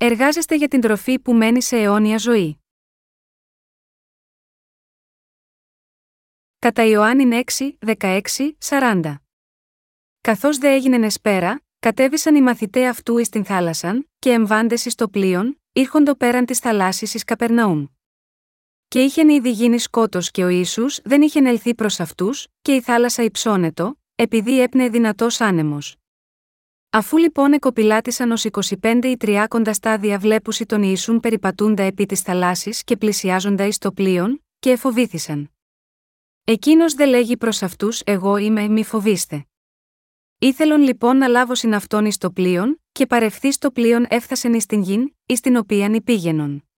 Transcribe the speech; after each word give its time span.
Εργάζεστε 0.00 0.54
για 0.54 0.68
την 0.68 0.80
τροφή 0.80 1.18
που 1.18 1.34
μένει 1.34 1.62
σε 1.62 1.76
αιώνια 1.76 2.18
ζωή. 2.18 2.58
Κατά 6.58 6.84
Ιωάννη 6.84 7.42
6, 7.58 7.72
16, 7.98 8.20
40. 8.58 9.14
Καθώς 10.20 10.58
δε 10.58 10.68
έγινε 10.68 10.98
νεσπέρα, 10.98 11.60
κατέβησαν 11.78 12.34
οι 12.34 12.42
μαθητέ 12.42 12.88
αυτού 12.88 13.18
εις 13.18 13.28
την 13.28 13.44
θάλασσαν, 13.44 14.10
και 14.18 14.30
εμβάντες 14.30 14.84
εις 14.84 14.94
το 14.94 15.08
πλοίον, 15.08 15.60
ήρχοντο 15.72 16.14
πέραν 16.14 16.44
της 16.44 16.58
θαλάσσης 16.58 17.14
εις 17.14 17.24
Καπερναούμ. 17.24 17.86
Και 18.88 19.02
είχεν 19.02 19.28
ήδη 19.28 19.50
γίνει 19.50 19.78
σκότος 19.78 20.30
και 20.30 20.44
ο 20.44 20.48
Ιησούς 20.48 21.00
δεν 21.04 21.22
είχε 21.22 21.38
ελθεί 21.38 21.74
προς 21.74 22.00
αυτούς, 22.00 22.46
και 22.62 22.74
η 22.74 22.80
θάλασσα 22.80 23.22
υψώνετο, 23.22 24.00
επειδή 24.14 24.60
έπνε 24.60 24.88
δυνατός 24.88 25.40
άνεμος. 25.40 25.97
Αφού 26.90 27.16
λοιπόν 27.16 27.52
εκοπηλάτησαν 27.52 28.30
ως 28.30 28.46
25 28.80 29.00
ή 29.02 29.16
30 29.20 29.46
στάδια 29.70 30.18
βλέπουσι 30.18 30.66
τον 30.66 30.82
Ιησούν 30.82 31.20
περιπατούντα 31.20 31.82
επί 31.82 32.06
της 32.06 32.20
θαλάσσης 32.20 32.84
και 32.84 32.96
πλησιάζοντα 32.96 33.66
εις 33.66 33.78
το 33.78 33.92
πλοίον, 33.92 34.44
και 34.58 34.70
εφοβήθησαν. 34.70 35.50
Εκείνος 36.44 36.94
δε 36.94 37.06
λέγει 37.06 37.36
προς 37.36 37.62
αυτούς: 37.62 38.02
Εγώ 38.04 38.36
είμαι, 38.36 38.68
μη 38.68 38.84
φοβήστε. 38.84 39.46
Ήθελον 40.38 40.80
λοιπόν 40.80 41.16
να 41.16 41.28
λάβω 41.28 41.54
συναυτόν 41.54 42.04
εις 42.04 42.18
το 42.18 42.30
πλοίον, 42.30 42.82
και 42.92 43.06
παρευθεί 43.06 43.58
το 43.58 43.70
πλοίον 43.70 44.06
έφθασεν 44.08 44.54
εις 44.54 44.66
την 44.66 44.82
γην, 44.82 45.14
εις 45.26 45.40
την 45.40 45.56
οποίαν 45.56 45.94
υπήγαινον. 45.94 46.68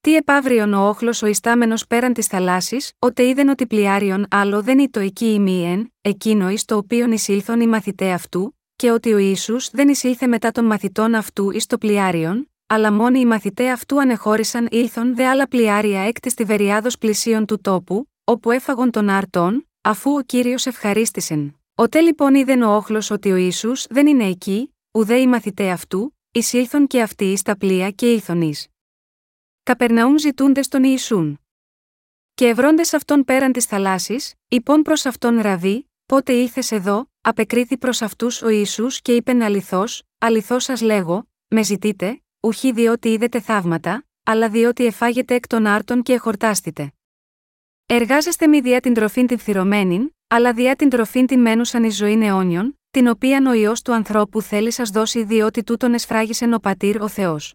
Τι 0.00 0.16
επαύριον 0.16 0.74
ο 0.74 0.88
όχλος 0.88 1.22
ο 1.22 1.26
ιστάμενος 1.26 1.86
πέραν 1.86 2.12
της 2.12 2.26
θαλάσσης, 2.26 2.92
ότε 2.98 3.26
είδεν 3.26 3.48
ότι 3.48 3.66
πλοιάριον 3.66 4.26
άλλο 4.30 4.62
δεν 4.62 4.78
είτο 4.78 5.00
εκεί 5.00 5.26
ημίεν, 5.26 5.92
εκείνο 6.00 6.50
εις 6.50 6.64
το 6.64 6.76
οποίον 6.76 7.12
εισήλθον 7.12 7.60
οι 7.60 7.66
μαθητέ 7.66 8.12
αυτού, 8.12 8.54
και 8.84 8.90
ότι 8.90 9.12
ο 9.12 9.18
Ισού 9.18 9.56
δεν 9.72 9.88
εισήλθε 9.88 10.26
μετά 10.26 10.50
των 10.50 10.64
μαθητών 10.64 11.14
αυτού 11.14 11.50
εις 11.50 11.66
το 11.66 11.78
πλοιάριον, 11.78 12.50
αλλά 12.66 12.92
μόνοι 12.92 13.20
οι 13.20 13.24
μαθητέ 13.24 13.70
αυτού 13.70 14.00
ανεχώρησαν 14.00 14.68
ήλθον 14.70 15.14
δε 15.14 15.26
άλλα 15.26 15.48
πλοιάρια 15.48 16.00
έκ 16.00 16.20
της 16.20 16.34
τιβεριάδος 16.34 16.98
πλησίων 16.98 17.46
του 17.46 17.60
τόπου, 17.60 18.08
όπου 18.24 18.50
έφαγον 18.50 18.90
τον 18.90 19.08
άρτον, 19.08 19.68
αφού 19.80 20.10
ο 20.10 20.20
κύριος 20.20 20.66
ευχαρίστησεν. 20.66 21.60
Ότε 21.74 22.00
λοιπόν 22.00 22.34
είδεν 22.34 22.62
ο 22.62 22.76
όχλος 22.76 23.10
ότι 23.10 23.32
ο 23.32 23.36
Ισού 23.36 23.72
δεν 23.88 24.06
είναι 24.06 24.24
εκεί, 24.24 24.74
ουδέ 24.92 25.16
οι 25.16 25.26
μαθητέ 25.26 25.70
αυτού, 25.70 26.16
εισήλθον 26.30 26.86
και 26.86 27.02
αυτοί 27.02 27.24
εις 27.24 27.42
τα 27.42 27.56
πλοία 27.56 27.90
και 27.90 28.12
ήλθον 28.12 28.42
εις. 28.42 28.68
Καπερναούν 29.62 30.18
ζητούντε 30.18 30.60
τον 30.60 30.84
Ιησούν. 30.84 31.40
Και 32.34 32.48
ευρώντες 32.48 32.94
αυτόν 32.94 33.24
πέραν 33.24 33.52
της 33.52 33.64
θαλάσσης, 33.64 34.34
υπόν 34.48 34.82
προς 34.82 35.06
αυτόν 35.06 35.40
ραβή, 35.40 35.90
πότε 36.06 36.32
ήλθες 36.32 36.72
εδώ, 36.72 37.08
απεκρίθη 37.26 37.78
προς 37.78 38.02
αυτούς 38.02 38.42
ο 38.42 38.48
Ισού 38.48 38.86
και 38.86 39.14
είπεν 39.14 39.42
αληθώς, 39.42 40.02
αληθώς 40.18 40.64
σας 40.64 40.80
λέγω, 40.80 41.28
με 41.48 41.62
ζητείτε, 41.62 42.22
ουχή 42.40 42.72
διότι 42.72 43.08
είδετε 43.08 43.40
θαύματα, 43.40 44.06
αλλά 44.24 44.48
διότι 44.48 44.86
εφάγετε 44.86 45.34
εκ 45.34 45.46
των 45.46 45.66
άρτων 45.66 46.02
και 46.02 46.12
εχορτάστητε. 46.12 46.92
Εργάζεστε 47.86 48.46
μη 48.46 48.60
διά 48.60 48.80
την 48.80 48.94
τροφήν 48.94 49.26
την 49.26 49.38
φθυρωμένη, 49.38 50.16
αλλά 50.26 50.52
διά 50.52 50.76
την 50.76 50.88
τροφήν 50.88 51.26
την 51.26 51.40
μένουσαν 51.40 51.84
ει 51.84 51.90
ζωή 51.90 52.24
αιώνιον, 52.24 52.78
την 52.90 53.08
οποία 53.08 53.42
ο 53.48 53.52
ιό 53.52 53.72
του 53.84 53.92
ανθρώπου 53.92 54.42
θέλει 54.42 54.70
σας 54.70 54.90
δώσει 54.90 55.24
διότι 55.24 55.64
τούτον 55.64 55.94
εσφράγισεν 55.94 56.52
ο 56.52 56.58
πατήρ 56.58 57.02
ο 57.02 57.08
Θεός. 57.08 57.54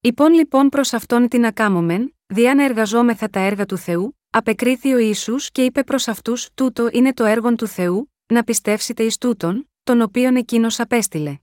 Υπόν 0.00 0.32
λοιπόν 0.32 0.68
προς 0.68 0.92
αυτόν 0.92 1.28
την 1.28 1.46
ακάμωμεν, 1.46 2.16
διά 2.26 2.54
να 2.54 2.64
εργαζόμεθα 2.64 3.28
τα 3.28 3.40
έργα 3.40 3.66
του 3.66 3.76
Θεού, 3.76 4.18
απεκρίθη 4.30 4.92
ο 4.92 4.98
Ιησούς 4.98 5.50
και 5.50 5.64
είπε 5.64 5.84
προς 5.84 6.08
αυτούς: 6.08 6.48
Τούτο 6.54 6.88
είναι 6.92 7.12
το 7.12 7.24
έργο 7.24 7.54
του 7.54 7.66
Θεού, 7.66 8.09
να 8.30 8.44
πιστεύσετε 8.44 9.02
εις 9.02 9.18
τούτον, 9.18 9.70
τον 9.82 10.00
οποίον 10.00 10.36
εκείνος 10.36 10.80
απέστειλε. 10.80 11.38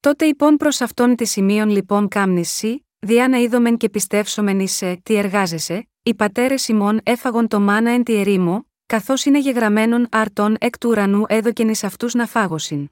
Τότε 0.00 0.24
υπόν 0.24 0.56
προς 0.56 0.80
αυτόν 0.80 1.16
της 1.16 1.30
σημείων 1.30 1.68
λοιπόν 1.68 2.08
κάμνηση, 2.08 2.86
διά 2.98 3.28
να 3.28 3.36
είδομεν 3.38 3.76
και 3.76 3.88
πιστεύσομεν 3.88 4.60
ει 4.60 4.68
σε 4.68 4.96
τι 4.96 5.14
εργάζεσαι, 5.14 5.88
οι 6.02 6.14
πατέρε 6.14 6.54
ημών 6.68 7.00
έφαγον 7.02 7.48
το 7.48 7.60
μάνα 7.60 7.90
εν 7.90 8.02
τη 8.02 8.14
ερήμο, 8.14 8.66
καθώς 8.86 9.24
είναι 9.24 9.38
γεγραμμένον 9.38 10.06
αρτών 10.10 10.56
εκ 10.60 10.78
του 10.78 10.88
ουρανού 10.88 11.24
έδωκεν 11.28 11.68
εις 11.68 11.84
αυτούς 11.84 12.14
να 12.14 12.26
φάγωσιν. 12.26 12.88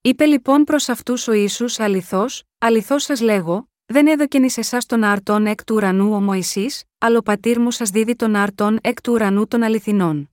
Είπε 0.00 0.24
λοιπόν 0.24 0.64
προς 0.64 0.88
αυτούς 0.88 1.28
ο 1.28 1.32
ίσου 1.32 1.82
αληθώς, 1.82 2.44
αληθώς 2.58 3.02
σας 3.02 3.20
λέγω, 3.20 3.68
δεν 3.86 4.06
έδωκεν 4.06 4.42
εις 4.42 4.58
εσάς 4.58 4.86
τον 4.86 5.04
αρτών 5.04 5.46
εκ 5.46 5.64
του 5.64 5.74
ουρανού 5.74 6.14
ο 6.14 6.20
Μωυσής, 6.20 6.84
αλλά 6.98 7.18
ο 7.18 7.22
πατήρ 7.22 7.60
μου 7.60 7.70
σας 7.70 7.90
δίδει 7.90 8.16
τον 8.16 8.34
αρτών 8.34 8.78
εκ 8.82 9.00
του 9.00 9.12
ουρανού 9.12 9.46
των 9.46 9.62
αληθινών. 9.62 10.30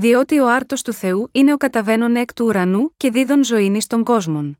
Διότι 0.00 0.38
ο 0.38 0.50
άρτος 0.50 0.82
του 0.82 0.92
Θεού 0.92 1.28
είναι 1.32 1.52
ο 1.52 1.56
καταβαίνων 1.56 2.16
εκ 2.16 2.32
του 2.32 2.44
ουρανού 2.44 2.94
και 2.96 3.10
δίδων 3.10 3.44
ζωήνη 3.44 3.82
των 3.82 4.04
κόσμων. 4.04 4.58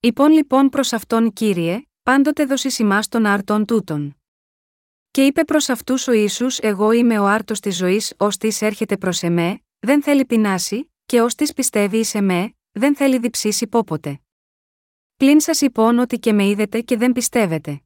Υπόν 0.00 0.32
λοιπόν 0.32 0.68
προς 0.68 0.92
αυτόν 0.92 1.32
κύριε, 1.32 1.82
πάντοτε 2.02 2.44
δώσει 2.44 2.82
ημά 2.82 3.00
των 3.08 3.26
αρτών 3.26 3.64
τούτων. 3.64 4.16
Και 5.10 5.26
είπε 5.26 5.44
προς 5.44 5.68
αυτούς 5.68 6.08
ο 6.08 6.12
ίσου: 6.12 6.46
Εγώ 6.60 6.92
είμαι 6.92 7.18
ο 7.18 7.26
άρτος 7.26 7.60
της 7.60 7.76
ζωής, 7.76 8.14
ως 8.16 8.36
της 8.36 8.62
έρχεται 8.62 8.96
προς 8.96 9.22
εμέ, 9.22 9.60
δεν 9.78 10.02
θέλει 10.02 10.24
πεινάσει, 10.24 10.92
και 11.06 11.20
ως 11.20 11.34
της 11.34 11.52
πιστεύει 11.52 11.98
εις 11.98 12.14
εμέ, 12.14 12.54
δεν 12.70 12.96
θέλει 12.96 13.18
διψήσει 13.18 13.66
πόποτε. 13.66 14.20
Πλην 15.16 15.40
σας 15.40 15.60
υπόν 15.60 15.98
ότι 15.98 16.18
και 16.18 16.32
με 16.32 16.46
είδετε 16.46 16.80
και 16.80 16.96
δεν 16.96 17.12
πιστεύετε. 17.12 17.82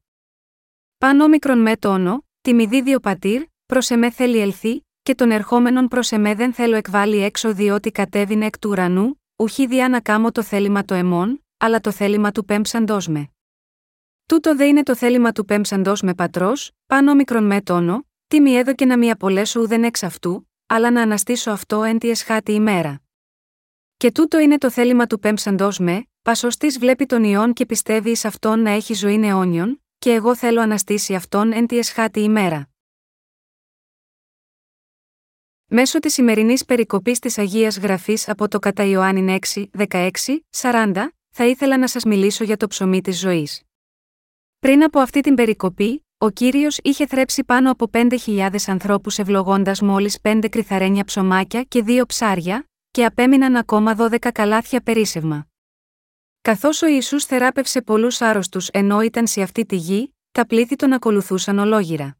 Πάνω 0.97 1.27
μικρον 1.27 1.59
με 1.59 1.77
τόνο, 1.77 2.25
τη 2.41 2.53
μη 2.53 2.65
δίδει 2.65 2.95
ο 2.95 2.99
πατήρ, 2.99 3.43
προς 3.65 3.89
εμέ 3.89 4.11
θέλει 4.11 4.39
ελθεί, 4.39 4.85
και 5.03 5.15
τον 5.15 5.31
ερχόμενον 5.31 5.87
προς 5.87 6.11
εμέ 6.11 6.33
δεν 6.35 6.53
θέλω 6.53 6.75
εκβάλει 6.75 7.17
έξω 7.17 7.53
διότι 7.53 7.91
κατέβηνε 7.91 8.45
εκ 8.45 8.59
του 8.59 8.69
ουρανού, 8.69 9.21
ουχή 9.35 9.67
διά 9.67 9.89
να 9.89 10.01
κάμω 10.01 10.31
το 10.31 10.43
θέλημα 10.43 10.83
το 10.85 10.93
εμών, 10.93 11.45
αλλά 11.57 11.79
το 11.79 11.91
θέλημα 11.91 12.31
του 12.31 12.45
πέμψαντός 12.45 13.07
με. 13.07 13.27
Τούτο 14.25 14.55
δε 14.55 14.65
είναι 14.65 14.83
το 14.83 14.95
θέλημα 14.95 15.31
του 15.31 15.45
πέμψαντός 15.45 16.01
με 16.01 16.13
πατρός, 16.13 16.71
πάνω 16.85 17.15
μικρον 17.15 17.43
με 17.43 17.61
τόνο, 17.61 18.07
τι 18.27 18.41
μη 18.41 18.53
έδωκε 18.53 18.85
να 18.85 18.97
μη 18.97 19.11
απολέσω 19.11 19.61
ουδεν 19.61 19.83
εξ 19.83 20.03
αυτού, 20.03 20.49
αλλά 20.65 20.91
να 20.91 21.01
αναστήσω 21.01 21.51
αυτό 21.51 21.83
εν 21.83 21.97
τη 21.97 22.09
εσχάτη 22.09 22.51
ημέρα. 22.51 23.01
Και 23.97 24.11
τούτο 24.11 24.39
είναι 24.39 24.57
το 24.57 24.69
θέλημα 24.69 25.07
του 25.07 25.19
πέμψαντός 25.19 25.79
με, 25.79 26.07
πασοστή 26.21 26.67
βλέπει 26.67 27.05
τον 27.05 27.23
ιόν 27.23 27.53
και 27.53 27.65
πιστεύει 27.65 28.09
εις 28.09 28.25
αυτόν 28.25 28.59
να 28.59 28.69
έχει 28.69 28.93
ζωή 28.93 29.19
αιώνιον, 29.23 29.83
και 29.97 30.13
εγώ 30.13 30.35
θέλω 30.35 30.61
αναστήσει 30.61 31.15
αυτόν 31.15 31.51
εν 31.51 31.67
τη 31.67 31.77
εσχάτη 31.77 32.19
ημέρα. 32.19 32.72
Μέσω 35.75 35.99
της 35.99 36.13
σημερινής 36.13 36.65
περικοπής 36.65 37.19
της 37.19 37.37
Αγίας 37.37 37.77
Γραφής 37.77 38.29
από 38.29 38.47
το 38.47 38.59
κατά 38.59 38.83
Ιωάννη 38.83 39.39
6, 39.53 39.65
16, 39.89 40.09
40, 40.51 40.93
θα 41.29 41.45
ήθελα 41.45 41.77
να 41.77 41.87
σας 41.87 42.03
μιλήσω 42.03 42.43
για 42.43 42.57
το 42.57 42.67
ψωμί 42.67 43.01
της 43.01 43.19
ζωής. 43.19 43.61
Πριν 44.59 44.83
από 44.83 44.99
αυτή 44.99 45.21
την 45.21 45.35
περικοπή, 45.35 46.05
ο 46.17 46.29
κύριος 46.29 46.79
είχε 46.83 47.07
θρέψει 47.07 47.43
πάνω 47.43 47.71
από 47.71 47.89
5.000 47.93 48.49
ανθρώπους 48.67 49.17
ευλογώντας 49.17 49.81
μόλις 49.81 50.19
5 50.21 50.49
κρυθαρένια 50.49 51.03
ψωμάκια 51.03 51.63
και 51.63 51.83
2 51.85 52.05
ψάρια, 52.07 52.69
και 52.91 53.05
απέμειναν 53.05 53.55
ακόμα 53.55 53.95
12 53.95 54.31
καλάθια 54.31 54.81
περίσευμα. 54.81 55.47
Καθώς 56.41 56.81
ο 56.81 56.87
Ισού 56.87 57.21
θεράπευσε 57.21 57.81
πολλούς 57.81 58.21
άρρωστους 58.21 58.67
ενώ 58.67 59.01
ήταν 59.01 59.27
σε 59.27 59.41
αυτή 59.41 59.65
τη 59.65 59.75
γη, 59.75 60.13
τα 60.31 60.45
πλήθη 60.45 60.75
τον 60.75 60.93
ακολουθούσαν 60.93 61.59
ολόγυρα. 61.59 62.17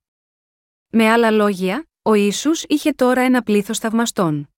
Με 0.90 1.10
άλλα 1.10 1.32
λόγια, 1.32 1.88
ο 2.06 2.14
Ιησούς 2.14 2.64
είχε 2.68 2.92
τώρα 2.92 3.22
ένα 3.22 3.44
πλήθος 3.44 3.80
θαυμαστών. 3.80 4.50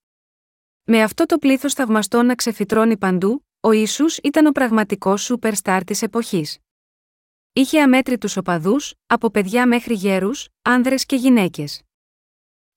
Με 0.83 1.01
αυτό 1.01 1.25
το 1.25 1.37
πλήθος 1.37 1.73
θαυμαστών 1.73 2.25
να 2.25 2.35
ξεφυτρώνει 2.35 2.97
παντού, 2.97 3.45
ο 3.59 3.71
Ιησούς 3.71 4.17
ήταν 4.17 4.45
ο 4.45 4.51
πραγματικός 4.51 5.23
σούπερ 5.23 5.55
στάρ 5.55 5.83
της 5.83 6.01
εποχής. 6.01 6.57
Είχε 7.53 7.81
αμέτρητους 7.81 8.37
οπαδούς, 8.37 8.93
από 9.05 9.29
παιδιά 9.29 9.67
μέχρι 9.67 9.93
γέρους, 9.93 10.47
άνδρες 10.61 11.05
και 11.05 11.15
γυναίκες. 11.15 11.81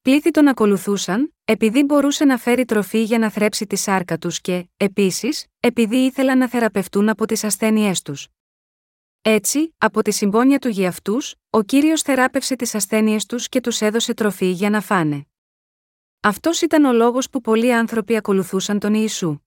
Πλήθη 0.01 0.31
τον 0.31 0.49
ακολουθούσαν, 0.49 1.35
επειδή 1.45 1.83
μπορούσε 1.83 2.25
να 2.25 2.39
φέρει 2.39 2.65
τροφή 2.65 3.03
για 3.03 3.19
να 3.19 3.31
θρέψει 3.31 3.67
τη 3.67 3.77
σάρκα 3.77 4.19
τους 4.19 4.41
και, 4.41 4.69
επίσης, 4.77 5.47
επειδή 5.61 5.97
ήθελαν 5.97 6.39
να 6.39 6.49
θεραπευτούν 6.49 7.09
από 7.09 7.27
τις 7.27 7.45
ασθένειές 7.45 8.03
τους. 8.03 8.29
Έτσι, 9.23 9.75
από 9.79 10.03
τη 10.03 10.11
συμπόνια 10.11 10.59
του 10.59 10.69
για 10.69 10.89
αυτούς, 10.89 11.35
ο 11.51 11.63
κύριος 11.63 12.03
θεράπευσε 12.03 12.57
τις 12.57 12.75
ασθένειες 12.75 13.27
τους 13.27 13.49
και 13.49 13.61
τους 13.61 13.81
έδωσε 13.81 14.15
τροφή 14.15 14.51
για 14.51 14.71
να 14.71 14.81
φάνε. 14.81 15.27
Αυτός 16.21 16.61
ήταν 16.61 16.85
ο 16.85 16.93
λόγος 16.93 17.31
που 17.31 17.41
πολλοί 17.41 17.75
άνθρωποι 17.75 18.17
ακολουθούσαν 18.17 18.79
τον 18.79 18.95
Ιησού. 18.95 19.39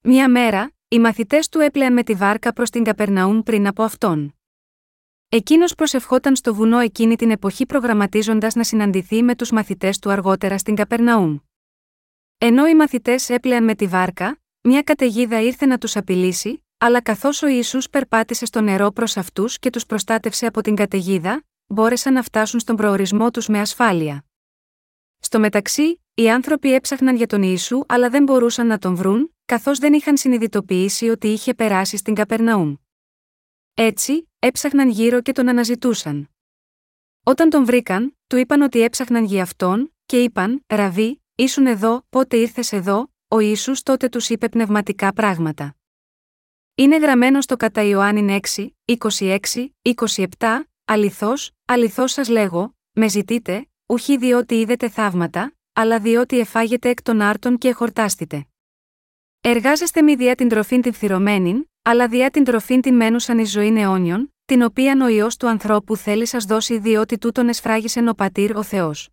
Μια 0.00 0.30
μέρα, 0.30 0.72
οι 0.88 0.98
μαθητές 0.98 1.48
του 1.48 1.60
έπλεαν 1.60 1.92
με 1.92 2.02
τη 2.02 2.14
βάρκα 2.14 2.52
προς 2.52 2.70
την 2.70 2.84
Καπερναούμ 2.84 3.42
πριν 3.42 3.66
από 3.66 3.82
αυτόν. 3.82 4.34
Εκείνος 5.28 5.74
προσευχόταν 5.74 6.36
στο 6.36 6.54
βουνό 6.54 6.78
εκείνη 6.78 7.16
την 7.16 7.30
εποχή 7.30 7.66
προγραμματίζοντας 7.66 8.54
να 8.54 8.64
συναντηθεί 8.64 9.22
με 9.22 9.34
τους 9.34 9.50
μαθητές 9.50 9.98
του 9.98 10.10
αργότερα 10.10 10.58
στην 10.58 10.74
Καπερναούμ. 10.74 11.38
Ενώ 12.38 12.66
οι 12.66 12.74
μαθητές 12.74 13.28
έπλεαν 13.28 13.64
με 13.64 13.74
τη 13.74 13.86
βάρκα, 13.86 14.40
μια 14.62 14.82
καταιγίδα 14.82 15.40
ήρθε 15.40 15.66
να 15.66 15.78
τους 15.78 15.96
απειλήσει, 15.96 16.64
αλλά 16.82 17.02
καθώς 17.02 17.42
ο 17.42 17.46
Ιησούς 17.46 17.90
περπάτησε 17.90 18.46
στο 18.46 18.60
νερό 18.60 18.90
προς 18.90 19.16
αυτούς 19.16 19.58
και 19.58 19.70
τους 19.70 19.86
προστάτευσε 19.86 20.46
από 20.46 20.60
την 20.60 20.74
καταιγίδα, 20.74 21.44
μπόρεσαν 21.66 22.12
να 22.12 22.22
φτάσουν 22.22 22.60
στον 22.60 22.76
προορισμό 22.76 23.30
τους 23.30 23.48
με 23.48 23.60
ασφάλεια. 23.60 24.24
Στο 25.18 25.40
μεταξύ, 25.40 26.02
οι 26.14 26.30
άνθρωποι 26.30 26.74
έψαχναν 26.74 27.16
για 27.16 27.26
τον 27.26 27.42
Ιησού 27.42 27.82
αλλά 27.88 28.10
δεν 28.10 28.22
μπορούσαν 28.22 28.66
να 28.66 28.78
τον 28.78 28.94
βρουν, 28.94 29.34
καθώς 29.44 29.78
δεν 29.78 29.92
είχαν 29.92 30.16
συνειδητοποιήσει 30.16 31.08
ότι 31.08 31.28
είχε 31.28 31.54
περάσει 31.54 31.96
στην 31.96 32.14
Καπερναούμ. 32.14 32.74
Έτσι, 33.74 34.30
έψαχναν 34.38 34.88
γύρω 34.88 35.20
και 35.20 35.32
τον 35.32 35.48
αναζητούσαν. 35.48 36.30
Όταν 37.24 37.50
τον 37.50 37.64
βρήκαν, 37.64 38.16
του 38.26 38.36
είπαν 38.36 38.62
ότι 38.62 38.80
έψαχναν 38.80 39.24
για 39.24 39.42
αυτόν, 39.42 39.94
και 40.06 40.22
είπαν: 40.22 40.64
Ραβί, 40.66 41.22
ήσουν 41.34 41.66
εδώ, 41.66 42.06
πότε 42.08 42.36
ήρθες 42.36 42.72
εδώ, 42.72 43.12
ο 43.28 43.38
Ισού 43.38 43.72
τότε 43.82 44.08
τους 44.08 44.28
είπε 44.28 44.48
πνευματικά 44.48 45.12
πράγματα. 45.12 45.74
Είναι 46.80 46.96
γραμμένο 46.96 47.40
στο 47.40 47.56
κατά 47.56 47.82
Ιωάννη 47.82 48.40
6, 48.54 48.66
26, 49.18 49.36
27, 50.16 50.24
αληθώς, 50.84 51.50
αληθώς 51.64 52.12
σας 52.12 52.28
λέγω, 52.28 52.76
με 52.92 53.08
ζητείτε, 53.08 53.68
ουχή 53.86 54.16
διότι 54.16 54.54
είδετε 54.54 54.88
θαύματα, 54.88 55.54
αλλά 55.72 55.98
διότι 55.98 56.38
εφάγετε 56.38 56.88
εκ 56.88 57.02
των 57.02 57.20
άρτων 57.20 57.58
και 57.58 57.68
εχορτάστητε. 57.68 58.46
Εργάζεστε 59.40 60.02
μη 60.02 60.14
διά 60.14 60.34
την 60.34 60.48
τροφήν 60.48 60.82
την 60.82 60.92
φθηρωμένην, 60.92 61.68
αλλά 61.82 62.08
διά 62.08 62.30
την 62.30 62.44
τροφήν 62.44 62.80
την 62.80 62.94
μένουσαν 62.94 63.38
ει 63.38 63.44
ζωή 63.44 63.80
αιώνιον, 63.80 64.34
την 64.44 64.62
οποία 64.62 64.98
ο 65.02 65.08
ιό 65.08 65.28
του 65.38 65.48
ανθρώπου 65.48 65.96
θέλει 65.96 66.26
σας 66.26 66.44
δώσει 66.44 66.78
διότι 66.78 67.18
τούτον 67.18 67.48
εσφράγισεν 67.48 68.08
ο 68.08 68.12
πατήρ 68.12 68.56
ο 68.56 68.62
Θεός. 68.62 69.08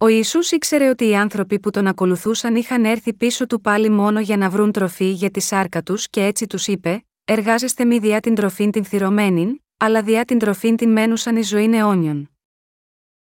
Ο 0.00 0.06
Ισού 0.06 0.38
ήξερε 0.50 0.88
ότι 0.88 1.08
οι 1.08 1.16
άνθρωποι 1.16 1.60
που 1.60 1.70
τον 1.70 1.86
ακολουθούσαν 1.86 2.56
είχαν 2.56 2.84
έρθει 2.84 3.14
πίσω 3.14 3.46
του 3.46 3.60
πάλι 3.60 3.90
μόνο 3.90 4.20
για 4.20 4.36
να 4.36 4.50
βρουν 4.50 4.72
τροφή 4.72 5.10
για 5.10 5.30
τη 5.30 5.40
σάρκα 5.40 5.82
τους 5.82 6.08
και 6.08 6.24
έτσι 6.24 6.46
τους 6.46 6.66
είπε: 6.66 7.04
Εργάζεστε 7.24 7.84
μη 7.84 7.98
διά 7.98 8.20
την 8.20 8.34
τροφήν 8.34 8.70
την 8.70 8.84
φθηρωμένην, 8.84 9.60
αλλά 9.76 10.02
διά 10.02 10.24
την 10.24 10.38
τροφήν 10.38 10.76
την 10.76 10.92
μένουσαν 10.92 11.36
ει 11.36 11.42
ζωή 11.42 11.64
αιώνιον. 11.64 12.30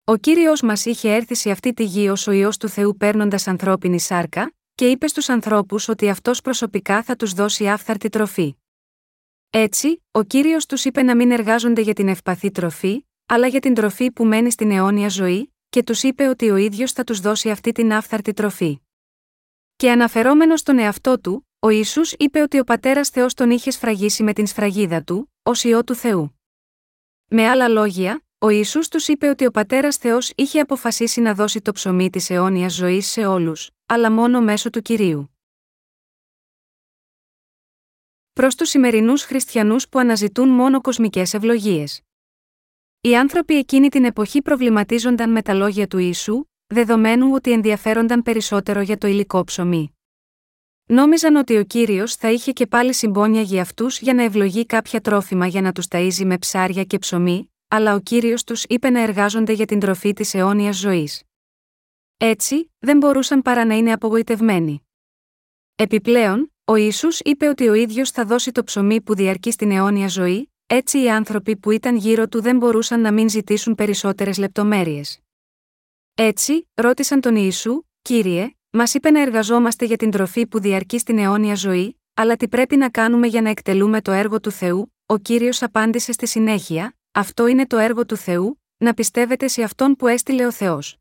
Ο 0.04 0.16
κύριος 0.16 0.62
μας 0.62 0.84
είχε 0.84 1.14
έρθει 1.14 1.34
σε 1.34 1.50
αυτή 1.50 1.72
τη 1.72 1.84
γη 1.84 2.08
ως 2.08 2.26
ο 2.26 2.32
ιό 2.32 2.50
του 2.58 2.68
Θεού 2.68 2.96
παίρνοντας 2.96 3.46
ανθρώπινη 3.46 4.00
σάρκα, 4.00 4.54
και 4.74 4.90
είπε 4.90 5.08
στους 5.08 5.28
ανθρώπους 5.28 5.88
ότι 5.88 6.08
αυτός 6.08 6.40
προσωπικά 6.40 7.02
θα 7.02 7.16
τους 7.16 7.32
δώσει 7.32 7.68
άφθαρτη 7.68 8.08
τροφή. 8.08 8.56
Έτσι, 9.50 10.02
ο 10.10 10.22
κύριος 10.22 10.66
τους 10.66 10.84
είπε 10.84 11.02
να 11.02 11.16
μην 11.16 11.30
εργάζονται 11.30 11.80
για 11.80 11.94
την 11.94 12.08
ευπαθή 12.08 12.50
τροφή, 12.50 13.06
αλλά 13.26 13.46
για 13.46 13.60
την 13.60 13.74
τροφή 13.74 14.12
που 14.12 14.24
μένει 14.24 14.50
στην 14.50 14.70
αιώνια 14.70 15.08
ζωή, 15.08 15.50
και 15.76 15.82
τους 15.82 16.02
είπε 16.02 16.28
ότι 16.28 16.50
ο 16.50 16.56
ίδιος 16.56 16.92
θα 16.92 17.04
τους 17.04 17.20
δώσει 17.20 17.50
αυτή 17.50 17.72
την 17.72 17.92
άφθαρτη 17.92 18.32
τροφή. 18.32 18.78
Και 19.76 19.90
αναφερόμενος 19.90 20.60
στον 20.60 20.78
εαυτό 20.78 21.20
του, 21.20 21.48
ο 21.58 21.68
Ισού 21.68 22.00
είπε 22.18 22.40
ότι 22.40 22.58
ο 22.58 22.64
πατέρας 22.64 23.08
Θεός 23.08 23.34
τον 23.34 23.50
είχε 23.50 23.70
σφραγίσει 23.70 24.22
με 24.22 24.32
την 24.32 24.46
σφραγίδα 24.46 25.02
του, 25.02 25.32
ως 25.42 25.64
ιό 25.64 25.84
του 25.84 25.94
Θεού. 25.94 26.40
Με 27.28 27.48
άλλα 27.48 27.68
λόγια, 27.68 28.24
ο 28.38 28.48
Ισού 28.48 28.80
τους 28.90 29.08
είπε 29.08 29.28
ότι 29.28 29.46
ο 29.46 29.50
πατέρας 29.50 29.96
Θεός 29.96 30.32
είχε 30.34 30.60
αποφασίσει 30.60 31.20
να 31.20 31.34
δώσει 31.34 31.60
το 31.60 31.72
ψωμί 31.72 32.10
της 32.10 32.30
αιώνιας 32.30 32.74
ζωής 32.74 33.06
σε 33.06 33.26
όλους, 33.26 33.70
αλλά 33.86 34.12
μόνο 34.12 34.40
μέσω 34.40 34.70
του 34.70 34.82
κυρίου. 34.82 35.36
Προς 38.32 38.54
τους 38.54 38.68
σημερινούς 38.68 39.22
χριστιανούς 39.22 39.88
που 39.88 39.98
αναζητούν 39.98 40.48
μόνο 40.48 40.80
κοσμικές 40.80 41.34
ευλογίες. 41.34 42.00
Οι 43.00 43.16
άνθρωποι 43.16 43.56
εκείνη 43.56 43.88
την 43.88 44.04
εποχή 44.04 44.42
προβληματίζονταν 44.42 45.30
με 45.30 45.42
τα 45.42 45.54
λόγια 45.54 45.86
του 45.86 45.98
Ιησού, 45.98 46.44
δεδομένου 46.66 47.30
ότι 47.32 47.52
ενδιαφέρονταν 47.52 48.22
περισσότερο 48.22 48.80
για 48.80 48.98
το 48.98 49.06
υλικό 49.06 49.44
ψωμί. 49.44 49.90
Νόμιζαν 50.88 51.36
ότι 51.36 51.56
ο 51.56 51.64
κύριος 51.64 52.14
θα 52.14 52.30
είχε 52.30 52.52
και 52.52 52.66
πάλι 52.66 52.94
συμπόνια 52.94 53.40
για 53.40 53.62
αυτούς 53.62 54.00
για 54.00 54.14
να 54.14 54.22
ευλογεί 54.22 54.66
κάποια 54.66 55.00
τρόφιμα 55.00 55.46
για 55.46 55.60
να 55.60 55.72
τους 55.72 55.86
ταΐζει 55.90 56.24
με 56.24 56.38
ψάρια 56.38 56.84
και 56.84 56.98
ψωμί, 56.98 57.52
αλλά 57.68 57.94
ο 57.94 58.00
κύριος 58.00 58.44
τους 58.44 58.64
είπε 58.64 58.90
να 58.90 59.00
εργάζονται 59.02 59.52
για 59.52 59.66
την 59.66 59.80
τροφή 59.80 60.12
της 60.12 60.34
αιώνιας 60.34 60.76
ζωής. 60.76 61.22
Έτσι, 62.16 62.72
δεν 62.78 62.96
μπορούσαν 62.96 63.42
παρά 63.42 63.64
να 63.64 63.76
είναι 63.76 63.92
απογοητευμένοι. 63.92 64.86
Επιπλέον, 65.76 66.52
ο 66.64 66.74
Ισού 66.74 67.08
είπε 67.24 67.48
ότι 67.48 67.68
ο 67.68 67.74
ίδιος 67.74 68.10
θα 68.10 68.24
δώσει 68.24 68.52
το 68.52 68.64
ψωμί 68.64 69.00
που 69.00 69.14
διαρκεί 69.14 69.50
στην 69.50 69.70
αιώνια 69.70 70.08
ζωή, 70.08 70.52
έτσι 70.66 71.02
οι 71.02 71.10
άνθρωποι 71.10 71.56
που 71.56 71.70
ήταν 71.70 71.96
γύρω 71.96 72.28
του 72.28 72.40
δεν 72.40 72.56
μπορούσαν 72.56 73.00
να 73.00 73.12
μην 73.12 73.28
ζητήσουν 73.28 73.74
περισσότερες 73.74 74.38
λεπτομέρειες. 74.38 75.20
Έτσι, 76.14 76.68
ρώτησαν 76.74 77.20
τον 77.20 77.36
Ιησού, 77.36 77.82
Κύριε, 78.02 78.50
μας 78.70 78.94
είπε 78.94 79.10
να 79.10 79.20
εργαζόμαστε 79.20 79.84
για 79.84 79.96
την 79.96 80.10
τροφή 80.10 80.46
που 80.46 80.60
διαρκεί 80.60 80.98
στην 80.98 81.18
αιώνια 81.18 81.54
ζωή, 81.54 82.00
αλλά 82.14 82.36
τι 82.36 82.48
πρέπει 82.48 82.76
να 82.76 82.90
κάνουμε 82.90 83.26
για 83.26 83.42
να 83.42 83.48
εκτελούμε 83.48 84.00
το 84.00 84.12
έργο 84.12 84.40
του 84.40 84.50
Θεού, 84.50 84.94
ο 85.06 85.18
κύριος 85.18 85.62
απάντησε 85.62 86.12
στη 86.12 86.26
συνέχεια, 86.26 86.96
Αυτό 87.12 87.46
είναι 87.46 87.66
το 87.66 87.78
έργο 87.78 88.06
του 88.06 88.16
Θεού, 88.16 88.62
να 88.76 88.94
πιστεύετε 88.94 89.48
σε 89.48 89.62
αυτόν 89.62 89.96
που 89.96 90.06
έστειλε 90.06 90.46
ο 90.46 90.52
Θεός. 90.52 90.96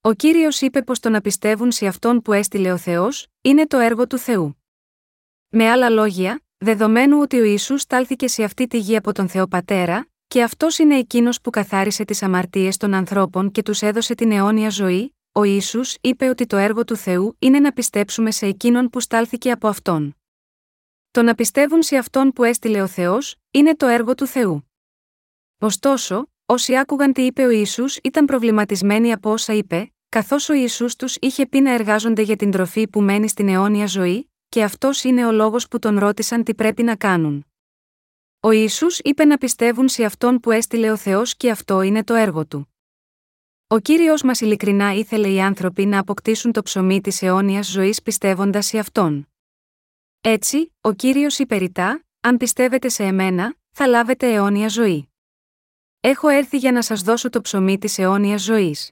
Ο 0.00 0.12
κύριος 0.12 0.60
είπε 0.60 0.82
πως 0.82 1.00
το 1.00 1.10
να 1.10 1.20
πιστεύουν 1.20 1.72
σε 1.72 1.86
αυτόν 1.86 2.22
που 2.22 2.32
έστειλε 2.32 2.72
ο 2.72 2.76
Θεός, 2.76 3.26
είναι 3.40 3.66
το 3.66 3.78
έργο 3.78 4.06
του 4.06 4.18
Θεού. 4.18 4.62
Με 5.48 5.70
άλλα 5.70 5.90
λόγια, 5.90 6.42
δεδομένου 6.62 7.18
ότι 7.20 7.40
ο 7.40 7.44
Ισού 7.44 7.78
στάλθηκε 7.78 8.28
σε 8.28 8.44
αυτή 8.44 8.66
τη 8.66 8.78
γη 8.78 8.96
από 8.96 9.12
τον 9.12 9.28
Θεό 9.28 9.46
Πατέρα, 9.46 10.06
και 10.28 10.42
αυτός 10.42 10.78
είναι 10.78 10.98
εκείνος 10.98 11.40
που 11.40 11.50
καθάρισε 11.50 12.04
τις 12.04 12.22
αμαρτίες 12.22 12.76
των 12.76 12.94
ανθρώπων 12.94 13.50
και 13.50 13.62
τους 13.62 13.82
έδωσε 13.82 14.14
την 14.14 14.32
αιώνια 14.32 14.68
ζωή, 14.68 15.16
ο 15.32 15.42
Ισού 15.42 15.80
είπε 16.00 16.28
ότι 16.28 16.46
το 16.46 16.56
έργο 16.56 16.84
του 16.84 16.96
Θεού 16.96 17.36
είναι 17.38 17.60
να 17.60 17.72
πιστέψουμε 17.72 18.30
σε 18.30 18.46
εκείνον 18.46 18.90
που 18.90 19.00
στάλθηκε 19.00 19.50
από 19.50 19.68
αυτόν. 19.68 20.16
Το 21.10 21.22
να 21.22 21.34
πιστεύουν 21.34 21.82
σε 21.82 21.96
αυτόν 21.96 22.32
που 22.32 22.44
έστειλε 22.44 22.82
ο 22.82 22.86
Θεός, 22.86 23.36
είναι 23.50 23.76
το 23.76 23.86
έργο 23.86 24.14
του 24.14 24.26
Θεού. 24.26 24.70
Ωστόσο, 25.58 26.26
όσοι 26.46 26.78
άκουγαν 26.78 27.12
τι 27.12 27.22
είπε 27.22 27.44
ο 27.44 27.50
Ισού 27.50 27.84
ήταν 28.02 28.24
προβληματισμένοι 28.24 29.12
από 29.12 29.30
όσα 29.30 29.52
είπε, 29.52 29.92
καθώς 30.08 30.48
ο 30.48 30.52
Ισού 30.52 30.86
τους 30.98 31.16
είχε 31.20 31.46
πει 31.46 31.60
να 31.60 31.72
εργάζονται 31.72 32.22
για 32.22 32.36
την 32.36 32.50
τροφή 32.50 32.88
που 32.88 33.00
μένει 33.00 33.28
στην 33.28 33.48
αιώνια 33.48 33.86
ζωή, 33.86 34.31
και 34.52 34.62
αυτός 34.62 35.04
είναι 35.04 35.26
ο 35.26 35.32
λόγος 35.32 35.68
που 35.68 35.78
τον 35.78 35.98
ρώτησαν 35.98 36.44
τι 36.44 36.54
πρέπει 36.54 36.82
να 36.82 36.96
κάνουν. 36.96 37.46
Ο 38.40 38.50
Ισού 38.50 38.86
είπε 39.02 39.24
να 39.24 39.38
πιστεύουν 39.38 39.88
σε 39.88 40.04
αυτόν 40.04 40.40
που 40.40 40.50
έστειλε 40.50 40.90
ο 40.90 40.96
Θεός 40.96 41.36
και 41.36 41.50
αυτό 41.50 41.80
είναι 41.82 42.04
το 42.04 42.14
έργο 42.14 42.46
του. 42.46 42.74
Ο 43.66 43.78
κύριος 43.78 44.22
μας 44.22 44.40
ειλικρινά 44.40 44.92
ήθελε 44.92 45.28
οι 45.28 45.40
άνθρωποι 45.40 45.86
να 45.86 45.98
αποκτήσουν 45.98 46.52
το 46.52 46.62
ψωμί 46.62 47.00
της 47.00 47.22
αιώνιας 47.22 47.66
ζωής 47.70 48.02
πιστεύοντας 48.02 48.66
σε 48.66 48.78
αυτόν. 48.78 49.28
Έτσι, 50.20 50.72
ο 50.80 50.92
κύριος 50.92 51.38
είπε 51.38 51.56
ρητά: 51.56 52.04
Αν 52.20 52.36
πιστεύετε 52.36 52.88
σε 52.88 53.04
εμένα, 53.04 53.54
θα 53.70 53.86
λάβετε 53.86 54.32
αιώνια 54.32 54.68
ζωή. 54.68 55.12
Έχω 56.00 56.28
έρθει 56.28 56.56
για 56.56 56.72
να 56.72 56.82
σας 56.82 57.02
δώσω 57.02 57.28
το 57.28 57.40
ψωμί 57.40 57.78
της 57.78 57.98
αιώνιας 57.98 58.42
ζωής. 58.42 58.90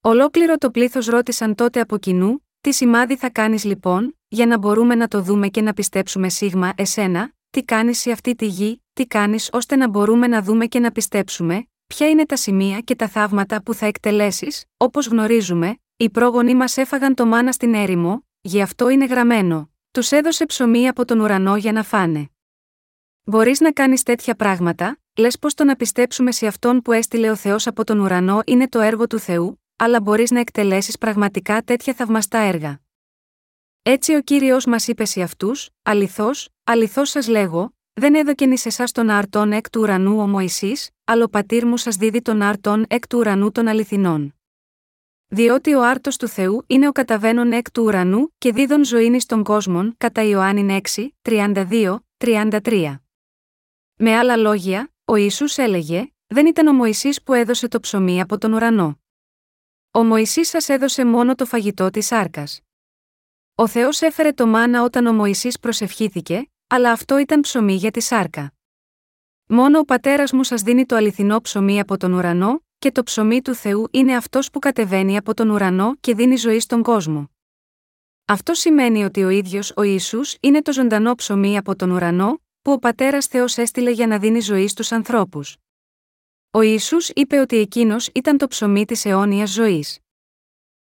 Ολόκληρο 0.00 0.56
το 0.56 0.70
πλήθος 0.70 1.06
ρώτησαν 1.06 1.54
τότε 1.54 1.80
από 1.80 1.98
κοινού: 1.98 2.47
Τι 2.60 2.72
σημάδι 2.72 3.16
θα 3.16 3.30
κάνεις 3.30 3.64
λοιπόν, 3.64 4.18
για 4.28 4.46
να 4.46 4.58
μπορούμε 4.58 4.94
να 4.94 5.08
το 5.08 5.22
δούμε 5.22 5.48
και 5.48 5.62
να 5.62 5.72
πιστέψουμε 5.72 6.28
σίγμα 6.28 6.72
εσένα, 6.76 7.32
τι 7.50 7.64
κάνεις 7.64 7.98
σε 7.98 8.10
αυτή 8.10 8.34
τη 8.34 8.46
γη, 8.46 8.82
τι 8.92 9.06
κάνεις 9.06 9.48
ώστε 9.52 9.76
να 9.76 9.88
μπορούμε 9.88 10.26
να 10.26 10.42
δούμε 10.42 10.66
και 10.66 10.78
να 10.78 10.92
πιστέψουμε, 10.92 11.68
ποια 11.86 12.08
είναι 12.08 12.26
τα 12.26 12.36
σημεία 12.36 12.80
και 12.80 12.94
τα 12.94 13.08
θαύματα 13.08 13.62
που 13.62 13.74
θα 13.74 13.86
εκτελέσεις, 13.86 14.64
όπως 14.76 15.06
γνωρίζουμε, 15.06 15.78
οι 15.96 16.10
πρόγονοι 16.10 16.54
μας 16.54 16.76
έφαγαν 16.76 17.14
το 17.14 17.26
μάνα 17.26 17.52
στην 17.52 17.74
έρημο, 17.74 18.26
γι' 18.40 18.62
αυτό 18.62 18.88
είναι 18.88 19.04
γραμμένο. 19.04 19.70
Τους 19.90 20.12
έδωσε 20.12 20.46
ψωμί 20.46 20.88
από 20.88 21.04
τον 21.04 21.20
ουρανό 21.20 21.56
για 21.56 21.72
να 21.72 21.82
φάνε. 21.82 22.30
Μπορείς 23.24 23.60
να 23.60 23.72
κάνεις 23.72 24.02
τέτοια 24.02 24.34
πράγματα, 24.34 24.98
λες 25.16 25.38
πως 25.38 25.54
το 25.54 25.64
να 25.64 25.76
πιστέψουμε 25.76 26.32
σε 26.32 26.46
αυτόν 26.46 26.82
που 26.82 26.92
έστειλε 26.92 27.30
ο 27.30 27.36
Θεός 27.36 27.66
από 27.66 27.84
τον 27.84 27.98
ουρανό 27.98 28.40
είναι 28.46 28.68
το 28.68 28.80
έργο 28.80 29.06
του 29.06 29.18
Θεού, 29.18 29.62
αλλά 29.78 30.00
μπορείς 30.00 30.30
να 30.30 30.40
εκτελέσεις 30.40 30.98
πραγματικά 30.98 31.62
τέτοια 31.62 31.94
θαυμαστά 31.94 32.38
έργα. 32.38 32.80
Έτσι 33.82 34.14
ο 34.14 34.20
κύριος 34.20 34.64
μας 34.66 34.88
είπε 34.88 35.04
σε 35.04 35.22
αυτούς: 35.22 35.70
Αληθώς, 35.82 36.48
αληθώς 36.64 37.10
σας 37.10 37.28
λέγω, 37.28 37.74
δεν 37.92 38.14
έδωκεν 38.14 38.52
εις 38.52 38.66
εσάς 38.66 38.92
τον 38.92 39.10
αρτών 39.10 39.52
εκ 39.52 39.70
του 39.70 39.80
ουρανού 39.80 40.20
ο 40.20 40.26
Μωησή, 40.26 40.72
αλλά 41.04 41.24
ο 41.24 41.28
πατήρ 41.28 41.66
μου 41.66 41.76
σας 41.76 41.96
δίδει 41.96 42.22
τον 42.22 42.42
αρτών 42.42 42.84
εκ 42.88 43.06
του 43.06 43.18
ουρανού 43.18 43.52
των 43.52 43.68
αληθινών. 43.68 44.34
Διότι 45.26 45.74
ο 45.74 45.84
άρτος 45.84 46.16
του 46.16 46.28
Θεού 46.28 46.64
είναι 46.66 46.88
ο 46.88 46.92
καταβαίνων 46.92 47.52
εκ 47.52 47.70
του 47.70 47.82
ουρανού 47.82 48.34
και 48.38 48.52
δίδων 48.52 48.84
ζωήνη 48.84 49.22
των 49.22 49.42
κόσμων, 49.42 49.94
κατά 49.96 50.22
Ιωάννη 50.22 50.80
6, 50.94 51.08
32, 51.22 51.98
33. 52.16 52.96
Με 53.96 54.16
άλλα 54.16 54.36
λόγια, 54.36 54.92
ο 55.04 55.16
Ιησούς 55.16 55.56
έλεγε: 55.58 56.12
Δεν 56.26 56.46
ήταν 56.46 56.66
ο 56.66 56.72
Μωησής 56.72 57.22
που 57.22 57.32
έδωσε 57.32 57.68
το 57.68 57.80
ψωμί 57.80 58.20
από 58.20 58.38
τον 58.38 58.52
ουρανό. 58.52 59.00
Ο 59.98 60.04
Μωησής 60.04 60.48
σας 60.48 60.68
έδωσε 60.68 61.04
μόνο 61.04 61.34
το 61.34 61.44
φαγητό 61.44 61.90
της 61.90 62.12
άρκας. 62.12 62.60
Ο 63.54 63.66
Θεός 63.66 64.00
έφερε 64.00 64.32
το 64.32 64.46
μάνα 64.46 64.82
όταν 64.82 65.06
ο 65.06 65.12
Μωυσής 65.12 65.58
προσευχήθηκε, 65.58 66.50
αλλά 66.66 66.90
αυτό 66.92 67.18
ήταν 67.18 67.40
ψωμί 67.40 67.74
για 67.74 67.90
τη 67.90 68.00
σάρκα. 68.00 68.52
Μόνο 69.46 69.78
ο 69.78 69.84
πατέρας 69.84 70.32
μου 70.32 70.42
σας 70.42 70.62
δίνει 70.62 70.86
το 70.86 70.96
αληθινό 70.96 71.40
ψωμί 71.40 71.80
από 71.80 71.96
τον 71.96 72.12
ουρανό, 72.12 72.62
και 72.78 72.92
το 72.92 73.02
ψωμί 73.02 73.42
του 73.42 73.54
Θεού 73.54 73.88
είναι 73.90 74.16
αυτός 74.16 74.50
που 74.50 74.58
κατεβαίνει 74.58 75.16
από 75.16 75.34
τον 75.34 75.50
ουρανό 75.50 75.96
και 76.00 76.14
δίνει 76.14 76.36
ζωή 76.36 76.60
στον 76.60 76.82
κόσμο. 76.82 77.30
Αυτό 78.24 78.54
σημαίνει 78.54 79.04
ότι 79.04 79.24
ο 79.24 79.28
ίδιος 79.28 79.72
ο 79.76 79.82
Ισού 79.82 80.20
είναι 80.40 80.62
το 80.62 80.72
ζωντανό 80.72 81.14
ψωμί 81.14 81.56
από 81.56 81.76
τον 81.76 81.90
ουρανό, 81.90 82.40
που 82.62 82.72
ο 82.72 82.78
πατέρας 82.78 83.26
Θεός 83.26 83.56
έστειλε 83.56 83.90
για 83.90 84.06
να 84.06 84.18
δίνει 84.18 84.40
ζωή 84.40 84.68
στους 84.68 84.92
ανθρώπους. 84.92 85.56
Ο 86.50 86.60
Ιησούς 86.60 87.08
είπε 87.08 87.38
ότι 87.38 87.56
εκείνος 87.56 88.10
ήταν 88.14 88.38
το 88.38 88.46
ψωμί 88.46 88.84
της 88.84 89.04
αιώνιας 89.04 89.50
ζωής. 89.50 89.98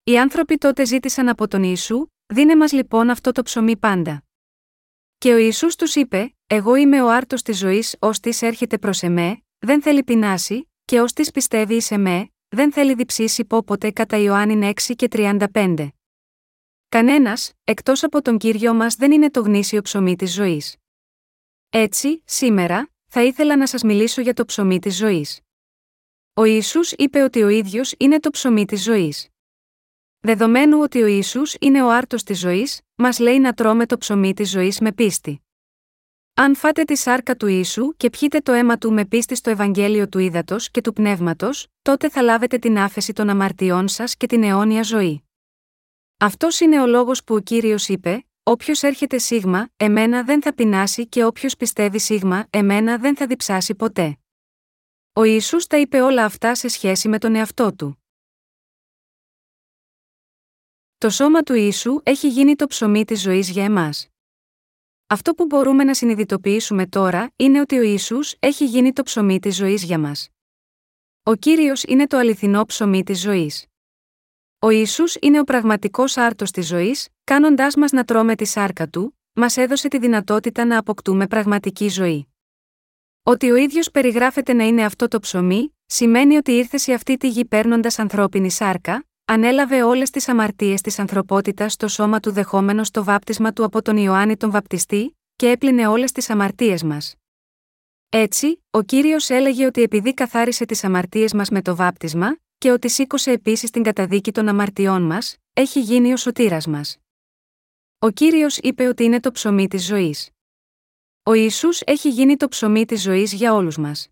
Οι 0.04 0.20
άνθρωποι 0.20 0.58
τότε 0.58 0.86
ζήτησαν 0.86 1.30
από 1.30 1.48
τον 1.48 1.64
Ιησού, 1.64 2.08
Δίνε 2.34 2.56
μας 2.56 2.72
λοιπόν 2.72 3.10
αυτό 3.10 3.32
το 3.32 3.42
ψωμί 3.42 3.78
πάντα. 3.78 4.24
Και 5.18 5.34
ο 5.34 5.38
Ισού 5.38 5.68
τους 5.68 5.96
είπε: 5.96 6.36
Εγώ 6.48 6.76
είμαι 6.76 7.02
ο 7.02 7.12
άρτος 7.12 7.42
της 7.42 7.58
ζωής, 7.58 7.96
ως 8.00 8.20
της 8.20 8.42
έρχεται 8.42 8.78
προς 8.78 9.04
εμέ, 9.04 9.44
δεν 9.60 9.82
θέλει 9.82 10.04
πεινάσει, 10.04 10.72
και 10.86 11.02
ως 11.02 11.14
της 11.14 11.32
πιστεύει 11.32 11.76
εις 11.76 11.92
εμέ, 11.92 12.30
δεν 12.48 12.72
θέλει 12.72 12.94
διψήσει 12.94 13.46
πόποτε 13.46 13.92
κατά 13.92 14.18
Ιωάννη 14.18 14.74
6 14.76 14.96
και 14.96 15.08
35. 15.12 15.88
Κανένας, 16.90 17.52
εκτός 17.64 18.04
από 18.04 18.22
τον 18.22 18.38
κύριο 18.38 18.74
μας 18.74 18.96
δεν 18.96 19.12
είναι 19.12 19.32
το 19.32 19.42
γνήσιο 19.42 19.82
ψωμί 19.82 20.16
της 20.16 20.34
ζωής. 20.34 20.76
Έτσι, 21.70 22.22
σήμερα, 22.26 22.93
θα 23.16 23.24
ήθελα 23.24 23.58
να 23.58 23.68
σας 23.68 23.84
μιλήσω 23.84 24.22
για 24.22 24.34
το 24.34 24.46
ψωμί 24.46 24.80
της 24.80 24.98
ζωής. 24.98 25.40
Ο 26.34 26.44
Ιησούς 26.44 26.92
είπε 26.92 27.22
ότι 27.22 27.44
ο 27.44 27.48
ίδιος 27.48 27.94
είναι 27.98 28.20
το 28.20 28.30
ψωμί 28.30 28.66
της 28.66 28.84
ζωής. 28.84 29.28
Δεδομένου 30.20 30.80
ότι 30.80 31.02
ο 31.02 31.06
Ιησούς 31.06 31.56
είναι 31.60 31.84
ο 31.84 31.92
άρτος 31.92 32.24
της 32.24 32.40
ζωής, 32.40 32.82
μας 32.96 33.20
λέει 33.20 33.40
να 33.40 33.54
τρώμε 33.54 33.86
το 33.86 33.98
ψωμί 33.98 34.34
της 34.34 34.50
ζωής 34.50 34.80
με 34.80 34.92
πίστη. 34.92 35.42
Αν 36.34 36.56
φάτε 36.56 36.84
τη 36.84 36.96
σάρκα 36.96 37.36
του 37.36 37.48
Ιησού 37.48 37.96
και 37.98 38.10
πιείτε 38.10 38.40
το 38.40 38.52
αίμα 38.52 38.78
του 38.78 38.94
με 38.94 39.06
πίστη 39.06 39.36
στο 39.36 39.50
Ευαγγέλιο 39.50 40.08
του 40.10 40.20
Ήδατος 40.20 40.72
και 40.72 40.82
του 40.82 40.94
Πνεύματος, 40.94 41.68
τότε 41.82 42.10
θα 42.10 42.22
λάβετε 42.22 42.58
την 42.58 42.78
άφεση 42.78 43.14
των 43.14 43.30
αμαρτιών 43.30 43.88
σας 43.88 44.16
και 44.16 44.28
την 44.28 44.44
αιώνια 44.44 44.84
ζωή. 44.84 45.24
Αυτός 46.18 46.60
είναι 46.60 46.82
ο 46.82 46.88
λόγος 46.88 47.24
που 47.24 47.36
ο 47.36 47.40
κύριος 47.40 47.88
είπε: 47.88 48.26
Όποιος 48.46 48.84
έρχεται 48.84 49.18
σίγμα, 49.18 49.70
εμένα 49.78 50.24
δεν 50.24 50.42
θα 50.42 50.54
πεινάσει 50.54 51.08
και 51.08 51.26
όποιος 51.26 51.58
πιστεύει 51.58 52.00
σίγμα, 52.00 52.48
εμένα 52.50 52.98
δεν 52.98 53.16
θα 53.16 53.28
διψάσει 53.28 53.76
ποτέ. 53.76 54.18
Ο 55.14 55.24
Ιησούς 55.24 55.68
τα 55.68 55.78
είπε 55.78 56.02
όλα 56.02 56.26
αυτά 56.26 56.56
σε 56.56 56.68
σχέση 56.68 57.08
με 57.08 57.18
τον 57.18 57.36
εαυτό 57.36 57.76
του. 57.76 58.04
Το 60.98 61.10
σώμα 61.10 61.44
του 61.44 61.54
Ιησού 61.54 62.00
έχει 62.04 62.28
γίνει 62.28 62.56
το 62.56 62.68
ψωμί 62.68 63.06
της 63.06 63.22
ζωής 63.22 63.50
για 63.50 63.64
εμάς. 63.64 64.08
Αυτό 65.08 65.34
που 65.34 65.46
μπορούμε 65.46 65.84
να 65.84 65.94
συνειδητοποιήσουμε 65.94 66.88
τώρα 66.88 67.32
είναι 67.36 67.60
ότι 67.60 67.78
ο 67.78 67.82
Ιησούς 67.82 68.36
έχει 68.40 68.66
γίνει 68.66 68.94
το 68.94 69.04
ψωμί 69.04 69.40
της 69.40 69.56
ζωής 69.56 69.84
για 69.84 70.00
μας. 70.00 70.30
Ο 71.24 71.36
Κύριος 71.36 71.84
είναι 71.84 72.08
το 72.08 72.18
αληθινό 72.18 72.66
ψωμί 72.66 73.04
της 73.04 73.22
ζωής. 73.22 73.66
Ο 74.64 74.70
Ιησούς 74.70 75.16
είναι 75.22 75.40
ο 75.40 75.44
πραγματικός 75.44 76.18
άρτος 76.18 76.52
της 76.52 76.68
ζωής, 76.68 77.08
κάνοντάς 77.24 77.76
μας 77.76 77.92
να 77.92 78.04
τρώμε 78.04 78.36
τη 78.36 78.46
σάρκα 78.46 78.88
του, 78.88 79.20
μας 79.34 79.58
έδωσε 79.58 79.88
τη 79.88 79.98
δυνατότητα 79.98 80.66
να 80.66 80.78
αποκτούμε 80.78 81.28
πραγματική 81.28 81.88
ζωή. 81.88 82.28
Ότι 83.24 83.52
ο 83.52 83.56
ίδιος 83.56 83.92
περιγράφεται 83.92 84.54
να 84.54 84.64
είναι 84.64 84.86
αυτό 84.86 85.08
το 85.08 85.20
ψωμί, 85.20 85.76
σημαίνει 85.86 86.36
ότι 86.36 86.52
ήρθε 86.52 86.78
σε 86.78 86.94
αυτή 86.94 87.18
τη 87.18 87.28
γη 87.28 87.46
παίρνοντας 87.46 88.00
ανθρώπινη 88.00 88.52
σάρκα, 88.52 89.06
ανέλαβε 89.26 89.84
όλες 89.84 90.10
τις 90.10 90.28
αμαρτίες 90.28 90.82
της 90.82 91.00
ανθρωπότητας 91.00 91.74
στο 91.74 91.88
σώμα 91.88 92.20
του 92.20 92.32
δεχόμενος 92.32 92.92
το 92.92 93.04
βάπτισμα 93.04 93.54
του 93.54 93.64
από 93.64 93.82
τον 93.82 93.98
Ιωάννη 93.98 94.38
τον 94.38 94.52
Βαπτιστή, 94.52 95.18
και 95.36 95.50
έπλυνε 95.50 95.88
όλες 95.88 96.12
τις 96.12 96.30
αμαρτίες 96.30 96.84
μας. 96.84 97.16
Έτσι, 98.10 98.64
ο 98.70 98.82
κύριος 98.82 99.30
έλεγε 99.30 99.66
ότι 99.66 99.82
επειδή 99.82 100.14
καθάρισε 100.14 100.66
τις 100.66 100.84
αμαρτίες 100.84 101.34
μας 101.34 101.50
με 101.50 101.62
το 101.62 101.76
βάπτισμα, 101.76 102.38
και 102.64 102.72
ότι 102.72 102.90
σήκωσε 102.90 103.32
επίσης 103.32 103.70
την 103.70 103.84
καταδίκη 103.84 104.32
των 104.32 104.48
αμαρτιών 104.48 105.02
μας, 105.02 105.38
έχει 105.54 105.80
γίνει 105.80 106.14
ο 106.14 106.18
σωτήρας 106.18 106.68
μας. 106.68 106.98
Ο 108.00 108.10
κύριος 108.10 108.58
είπε 108.58 108.88
ότι 108.88 109.04
είναι 109.04 109.20
το 109.20 109.32
ψωμί 109.32 109.68
της 109.68 109.86
ζωής. 109.86 110.30
Ο 111.24 111.34
Ιησούς 111.34 111.82
έχει 111.82 112.10
γίνει 112.10 112.38
το 112.38 112.48
ψωμί 112.48 112.86
της 112.86 113.02
ζωής 113.02 113.34
για 113.34 113.54
όλους 113.54 113.78
μας. 113.78 114.08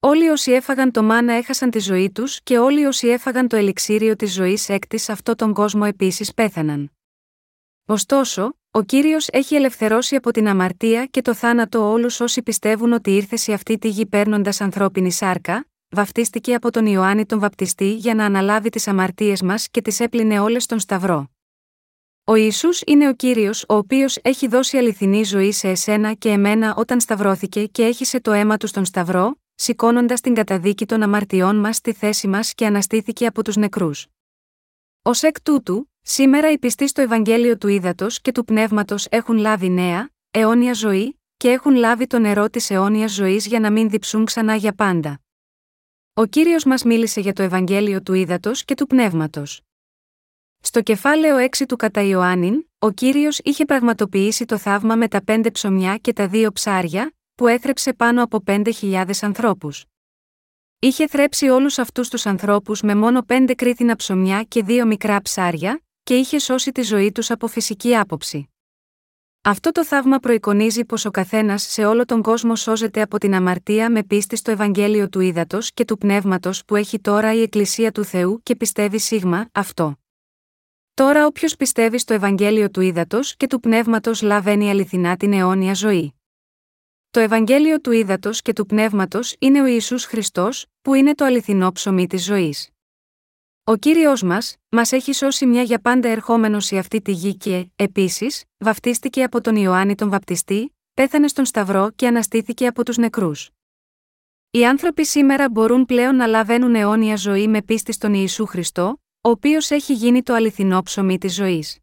Όλοι 0.00 0.28
όσοι 0.28 0.52
έφαγαν 0.52 0.90
το 0.90 1.02
μάνα 1.02 1.32
έχασαν 1.32 1.70
τη 1.70 1.78
ζωή 1.78 2.10
τους 2.10 2.42
και 2.42 2.58
όλοι 2.58 2.84
όσοι 2.84 3.08
έφαγαν 3.08 3.48
το 3.48 3.56
ελιξίριο 3.56 4.16
της 4.16 4.32
ζωής 4.32 4.68
έκτης 4.68 5.02
σε 5.02 5.12
αυτόν 5.12 5.36
τον 5.36 5.54
κόσμο 5.54 5.82
επίσης 5.86 6.34
πέθαναν. 6.34 6.92
Ωστόσο, 7.84 8.58
ο 8.70 8.82
κύριος 8.82 9.28
έχει 9.28 9.54
ελευθερώσει 9.54 10.16
από 10.16 10.30
την 10.30 10.48
αμαρτία 10.48 11.06
και 11.06 11.22
το 11.22 11.34
θάνατο 11.34 11.90
όλους 11.90 12.20
όσοι 12.20 12.42
πιστεύουν 12.42 12.92
ότι 12.92 13.16
ήρθε 13.16 13.36
σε 13.36 13.52
αυτή 13.52 13.78
τη 13.78 13.88
γη 13.88 14.06
παίρνοντας 14.06 14.60
ανθρώπινη 14.60 15.12
σάρκα, 15.12 15.69
βαφτίστηκε 15.90 16.54
από 16.54 16.70
τον 16.70 16.86
Ιωάννη 16.86 17.26
τον 17.26 17.38
Βαπτιστή 17.38 17.94
για 17.94 18.14
να 18.14 18.24
αναλάβει 18.24 18.68
τις 18.68 18.88
αμαρτίες 18.88 19.42
μας 19.42 19.68
και 19.68 19.80
τις 19.82 20.00
έπλυνε 20.00 20.40
όλες 20.40 20.62
στον 20.62 20.78
Σταυρό. 20.78 21.30
Ο 22.24 22.34
Ιησούς 22.34 22.82
είναι 22.86 23.08
ο 23.08 23.14
κύριος 23.14 23.64
ο 23.68 23.74
οποίος 23.74 24.18
έχει 24.22 24.48
δώσει 24.48 24.76
αληθινή 24.76 25.22
ζωή 25.22 25.52
σε 25.52 25.68
εσένα 25.68 26.12
και 26.12 26.28
εμένα 26.28 26.74
όταν 26.76 27.00
σταυρώθηκε 27.00 27.66
και 27.66 27.84
έχισε 27.84 28.20
το 28.20 28.32
αίμα 28.32 28.56
του 28.56 28.66
στον 28.66 28.84
Σταυρό, 28.84 29.40
σηκώνοντας 29.54 30.20
την 30.20 30.34
καταδίκη 30.34 30.86
των 30.86 31.02
αμαρτιών 31.02 31.56
μας 31.56 31.76
στη 31.76 31.92
θέση 31.92 32.28
μας 32.28 32.54
και 32.54 32.66
αναστήθηκε 32.66 33.26
από 33.26 33.44
τους 33.44 33.56
νεκρούς. 33.56 34.06
Ω 35.02 35.10
εκ 35.20 35.40
τούτου, 35.42 35.90
σήμερα 36.00 36.52
οι 36.52 36.58
πιστοί 36.58 36.88
στο 36.88 37.00
Ευαγγέλιο 37.00 37.58
του 37.58 37.68
Ήδατος 37.68 38.20
και 38.20 38.32
του 38.32 38.44
Πνεύματος 38.44 39.06
έχουν 39.10 39.36
λάβει 39.36 39.68
νέα, 39.68 40.10
αιώνια 40.30 40.72
ζωή, 40.72 41.20
και 41.36 41.50
έχουν 41.50 41.74
λάβει 41.74 42.06
το 42.06 42.18
νερό 42.18 42.50
της 42.50 42.70
αιώνιας 42.70 43.12
ζωής 43.12 43.46
για 43.46 43.60
να 43.60 43.70
μην 43.70 43.90
διψούν 43.90 44.24
ξανά 44.24 44.54
για 44.54 44.72
πάντα. 44.72 45.20
Ο 46.14 46.26
κύριος 46.26 46.64
μας 46.64 46.82
μίλησε 46.82 47.20
για 47.20 47.32
το 47.32 47.42
Ευαγγέλιο 47.42 48.02
του 48.02 48.14
Ήδατος 48.14 48.64
και 48.64 48.74
του 48.74 48.86
Πνεύματος. 48.86 49.60
Στο 50.60 50.82
κεφάλαιο 50.82 51.36
6 51.36 51.66
του 51.68 51.76
κατά 51.76 52.02
Ιωάννην, 52.02 52.66
ο 52.78 52.90
κύριος 52.90 53.38
είχε 53.38 53.64
πραγματοποιήσει 53.64 54.44
το 54.44 54.58
θαύμα 54.58 54.96
με 54.96 55.08
τα 55.08 55.24
πέντε 55.24 55.50
ψωμιά 55.50 55.96
και 55.96 56.12
τα 56.12 56.28
δύο 56.28 56.52
ψάρια, 56.52 57.12
που 57.34 57.46
έθρεψε 57.46 57.92
πάνω 57.92 58.22
από 58.22 58.42
5.000 58.46 59.10
ανθρώπους. 59.20 59.84
Είχε 60.78 61.06
θρέψει 61.06 61.48
όλους 61.48 61.78
αυτούς 61.78 62.08
τους 62.08 62.26
ανθρώπους 62.26 62.82
με 62.82 62.94
μόνο 62.94 63.22
πέντε 63.22 63.54
κρίθινα 63.54 63.96
ψωμιά 63.96 64.42
και 64.42 64.62
δύο 64.62 64.86
μικρά 64.86 65.22
ψάρια, 65.22 65.82
και 66.02 66.16
είχε 66.16 66.38
σώσει 66.38 66.72
τη 66.72 66.82
ζωή 66.82 67.12
τους 67.12 67.30
από 67.30 67.46
φυσική 67.46 67.96
άποψη. 67.96 68.49
Αυτό 69.42 69.70
το 69.70 69.84
θαύμα 69.84 70.18
προεικονίζει 70.18 70.84
πως 70.84 71.04
ο 71.04 71.10
καθένας 71.10 71.62
σε 71.62 71.84
όλο 71.84 72.04
τον 72.04 72.22
κόσμο 72.22 72.56
σώζεται 72.56 73.00
από 73.00 73.18
την 73.18 73.34
αμαρτία 73.34 73.90
με 73.90 74.02
πίστη 74.02 74.36
στο 74.36 74.50
Ευαγγέλιο 74.50 75.08
του 75.08 75.20
Ήδατος 75.20 75.72
και 75.72 75.84
του 75.84 75.98
Πνεύματος 75.98 76.64
που 76.64 76.76
έχει 76.76 77.00
τώρα 77.00 77.34
η 77.34 77.42
Εκκλησία 77.42 77.92
του 77.92 78.04
Θεού 78.04 78.40
και 78.42 78.56
πιστεύει 78.56 78.98
σίγμα 78.98 79.48
αυτό. 79.52 79.98
Τώρα 80.94 81.26
όποιος 81.26 81.56
πιστεύει 81.56 81.98
στο 81.98 82.14
Ευαγγέλιο 82.14 82.70
του 82.70 82.80
Ήδατος 82.80 83.36
και 83.36 83.46
του 83.46 83.60
Πνεύματος 83.60 84.22
λαβαίνει 84.22 84.70
αληθινά 84.70 85.16
την 85.16 85.32
αιώνια 85.32 85.74
ζωή. 85.74 86.14
Το 87.10 87.20
Ευαγγέλιο 87.20 87.80
του 87.80 87.90
Ήδατος 87.90 88.42
και 88.42 88.52
του 88.52 88.66
Πνεύματος 88.66 89.34
είναι 89.38 89.62
ο 89.62 89.66
Ιησούς 89.66 90.04
Χριστός, 90.04 90.66
που 90.82 90.94
είναι 90.94 91.14
το 91.14 91.24
αληθινό 91.24 91.72
ψωμί 91.72 92.06
της 92.06 92.24
ζωής. 92.24 92.70
Ο 93.70 93.76
κύριος 93.76 94.22
μας, 94.22 94.56
μας 94.68 94.92
έχει 94.92 95.12
σώσει 95.12 95.46
μια 95.46 95.62
για 95.62 95.80
πάντα 95.80 96.08
ερχόμενος 96.08 96.64
σε 96.64 96.78
αυτή 96.78 97.00
τη 97.00 97.12
γη 97.12 97.36
και, 97.36 97.70
επίσης, 97.76 98.44
βαφτίστηκε 98.58 99.22
από 99.22 99.40
τον 99.40 99.56
Ιωάννη 99.56 99.94
τον 99.94 100.10
Βαπτιστή, 100.10 100.76
πέθανε 100.94 101.28
στον 101.28 101.44
Σταυρό 101.44 101.90
και 101.96 102.06
αναστήθηκε 102.06 102.66
από 102.66 102.84
τους 102.84 102.96
νεκρούς. 102.96 103.50
Οι 104.50 104.66
άνθρωποι 104.66 105.06
σήμερα 105.06 105.50
μπορούν 105.50 105.86
πλέον 105.86 106.16
να 106.16 106.26
λαβαίνουν 106.26 106.74
αιώνια 106.74 107.16
ζωή 107.16 107.48
με 107.48 107.62
πίστη 107.62 107.92
στον 107.92 108.14
Ιησού 108.14 108.46
Χριστό, 108.46 109.00
ο 109.20 109.30
οποίος 109.30 109.70
έχει 109.70 109.92
γίνει 109.92 110.22
το 110.22 110.34
αληθινό 110.34 110.82
ψωμί 110.82 111.18
της 111.18 111.34
ζωής. 111.34 111.78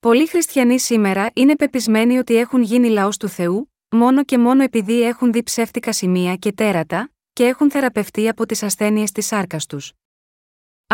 Πολλοί 0.00 0.26
χριστιανοί 0.28 0.80
σήμερα 0.80 1.30
είναι 1.34 1.56
πεπισμένοι 1.56 2.18
ότι 2.18 2.36
έχουν 2.36 2.62
γίνει 2.62 2.88
λαός 2.88 3.16
του 3.16 3.28
Θεού, 3.28 3.72
μόνο 3.90 4.24
και 4.24 4.38
μόνο 4.38 4.62
επειδή 4.62 5.02
έχουν 5.02 5.32
δει 5.32 5.42
ψεύτικα 5.42 5.92
σημεία 5.92 6.36
και 6.36 6.52
τέρατα, 6.52 7.10
και 7.32 7.44
έχουν 7.44 7.70
θεραπευτεί 7.70 8.28
από 8.28 8.46
τις 8.46 8.62
ασθένειες 8.62 9.12
της 9.12 9.26
σάρκας 9.26 9.66
τους. 9.66 9.92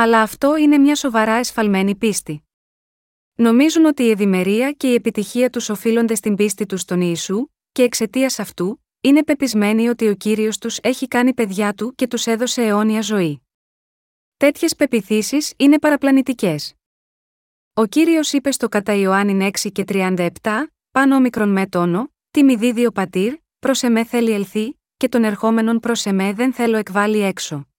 Αλλά 0.02 0.22
αυτό 0.22 0.56
είναι 0.56 0.78
μια 0.78 0.94
σοβαρά 0.94 1.32
εσφαλμένη 1.32 1.94
πίστη. 1.94 2.42
Νομίζουν 3.34 3.84
ότι 3.84 4.02
η 4.02 4.10
ευημερία 4.10 4.72
και 4.72 4.90
η 4.90 4.94
επιτυχία 4.94 5.50
τους 5.50 5.68
οφείλονται 5.68 6.14
στην 6.14 6.34
πίστη 6.34 6.66
τους 6.66 6.80
στον 6.80 7.00
Ιησού, 7.00 7.46
και 7.72 7.82
εξαιτίας 7.82 8.38
αυτού, 8.38 8.84
είναι 9.00 9.24
πεπισμένοι 9.24 9.88
ότι 9.88 10.08
ο 10.08 10.14
κύριος 10.14 10.58
τους 10.58 10.78
έχει 10.82 11.08
κάνει 11.08 11.34
παιδιά 11.34 11.74
του 11.74 11.94
και 11.94 12.06
τους 12.06 12.26
έδωσε 12.26 12.62
αιώνια 12.62 13.00
ζωή. 13.00 13.42
Τέτοιες 14.36 14.76
πεπιθήσεις 14.76 15.52
είναι 15.56 15.78
παραπλανητικές. 15.78 16.74
Ο 17.74 17.86
κύριος 17.86 18.32
είπε 18.32 18.50
στο 18.50 18.68
κατά 18.68 18.94
Ιωάννη 18.94 19.50
6 19.62 19.70
και 19.72 19.84
37, 19.88 20.26
πάνω 20.90 21.16
ομικρον 21.16 21.48
με 21.48 21.66
τόνο, 21.66 22.12
τι 22.30 22.42
μη 22.42 22.54
δίδει 22.54 22.86
ο 22.86 22.92
πατήρ, 22.92 23.34
προς 23.58 23.82
εμέ 23.82 24.04
θέλει 24.04 24.30
ελθεί, 24.30 24.80
και 24.96 25.08
τον 25.08 25.24
ερχόμενον 25.24 25.80
προς 25.80 26.06
εμέ 26.06 26.32
δεν 26.32 26.52
θέλω 26.52 26.76
εκβάλει 26.76 27.20
έξω. 27.20 27.69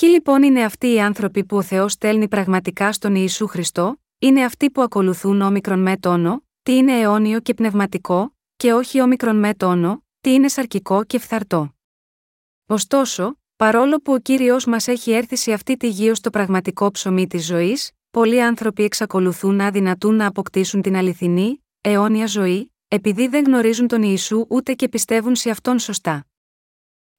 Ποιοι 0.00 0.08
λοιπόν 0.12 0.42
είναι 0.42 0.64
αυτοί 0.64 0.92
οι 0.92 1.00
άνθρωποι 1.00 1.44
που 1.44 1.56
ο 1.56 1.62
Θεός 1.62 1.92
στέλνει 1.92 2.28
πραγματικά 2.28 2.92
στον 2.92 3.14
Ιησού 3.14 3.46
Χριστό, 3.46 4.02
είναι 4.18 4.44
αυτοί 4.44 4.70
που 4.70 4.82
ακολουθούν 4.82 5.40
όμικρον 5.40 5.82
με 5.82 5.96
τόνο, 5.96 6.44
τι 6.62 6.76
είναι 6.76 7.00
αιώνιο 7.00 7.40
και 7.40 7.54
πνευματικό, 7.54 8.36
και 8.56 8.72
όχι 8.72 9.00
όμικρον 9.00 9.36
με 9.36 9.54
τόνο, 9.54 10.04
τι 10.20 10.32
είναι 10.32 10.48
σαρκικό 10.48 11.04
και 11.04 11.18
φθαρτό. 11.18 11.74
Ωστόσο, 12.66 13.38
παρόλο 13.56 14.00
που 14.00 14.12
ο 14.12 14.18
κύριος 14.18 14.64
μας 14.64 14.88
έχει 14.88 15.10
έρθει 15.10 15.36
σε 15.36 15.52
αυτή 15.52 15.76
τη 15.76 15.88
γη 15.88 16.10
ως 16.10 16.20
το 16.20 16.30
πραγματικό 16.30 16.90
ψωμί 16.90 17.26
της 17.26 17.46
ζωής, 17.46 17.90
πολλοί 18.10 18.42
άνθρωποι 18.42 18.82
εξακολουθούν 18.82 19.54
να 19.54 19.66
αδυνατούν 19.66 20.14
να 20.14 20.26
αποκτήσουν 20.26 20.82
την 20.82 20.96
αληθινή, 20.96 21.64
αιώνια 21.80 22.26
ζωή, 22.26 22.72
επειδή 22.88 23.28
δεν 23.28 23.44
γνωρίζουν 23.44 23.86
τον 23.86 24.02
Ιησού 24.02 24.46
ούτε 24.48 24.74
και 24.74 24.88
πιστεύουν 24.88 25.34
σε 25.34 25.50
αυτόν 25.50 25.78
σωστά. 25.78 26.26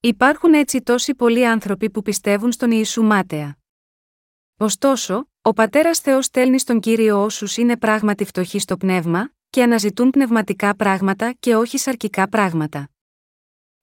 Υπάρχουν 0.07 0.53
έτσι 0.53 0.81
τόσοι 0.81 1.15
πολλοί 1.15 1.47
άνθρωποι 1.47 1.89
που 1.89 2.01
πιστεύουν 2.01 2.51
στον 2.51 2.71
Ιησού 2.71 3.03
μάταια. 3.03 3.57
Ωστόσο, 4.57 5.29
ο 5.41 5.53
πατέρας 5.53 5.99
Θεός 5.99 6.25
στέλνει 6.25 6.59
στον 6.59 6.79
κύριο 6.79 7.23
όσους 7.23 7.57
είναι 7.57 7.77
πράγματι 7.77 8.25
φτωχοί 8.25 8.59
στο 8.59 8.77
πνεύμα, 8.77 9.31
και 9.49 9.63
αναζητούν 9.63 10.09
πνευματικά 10.09 10.75
πράγματα 10.75 11.33
και 11.39 11.55
όχι 11.55 11.77
σαρκικά 11.77 12.29
πράγματα. 12.29 12.89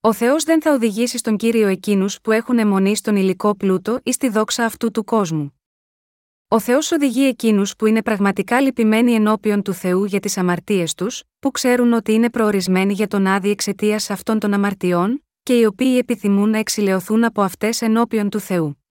Ο 0.00 0.12
Θεός 0.12 0.44
δεν 0.44 0.62
θα 0.62 0.72
οδηγήσει 0.72 1.18
στον 1.18 1.36
κύριο 1.36 1.68
εκείνους 1.68 2.20
που 2.20 2.32
έχουν 2.32 2.58
αιμονή 2.58 2.96
στον 2.96 3.16
υλικό 3.16 3.56
πλούτο 3.56 4.00
ή 4.02 4.12
στη 4.12 4.28
δόξα 4.28 4.64
αυτού 4.64 4.90
του 4.90 5.04
κόσμου. 5.04 5.60
Ο 6.48 6.60
Θεός 6.60 6.92
οδηγεί 6.92 7.26
εκείνους 7.26 7.76
που 7.76 7.86
είναι 7.86 8.02
πραγματικά 8.02 8.60
λυπημένοι 8.60 9.14
ενώπιον 9.14 9.62
του 9.62 9.72
Θεού 9.72 10.04
για 10.04 10.20
τις 10.20 10.38
αμαρτίες 10.38 10.94
τους, 10.94 11.22
που 11.38 11.50
ξέρουν 11.50 11.92
ότι 11.92 12.12
είναι 12.12 12.30
προορισμένοι 12.30 12.92
για 12.92 13.06
τον 13.06 13.26
άδει 13.26 13.50
εξαιτίας 13.50 14.10
αυτών 14.10 14.38
των 14.38 14.52
αμαρτιών, 14.52 15.23
και 15.44 15.58
οι 15.58 15.64
οποίοι 15.64 15.96
επιθυμούν 16.00 16.50
να 16.50 16.58
εξηλαιωθούν 16.58 17.24
από 17.24 17.42
αυτές 17.42 17.82
ενώπιον 17.82 18.30
του 18.30 18.40
Θεού. 18.40 18.84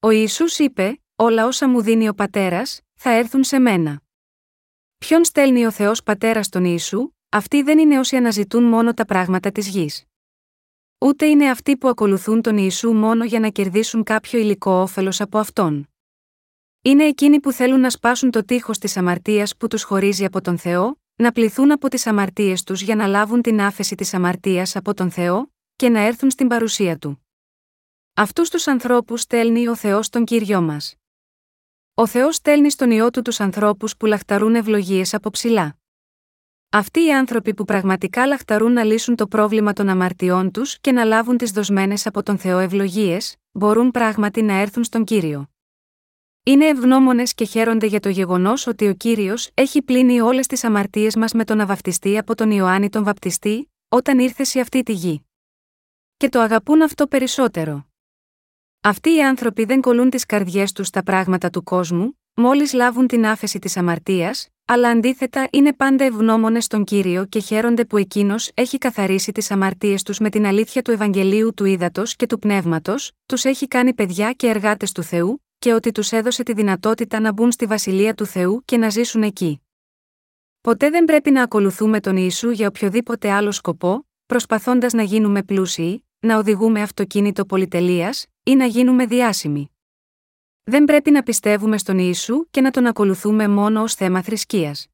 Ο 0.00 0.10
Ισού 0.10 0.44
είπε: 0.58 1.00
Όλα 1.16 1.46
όσα 1.46 1.68
μου 1.68 1.82
δίνει 1.82 2.08
ο 2.08 2.14
πατέρας, 2.14 2.80
θα 2.94 3.10
έρθουν 3.10 3.44
σε 3.44 3.58
μένα. 3.58 4.02
Ποιον 4.98 5.24
στέλνει 5.24 5.66
ο 5.66 5.70
Θεός 5.70 6.02
Πατέρας 6.02 6.46
στον 6.46 6.64
Ιησού, 6.64 7.12
αυτοί 7.28 7.62
δεν 7.62 7.78
είναι 7.78 7.98
όσοι 7.98 8.16
αναζητούν 8.16 8.64
μόνο 8.64 8.94
τα 8.94 9.04
πράγματα 9.04 9.52
της 9.52 9.68
γης. 9.68 10.04
Ούτε 10.98 11.26
είναι 11.26 11.50
αυτοί 11.50 11.76
που 11.76 11.88
ακολουθούν 11.88 12.42
τον 12.42 12.56
Ιησού 12.56 12.92
μόνο 12.92 13.24
για 13.24 13.40
να 13.40 13.48
κερδίσουν 13.48 14.02
κάποιο 14.02 14.38
υλικό 14.38 14.72
όφελος 14.72 15.20
από 15.20 15.38
αυτόν. 15.38 15.88
Είναι 16.82 17.04
εκείνοι 17.04 17.40
που 17.40 17.52
θέλουν 17.52 17.80
να 17.80 17.90
σπάσουν 17.90 18.30
το 18.30 18.44
τείχος 18.44 18.78
της 18.78 18.96
αμαρτίας 18.96 19.56
που 19.56 19.66
τους 19.66 19.82
χωρίζει 19.82 20.24
από 20.24 20.40
τον 20.40 20.58
Θεό, 20.58 21.00
να 21.16 21.32
πληθούν 21.32 21.72
από 21.72 21.88
τις 21.88 22.06
αμαρτίες 22.06 22.62
τους 22.62 22.82
για 22.82 22.94
να 22.94 23.06
λάβουν 23.06 23.42
την 23.42 23.60
άφεση 23.60 23.94
της 23.94 24.14
αμαρτίας 24.14 24.76
από 24.76 24.94
τον 24.94 25.10
Θεό, 25.10 25.52
και 25.76 25.88
να 25.88 26.00
έρθουν 26.00 26.30
στην 26.30 26.48
παρουσία 26.48 26.98
του. 26.98 27.26
Αυτούς 28.14 28.50
τους 28.50 28.66
ανθρώπους 28.66 29.20
στέλνει 29.20 29.68
ο 29.68 29.76
Θεός 29.76 30.08
τον 30.08 30.24
κύριο 30.24 30.60
μας. 30.60 30.94
Ο 31.94 32.06
Θεός 32.06 32.36
στέλνει 32.36 32.70
στον 32.70 32.90
ιό 32.90 33.10
του 33.10 33.22
τους 33.22 33.40
ανθρώπους 33.40 33.96
που 33.96 34.06
λαχταρούν 34.06 34.54
ευλογίες 34.54 35.14
από 35.14 35.30
ψηλά. 35.30 35.76
Αυτοί 36.70 37.04
οι 37.04 37.14
άνθρωποι 37.14 37.54
που 37.54 37.64
πραγματικά 37.64 38.26
λαχταρούν 38.26 38.72
να 38.72 38.84
λύσουν 38.84 39.16
το 39.16 39.26
πρόβλημα 39.26 39.72
των 39.72 39.88
αμαρτιών 39.88 40.50
τους 40.50 40.78
και 40.80 40.92
να 40.92 41.04
λάβουν 41.04 41.36
τις 41.36 41.50
δοσμένες 41.50 42.06
από 42.06 42.22
τον 42.22 42.38
Θεό 42.38 42.58
ευλογίες, 42.58 43.36
μπορούν 43.52 43.90
πράγματι 43.90 44.42
να 44.42 44.52
έρθουν 44.54 44.84
στον 44.84 45.04
κύριο. 45.04 45.50
Είναι 46.44 46.66
ευγνώμονες 46.66 47.34
και 47.34 47.44
χαίρονται 47.44 47.86
για 47.86 48.00
το 48.00 48.08
γεγονός 48.08 48.66
ότι 48.66 48.88
ο 48.88 48.94
κύριος 48.94 49.50
έχει 49.54 49.82
πλύνει 49.82 50.20
όλες 50.20 50.46
τις 50.46 50.64
αμαρτίες 50.64 51.16
μας 51.16 51.32
με 51.32 51.44
τον 51.44 51.60
αβαπτιστή 51.60 52.18
από 52.18 52.34
τον 52.34 52.50
Ιωάννη 52.50 52.88
τον 52.88 53.04
Βαπτιστή, 53.04 53.72
όταν 53.88 54.18
ήρθε 54.18 54.44
σε 54.44 54.60
αυτή 54.60 54.82
τη 54.82 54.92
γη. 54.92 55.26
Και 56.22 56.28
το 56.28 56.40
αγαπούν 56.40 56.82
αυτό 56.82 57.06
περισσότερο. 57.06 57.86
Αυτοί 58.80 59.14
οι 59.14 59.22
άνθρωποι 59.22 59.64
δεν 59.64 59.80
κολλούν 59.80 60.10
τις 60.10 60.26
καρδιές 60.26 60.72
τους 60.72 60.86
στα 60.86 61.02
πράγματα 61.02 61.50
του 61.50 61.62
κόσμου, 61.62 62.18
μόλις 62.34 62.72
λάβουν 62.72 63.06
την 63.06 63.26
άφεση 63.26 63.58
της 63.58 63.76
αμαρτίας, 63.76 64.48
αλλά 64.64 64.88
αντίθετα 64.88 65.48
είναι 65.50 65.72
πάντα 65.72 66.04
ευγνώμονες 66.04 66.64
στον 66.64 66.84
κύριο 66.84 67.24
και 67.24 67.38
χαίρονται 67.38 67.84
που 67.84 67.96
εκείνος 67.96 68.50
έχει 68.54 68.78
καθαρίσει 68.78 69.32
τις 69.32 69.50
αμαρτίες 69.50 70.02
τους 70.02 70.18
με 70.18 70.30
την 70.30 70.46
αλήθεια 70.46 70.82
του 70.82 70.90
Ευαγγελίου 70.90 71.54
του 71.54 71.64
Ήδατος 71.64 72.16
και 72.16 72.26
του 72.26 72.38
Πνεύματος, 72.38 73.12
τους 73.26 73.44
έχει 73.44 73.68
κάνει 73.68 73.94
παιδιά 73.94 74.32
και 74.32 74.46
εργάτες 74.46 74.92
του 74.92 75.02
Θεού, 75.02 75.44
και 75.58 75.72
ότι 75.72 75.92
τους 75.92 76.12
έδωσε 76.12 76.42
τη 76.42 76.52
δυνατότητα 76.52 77.20
να 77.20 77.32
μπουν 77.32 77.52
στη 77.52 77.66
βασιλεία 77.66 78.14
του 78.14 78.26
Θεού 78.26 78.62
και 78.64 78.76
να 78.76 78.88
ζήσουν 78.88 79.22
εκεί. 79.22 79.62
Ποτέ 80.60 80.90
δεν 80.90 81.04
πρέπει 81.04 81.30
να 81.30 81.42
ακολουθούμε 81.42 82.00
τον 82.00 82.16
Ιησού 82.16 82.50
για 82.50 82.68
οποιοδήποτε 82.68 83.30
άλλο 83.30 83.52
σκοπό, 83.52 84.06
προσπαθώντας 84.26 84.92
να 84.92 85.02
γίνουμε 85.02 85.42
πλούσιοι, 85.42 86.04
να 86.22 86.38
οδηγούμε 86.38 86.82
αυτοκίνητο 86.82 87.46
πολυτελείας 87.46 88.26
ή 88.42 88.54
να 88.54 88.66
γίνουμε 88.66 89.06
διάσημοι. 89.06 89.70
Δεν 90.62 90.84
πρέπει 90.84 91.10
να 91.10 91.22
πιστεύουμε 91.22 91.78
στον 91.78 91.98
Ιησού 91.98 92.50
και 92.50 92.60
να 92.60 92.70
τον 92.70 92.86
ακολουθούμε 92.86 93.48
μόνο 93.48 93.82
ως 93.82 93.94
θέμα 93.94 94.22
θρησκείας. 94.22 94.86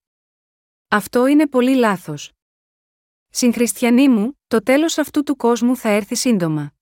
Αυτό 0.88 1.26
είναι 1.26 1.48
πολύ 1.48 1.74
λάθος. 1.74 2.32
Συγχριστιανοί 3.28 4.08
μου, 4.08 4.40
το 4.46 4.62
τέλος 4.62 4.98
αυτού 4.98 5.22
του 5.22 5.36
κόσμου 5.36 5.76
θα 5.76 5.88
έρθει 5.88 6.14
σύντομα. 6.14 6.72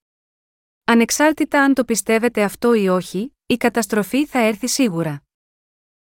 Ανεξάρτητα 0.84 1.62
αν 1.62 1.74
το 1.74 1.84
πιστεύετε 1.84 2.42
αυτό 2.42 2.74
ή 2.74 2.88
όχι, 2.88 3.36
η 3.46 3.56
καταστροφή 3.56 4.26
θα 4.26 4.38
έρθει 4.38 4.66
σίγουρα. 4.66 5.22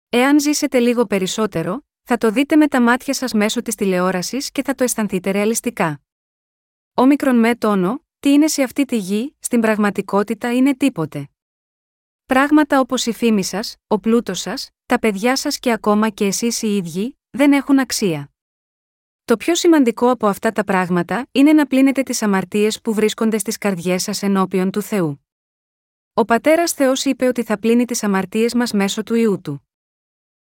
Εάν 0.09 0.39
ζήσετε 0.39 0.79
λίγο 0.79 1.05
περισσότερο, 1.05 1.85
θα 2.03 2.17
το 2.17 2.31
δείτε 2.31 2.55
με 2.55 2.67
τα 2.67 2.81
μάτια 2.81 3.13
σας 3.13 3.33
μέσω 3.33 3.61
της 3.61 3.75
τηλεόρασης 3.75 4.51
και 4.51 4.63
θα 4.63 4.75
το 4.75 4.83
αισθανθείτε 4.83 5.31
ρεαλιστικά. 5.31 6.01
Όμικρον 6.93 7.39
με 7.39 7.55
τόνο, 7.55 8.03
τι 8.19 8.31
είναι 8.31 8.47
σε 8.47 8.63
αυτή 8.63 8.85
τη 8.85 8.97
γη, 8.97 9.35
στην 9.39 9.61
πραγματικότητα 9.61 10.55
είναι 10.55 10.75
τίποτε. 10.75 11.29
Πράγματα 12.25 12.79
όπως 12.79 13.05
η 13.05 13.11
φήμη 13.11 13.43
σας, 13.43 13.75
ο 13.87 13.99
πλούτος 13.99 14.39
σας, 14.39 14.69
τα 14.85 14.99
παιδιά 14.99 15.35
σας 15.35 15.59
και 15.59 15.71
ακόμα 15.71 16.09
και 16.09 16.25
εσείς 16.25 16.61
οι 16.61 16.75
ίδιοι, 16.75 17.19
δεν 17.29 17.53
έχουν 17.53 17.79
αξία. 17.79 18.31
Το 19.25 19.37
πιο 19.37 19.55
σημαντικό 19.55 20.09
από 20.09 20.27
αυτά 20.27 20.51
τα 20.51 20.63
πράγματα 20.63 21.27
είναι 21.31 21.53
να 21.53 21.67
πλύνετε 21.67 22.03
τις 22.03 22.21
αμαρτίες 22.21 22.81
που 22.81 22.93
βρίσκονται 22.93 23.37
στις 23.37 23.57
καρδιές 23.57 24.03
σας 24.03 24.23
ενώπιον 24.23 24.71
του 24.71 24.81
Θεού. 24.81 25.25
Ο 26.13 26.25
πατέρας 26.25 26.71
Θεός 26.71 27.05
είπε 27.05 27.25
ότι 27.25 27.43
θα 27.43 27.59
πλύνει 27.59 27.85
τις 27.85 28.03
αμαρτίες 28.03 28.53
μας 28.53 28.71
μέσω 28.71 29.03
του 29.03 29.15
ιού 29.15 29.41
του. 29.41 29.67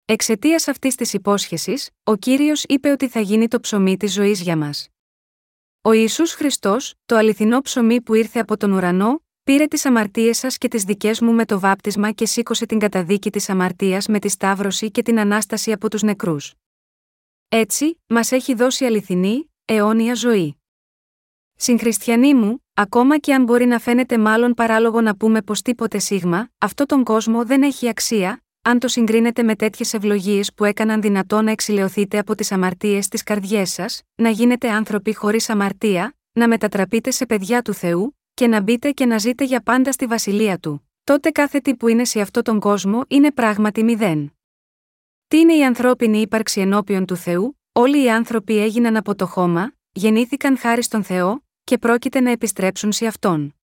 Εξαιτίας 0.05 0.67
αυτής 0.67 0.95
της 0.95 1.13
υπόσχεσης, 1.13 1.89
ο 2.03 2.15
κύριος 2.15 2.63
είπε 2.63 2.89
ότι 2.89 3.07
θα 3.07 3.19
γίνει 3.19 3.47
το 3.47 3.59
ψωμί 3.59 3.97
της 3.97 4.13
ζωής 4.13 4.41
για 4.41 4.57
μας. 4.57 4.87
Ο 5.81 5.91
Ισού 5.91 6.27
Χριστός, 6.27 6.93
το 7.05 7.15
αληθινό 7.15 7.61
ψωμί 7.61 8.01
που 8.01 8.13
ήρθε 8.13 8.39
από 8.39 8.57
τον 8.57 8.71
ουρανό, 8.71 9.23
πήρε 9.43 9.65
τις 9.65 9.85
αμαρτίες 9.85 10.37
σας 10.37 10.57
και 10.57 10.67
τις 10.67 10.83
δικές 10.83 11.21
μου 11.21 11.33
με 11.33 11.45
το 11.45 11.59
βάπτισμα 11.59 12.11
και 12.11 12.25
σήκωσε 12.25 12.65
την 12.65 12.79
καταδίκη 12.79 13.29
της 13.29 13.49
αμαρτίας 13.49 14.07
με 14.07 14.19
τη 14.19 14.29
σταύρωση 14.29 14.91
και 14.91 15.01
την 15.01 15.19
ανάσταση 15.19 15.71
από 15.71 15.89
τους 15.89 16.01
νεκρούς. 16.01 16.53
Έτσι, 17.49 18.01
μας 18.07 18.31
έχει 18.31 18.53
δώσει 18.53 18.85
αληθινή, 18.85 19.51
αιώνια 19.65 20.13
ζωή. 20.13 20.57
Συγχριστιανοί 21.55 22.33
μου, 22.33 22.65
ακόμα 22.73 23.17
και 23.17 23.33
αν 23.33 23.43
μπορεί 23.43 23.65
να 23.65 23.79
φαίνεται 23.79 24.17
μάλλον 24.17 24.53
παράλογο 24.53 25.01
να 25.01 25.15
πούμε 25.15 25.41
πως 25.41 25.61
τίποτε 25.61 25.99
σίγμα, 25.99 26.49
αυτό 26.57 26.85
τον 26.85 27.03
κόσμο 27.03 27.45
δεν 27.45 27.63
έχει 27.63 27.89
αξία, 27.89 28.43
αν 28.69 28.79
το 28.79 28.87
συγκρίνετε 28.87 29.43
με 29.43 29.55
τέτοιες 29.55 29.93
ευλογίες 29.93 30.53
που 30.53 30.65
έκαναν 30.65 31.01
δυνατό 31.01 31.41
να 31.41 31.51
εξηλαιωθείτε 31.51 32.17
από 32.17 32.35
τις 32.35 32.51
αμαρτίες 32.51 33.07
της 33.07 33.23
καρδιές 33.23 33.71
σας, 33.71 34.01
να 34.15 34.29
γίνετε 34.29 34.69
άνθρωποι 34.69 35.13
χωρίς 35.13 35.49
αμαρτία, 35.49 36.15
να 36.31 36.47
μετατραπείτε 36.47 37.11
σε 37.11 37.25
παιδιά 37.25 37.61
του 37.61 37.73
Θεού, 37.73 38.17
και 38.33 38.47
να 38.47 38.61
μπείτε 38.61 38.91
και 38.91 39.05
να 39.05 39.17
ζείτε 39.17 39.43
για 39.43 39.61
πάντα 39.61 39.91
στη 39.91 40.05
βασιλεία 40.05 40.57
του, 40.57 40.89
τότε 41.03 41.29
κάθε 41.31 41.59
τι 41.59 41.75
που 41.75 41.87
είναι 41.87 42.05
σε 42.05 42.21
αυτό 42.21 42.41
τον 42.41 42.59
κόσμο 42.59 43.03
είναι 43.07 43.31
πράγματι 43.31 43.83
μηδέν. 43.83 44.33
Τι 45.27 45.39
είναι 45.39 45.53
η 45.53 45.65
ανθρώπινη 45.65 46.21
ύπαρξη 46.21 46.61
ενώπιον 46.61 47.05
του 47.05 47.15
Θεού, 47.15 47.59
όλοι 47.71 48.03
οι 48.03 48.11
άνθρωποι 48.11 48.57
έγιναν 48.57 48.95
από 48.95 49.15
το 49.15 49.25
χώμα, 49.25 49.73
γεννήθηκαν 49.91 50.57
χάρη 50.57 50.83
στον 50.83 51.03
Θεό, 51.03 51.43
και 51.63 51.77
πρόκειται 51.77 52.19
να 52.19 52.31
επιστρέψουν 52.31 52.91
σε 52.91 53.05
αυτόν. 53.05 53.55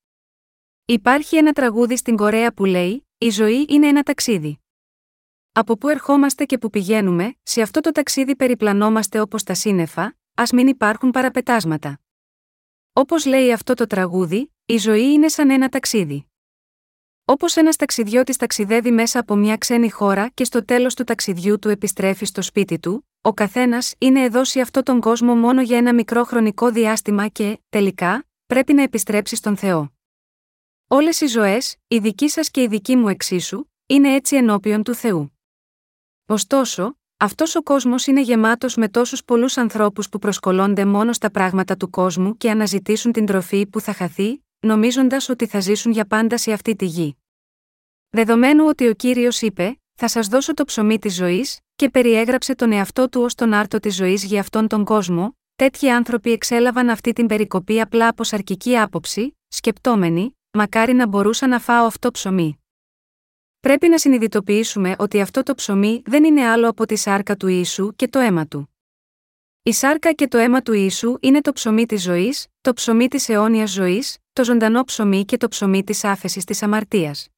Υπάρχει 0.85 1.37
ένα 1.37 1.53
τραγούδι 1.53 1.97
στην 1.97 2.16
Κορέα 2.16 2.53
που 2.53 2.64
λέει: 2.64 3.07
Η 3.19 3.31
ζωή 3.31 3.66
είναι 3.69 3.87
ένα 3.87 4.03
ταξίδι. 4.03 4.61
Από 5.59 5.77
πού 5.77 5.88
ερχόμαστε 5.88 6.45
και 6.45 6.59
πού 6.59 6.71
πηγαίνουμε, 6.71 7.37
σε 7.42 7.62
αυτό 7.62 7.81
το 7.81 7.92
ταξίδι 7.92 8.37
περιπλανόμαστε 8.37 9.21
όπως 9.21 9.42
τα 9.42 9.55
σύννεφα, 9.55 10.16
ας 10.35 10.53
μην 10.53 10.66
υπάρχουν 10.66 11.11
παραπετάσματα. 11.11 12.01
Όπως 12.92 13.27
λέει 13.27 13.53
αυτό 13.53 13.75
το 13.75 13.87
τραγούδι, 13.87 14.53
η 14.64 14.77
ζωή 14.77 15.12
είναι 15.12 15.29
σαν 15.29 15.51
ένα 15.51 15.69
ταξίδι. 15.69 16.27
Όπως 17.25 17.57
ένας 17.57 17.77
ταξιδιώτης 17.77 18.37
ταξιδεύει 18.37 18.90
μέσα 18.90 19.19
από 19.19 19.35
μια 19.35 19.57
ξένη 19.57 19.90
χώρα 19.90 20.29
και 20.29 20.45
στο 20.45 20.64
τέλος 20.64 20.95
του 20.95 21.05
ταξιδιού 21.05 21.59
του 21.59 21.69
επιστρέφει 21.69 22.25
στο 22.25 22.42
σπίτι 22.42 22.79
του, 22.79 23.09
ο 23.21 23.33
καθένας 23.33 23.95
είναι 23.99 24.23
εδώ 24.23 24.45
σε 24.45 24.61
αυτόν 24.61 24.83
τον 24.83 25.01
κόσμο 25.01 25.35
μόνο 25.35 25.62
για 25.62 25.77
ένα 25.77 25.95
μικρό 25.95 26.25
χρονικό 26.25 26.71
διάστημα 26.71 27.29
και, 27.29 27.59
τελικά, 27.69 28.27
πρέπει 28.47 28.73
να 28.73 28.83
επιστρέψει 28.83 29.37
στον 29.37 29.57
Θεό. 29.57 29.92
Όλες 30.88 31.21
οι 31.21 31.27
ζωές, 31.27 31.77
η 31.88 31.99
δική 31.99 32.29
σας 32.29 32.51
και 32.51 32.62
η 32.62 32.66
δική 32.66 32.97
μου 32.97 33.09
εξίσου, 33.09 33.64
είναι 33.87 34.14
έτσι 34.14 34.37
ενώπιον 34.37 34.83
του 34.83 34.95
Θεού. 34.95 35.36
Ωστόσο, 36.28 36.96
αυτός 37.16 37.54
ο 37.54 37.62
κόσμος 37.62 38.06
είναι 38.06 38.20
γεμάτος 38.20 38.76
με 38.76 38.88
τόσους 38.88 39.24
πολλούς 39.24 39.56
ανθρώπους 39.56 40.08
που 40.08 40.18
προσκολώνται 40.18 40.84
μόνο 40.84 41.12
στα 41.12 41.30
πράγματα 41.30 41.76
του 41.76 41.90
κόσμου 41.90 42.36
και 42.36 42.50
αναζητήσουν 42.50 43.12
την 43.12 43.26
τροφή 43.26 43.66
που 43.66 43.80
θα 43.80 43.92
χαθεί, 43.92 44.44
νομίζοντας 44.60 45.28
ότι 45.28 45.46
θα 45.46 45.60
ζήσουν 45.60 45.92
για 45.92 46.06
πάντα 46.06 46.38
σε 46.38 46.52
αυτή 46.52 46.76
τη 46.76 46.84
γη. 46.84 47.16
Δεδομένου 48.08 48.64
ότι 48.66 48.88
ο 48.88 48.94
κύριος 48.94 49.42
είπε: 49.42 49.80
Θα 49.94 50.08
σας 50.08 50.26
δώσω 50.28 50.54
το 50.54 50.64
ψωμί 50.64 50.98
της 50.98 51.14
ζωής, 51.14 51.58
και 51.76 51.90
περιέγραψε 51.90 52.54
τον 52.54 52.72
εαυτό 52.72 53.08
του 53.08 53.20
ως 53.20 53.34
τον 53.34 53.52
άρτο 53.52 53.80
της 53.80 53.94
ζωής 53.94 54.24
για 54.24 54.40
αυτόν 54.40 54.68
τον 54.68 54.84
κόσμο, 54.84 55.36
τέτοιοι 55.56 55.90
άνθρωποι 55.90 56.32
εξέλαβαν 56.32 56.88
αυτή 56.88 57.12
την 57.12 57.26
περικοπή 57.26 57.80
απλά 57.80 58.08
από 58.08 58.24
σαρκική 58.24 58.78
άποψη, 58.78 59.36
σκεπτόμενοι, 59.48 60.36
μακάρι 60.52 60.92
να 60.92 61.06
μπορούσα 61.06 61.46
να 61.46 61.58
φάω 61.58 61.86
αυτό 61.86 62.10
ψωμί. 62.10 62.60
Πρέπει 63.66 63.88
να 63.88 63.98
συνειδητοποιήσουμε 63.98 64.94
ότι 64.98 65.20
αυτό 65.20 65.42
το 65.42 65.55
ψωμί 65.55 66.02
δεν 66.05 66.24
είναι 66.24 66.46
άλλο 66.46 66.68
από 66.68 66.87
τη 66.87 66.96
σάρκα 66.96 67.37
του 67.37 67.46
Ιησού 67.48 67.92
και 67.96 68.09
το 68.09 68.18
αίμα 68.18 68.46
του. 68.46 68.74
Η 69.62 69.72
σάρκα 69.72 70.12
και 70.12 70.29
το 70.29 70.38
αίμα 70.38 70.62
του 70.62 70.72
Ιησού 70.72 71.16
είναι 71.20 71.40
το 71.40 71.52
ψωμί 71.52 71.87
της 71.87 72.02
ζωής, 72.02 72.46
το 72.61 72.72
ψωμί 72.72 73.09
της 73.09 73.29
αιώνιας 73.29 73.70
ζωής, 73.70 74.18
το 74.33 74.44
ζωντανό 74.44 74.85
ψωμί 74.85 75.24
και 75.24 75.37
το 75.37 75.48
ψωμί 75.48 75.85
της 75.85 76.05
άφεσης 76.05 76.44
της 76.44 76.62
αμαρτίας. 76.62 77.29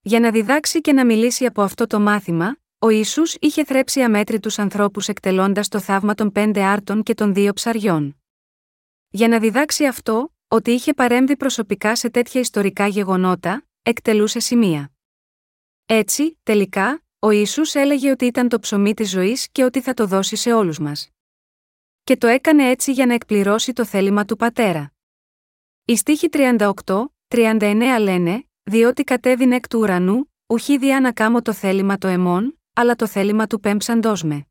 Για 0.00 0.20
να 0.20 0.30
διδάξει 0.30 0.80
και 0.80 0.92
να 0.92 1.04
μιλήσει 1.04 1.46
από 1.46 1.62
αυτό 1.62 1.86
το 1.86 2.00
μάθημα, 2.00 2.56
ο 2.78 2.88
Ιησούς 2.88 3.34
είχε 3.40 3.64
θρέψει 3.64 4.00
αμέτρητους 4.00 4.58
ανθρώπους 4.58 5.08
εκτελώντας 5.08 5.68
το 5.68 5.80
θαύμα 5.80 6.14
των 6.14 6.32
πέντε 6.32 6.62
άρτων 6.62 7.02
και 7.02 7.14
των 7.14 7.34
δύο 7.34 7.52
ψαριών. 7.52 8.16
Για 9.08 9.28
να 9.28 9.38
διδάξει 9.38 9.86
αυτό, 9.86 10.34
ότι 10.48 10.70
είχε 10.70 10.94
παρέμβει 10.94 11.36
προσωπικά 11.36 11.96
σε 11.96 12.10
τέτοια 12.10 12.40
ιστορικά 12.40 12.86
γεγονότα, 12.86 13.66
εκτελούσε 13.82 14.40
σημεία. 14.40 14.90
Έτσι, 15.88 16.38
τελικά, 16.42 17.02
ο 17.18 17.30
Ιησούς 17.30 17.74
έλεγε 17.74 18.10
ότι 18.10 18.24
ήταν 18.24 18.48
το 18.48 18.58
ψωμί 18.58 18.94
της 18.94 19.10
ζωής 19.10 19.48
και 19.52 19.64
ότι 19.64 19.80
θα 19.80 19.94
το 19.94 20.06
δώσει 20.06 20.36
σε 20.36 20.52
όλους 20.52 20.78
μας. 20.78 21.08
Και 22.04 22.16
το 22.16 22.26
έκανε 22.26 22.68
έτσι 22.68 22.92
για 22.92 23.06
να 23.06 23.14
εκπληρώσει 23.14 23.72
το 23.72 23.84
θέλημα 23.84 24.24
του 24.24 24.36
πατέρα. 24.36 24.92
Οι 25.84 25.96
στίχοι 25.96 26.28
38, 26.32 26.72
39 27.28 27.96
λένε, 28.00 28.48
διότι 28.62 29.04
κατέβηνε 29.04 29.56
εκ 29.56 29.68
του 29.68 29.78
ουρανού, 29.78 30.32
ουχή 30.46 30.78
διά 30.78 31.00
να 31.00 31.12
κάμω 31.12 31.42
το 31.42 31.52
θέλημα 31.52 31.98
το 31.98 32.08
εμών, 32.08 32.60
αλλά 32.72 32.94
το 32.94 33.06
θέλημα 33.06 33.46
του 33.46 33.60
πέμψαντός 33.60 34.22
με. 34.22 34.46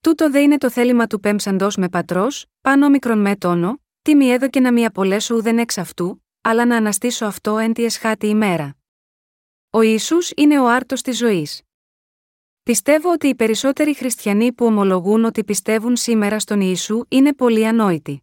Τούτο 0.00 0.30
δε 0.30 0.40
είναι 0.40 0.58
το 0.58 0.70
θέλημα 0.70 1.06
του 1.06 1.20
πέμψαντός 1.20 1.76
με 1.76 1.88
πατρός, 1.88 2.46
πάνω 2.60 2.88
μικρον 2.88 3.20
με 3.20 3.36
τόνο, 3.36 3.82
τι 4.02 4.14
μη 4.14 4.26
έδωκε 4.26 4.60
να 4.60 4.72
μη 4.72 4.84
απολέσω 4.84 5.34
ουδεν 5.34 5.58
εξ 5.58 5.78
αυτού, 5.78 6.24
αλλά 6.40 6.64
να 6.64 6.76
αναστήσω 6.76 7.26
αυτό 7.26 7.58
εν 7.58 7.72
τη 7.72 7.84
εσχάτη 7.84 8.26
ημέρα. 8.26 8.76
Ο 9.74 9.80
Ισού 9.80 10.16
είναι 10.36 10.60
ο 10.60 10.68
άρτος 10.68 11.02
της 11.02 11.16
ζωής. 11.16 11.62
Πιστεύω 12.62 13.12
ότι 13.12 13.26
οι 13.26 13.34
περισσότεροι 13.34 13.94
χριστιανοί 13.94 14.52
που 14.52 14.66
ομολογούν 14.66 15.24
ότι 15.24 15.44
πιστεύουν 15.44 15.96
σήμερα 15.96 16.38
στον 16.38 16.60
Ιησού 16.60 17.04
είναι 17.08 17.34
πολύ 17.34 17.66
ανόητοι. 17.66 18.22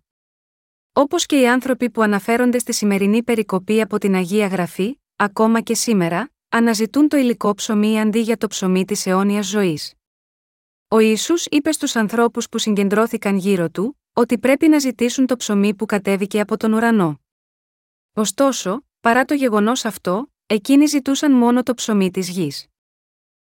Όπως 0.93 1.25
και 1.25 1.39
οι 1.39 1.47
άνθρωποι 1.47 1.89
που 1.89 2.01
αναφέρονται 2.01 2.59
στη 2.59 2.73
σημερινή 2.73 3.23
περικοπή 3.23 3.81
από 3.81 3.97
την 3.97 4.15
Αγία 4.15 4.47
Γραφή, 4.47 4.99
ακόμα 5.15 5.61
και 5.61 5.75
σήμερα, 5.75 6.29
αναζητούν 6.49 7.07
το 7.07 7.17
υλικό 7.17 7.53
ψωμί 7.53 7.99
αντί 7.99 8.19
για 8.19 8.37
το 8.37 8.47
ψωμί 8.47 8.85
της 8.85 9.05
αιώνιας 9.05 9.47
ζωής. 9.47 9.93
Ο 10.87 10.99
Ισού 10.99 11.33
είπε 11.49 11.71
στους 11.71 11.95
ανθρώπους 11.95 12.49
που 12.49 12.57
συγκεντρώθηκαν 12.57 13.37
γύρω 13.37 13.69
του, 13.69 13.99
ότι 14.13 14.37
πρέπει 14.37 14.67
να 14.67 14.79
ζητήσουν 14.79 15.25
το 15.25 15.35
ψωμί 15.35 15.75
που 15.75 15.85
κατέβηκε 15.85 16.39
από 16.39 16.57
τον 16.57 16.73
ουρανό. 16.73 17.21
Ωστόσο, 18.13 18.85
παρά 18.99 19.25
το 19.25 19.33
γεγονός 19.33 19.85
αυτό, 19.85 20.30
εκείνοι 20.51 20.85
ζητούσαν 20.85 21.31
μόνο 21.31 21.63
το 21.63 21.73
ψωμί 21.73 22.11
της 22.11 22.29
γης. 22.29 22.67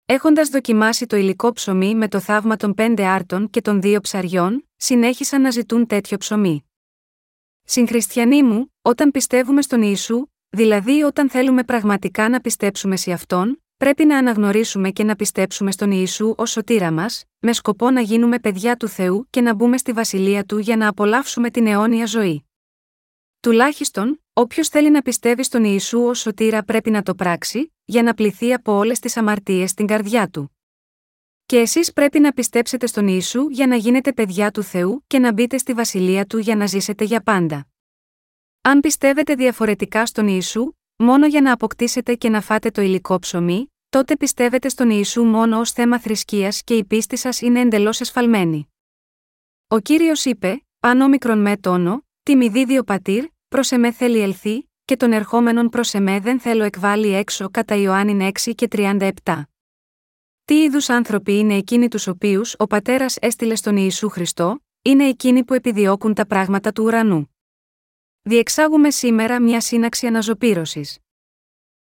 Έχοντας 0.07 0.49
δοκιμάσει 0.49 1.07
το 1.07 1.17
υλικό 1.17 1.53
ψωμί 1.53 1.95
με 1.95 2.09
το 2.09 2.21
θαύμα 2.21 2.57
των 2.57 2.75
πέντε 2.75 3.07
άρτων 3.07 3.51
και 3.51 3.61
των 3.61 3.81
δύο 3.81 4.01
ψαριών, 4.01 4.69
συνέχισαν 4.77 5.41
να 5.41 5.51
ζητούν 5.51 5.87
τέτοιο 5.87 6.17
ψωμί. 6.17 6.65
Συγχριστιανοί 7.63 8.43
μου, 8.43 8.73
όταν 8.83 9.11
πιστεύουμε 9.11 9.63
στον 9.63 9.83
Ιησού, 9.83 10.27
δηλαδή 10.49 11.03
όταν 11.03 11.31
θέλουμε 11.31 11.65
πραγματικά 11.65 12.29
να 12.29 12.41
πιστέψουμε 12.41 12.97
σε 12.97 13.13
αυτόν, 13.13 13.63
πρέπει 13.77 14.05
να 14.05 14.19
αναγνωρίσουμε 14.19 14.91
και 14.91 15.05
να 15.05 15.17
πιστέψουμε 15.17 15.71
στον 15.71 15.91
Ιησού 15.91 16.35
ως 16.37 16.51
σωτήρα 16.51 16.91
μας, 16.91 17.25
με 17.39 17.53
σκοπό 17.53 17.91
να 17.91 18.01
γίνουμε 18.01 18.39
παιδιά 18.39 18.77
του 18.77 18.89
Θεού 18.89 19.27
και 19.31 19.41
να 19.41 19.55
μπούμε 19.55 19.79
στη 19.79 19.93
βασιλεία 19.93 20.45
του 20.45 20.59
για 20.59 20.77
να 20.77 20.89
απολαύσουμε 20.89 21.51
την 21.51 21.67
αιώνια 21.67 22.07
ζωή. 22.07 22.47
Τουλάχιστον, 23.41 24.21
όποιος 24.39 24.69
θέλει 24.69 24.91
να 24.91 25.03
πιστεύει 25.03 25.43
στον 25.43 25.65
Ιησού 25.65 26.03
ως 26.03 26.19
σωτήρα 26.19 26.63
πρέπει 26.63 26.91
να 26.91 27.03
το 27.03 27.15
πράξει, 27.15 27.75
για 27.85 28.03
να 28.03 28.15
πληθεί 28.15 28.53
από 28.53 28.73
όλες 28.73 28.99
τις 28.99 29.17
αμαρτίες 29.17 29.71
στην 29.71 29.87
καρδιά 29.87 30.29
του. 30.29 30.57
Και 31.47 31.59
εσείς 31.59 31.93
πρέπει 31.93 32.21
να 32.21 32.33
πιστέψετε 32.33 32.87
στον 32.87 33.09
Ιησού 33.09 33.49
για 33.49 33.67
να 33.67 33.77
γίνετε 33.77 34.13
παιδιά 34.13 34.51
του 34.51 34.63
Θεού 34.63 35.05
και 35.07 35.19
να 35.19 35.33
μπείτε 35.33 35.59
στη 35.59 35.73
βασιλεία 35.73 36.27
του 36.27 36.39
για 36.39 36.57
να 36.57 36.67
ζήσετε 36.67 37.05
για 37.05 37.21
πάντα. 37.21 37.67
Αν 38.63 38.81
πιστεύετε 38.81 39.35
διαφορετικά 39.35 40.07
στον 40.07 40.29
Ιησού, 40.29 40.73
μόνο 40.97 41.27
για 41.27 41.41
να 41.41 41.53
αποκτήσετε 41.53 42.15
και 42.15 42.29
να 42.29 42.41
φάτε 42.41 42.71
το 42.71 42.81
υλικό 42.81 43.19
ψωμί, 43.19 43.73
τότε 43.89 44.17
πιστεύετε 44.17 44.69
στον 44.69 44.91
Ιησού 44.91 45.25
μόνο 45.25 45.59
ως 45.59 45.71
θέμα 45.71 45.99
θρησκείας 45.99 46.63
και 46.63 46.77
η 46.77 46.85
πίστη 46.85 47.17
σας 47.17 47.41
είναι 47.41 47.61
εντελώς 47.61 48.01
εσφαλμένη. 48.01 48.69
Ο 49.69 49.79
κύριος 49.79 50.25
είπε: 50.25 50.65
Πάνω 50.81 51.09
μικρον 51.09 51.39
με 51.39 51.57
τόνο, 51.57 52.07
τι 52.23 52.37
μη 52.37 52.49
δίδει 52.49 52.79
ο 52.79 52.85
πατήρ, 52.85 53.35
προς 53.49 53.73
εμέ 53.73 53.93
θέλει 53.93 54.21
ελθεί, 54.21 54.71
και 54.85 54.97
τον 54.97 55.13
ερχόμενον 55.13 55.69
προς 55.69 55.95
εμέ 55.95 56.21
δεν 56.21 56.41
θέλω 56.41 56.63
εκβάλει 56.63 57.15
έξω 57.15 57.51
κατά 57.51 57.75
Ιωάννη 57.75 58.31
6 58.45 58.53
και 58.55 58.69
37. 58.71 59.11
Τι 60.45 60.63
είδους 60.63 60.89
άνθρωποι 60.89 61.39
είναι 61.39 61.55
εκείνοι 61.55 61.89
τους 61.89 62.07
οποίους 62.07 62.55
ο 62.59 62.67
πατέρας 62.67 63.17
έστειλε 63.17 63.55
στον 63.55 63.77
Ιησού 63.77 64.09
Χριστό, 64.09 64.65
είναι 64.83 65.09
εκείνοι 65.09 65.45
που 65.45 65.55
επιδιώκουν 65.55 66.15
τα 66.15 66.27
πράγματα 66.27 66.73
του 66.73 66.85
ουρανού. 66.85 67.35
Διεξάγουμε 68.23 68.91
σήμερα 68.91 69.41
μια 69.41 69.61
σύναξη 69.61 70.07
αναζωπήρωσης. 70.07 70.99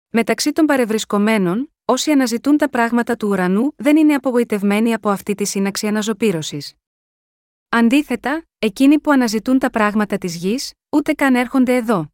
Μεταξύ 0.09 0.53
των 0.53 0.67
παρευρισκομένων, 0.67 1.73
όσοι 1.85 2.11
αναζητούν 2.11 2.57
τα 2.57 2.69
πράγματα 2.69 3.17
του 3.17 3.29
ουρανού 3.29 3.75
δεν 3.77 3.97
είναι 3.97 4.15
απογοητευμένοι 4.15 4.95
από 4.95 5.09
αυτή 5.09 5.35
τη 5.35 5.45
σύναξη 5.45 5.87
αναζωπήρωσης. 5.87 6.75
Αντίθετα, 7.77 8.47
εκείνοι 8.59 9.01
που 9.01 9.11
αναζητούν 9.11 9.59
τα 9.59 9.71
πράγματα 9.71 10.19
της 10.19 10.37
γης, 10.37 10.73
ούτε 10.91 11.13
καν 11.13 11.35
έρχονται 11.35 11.77
εδώ. 11.77 12.09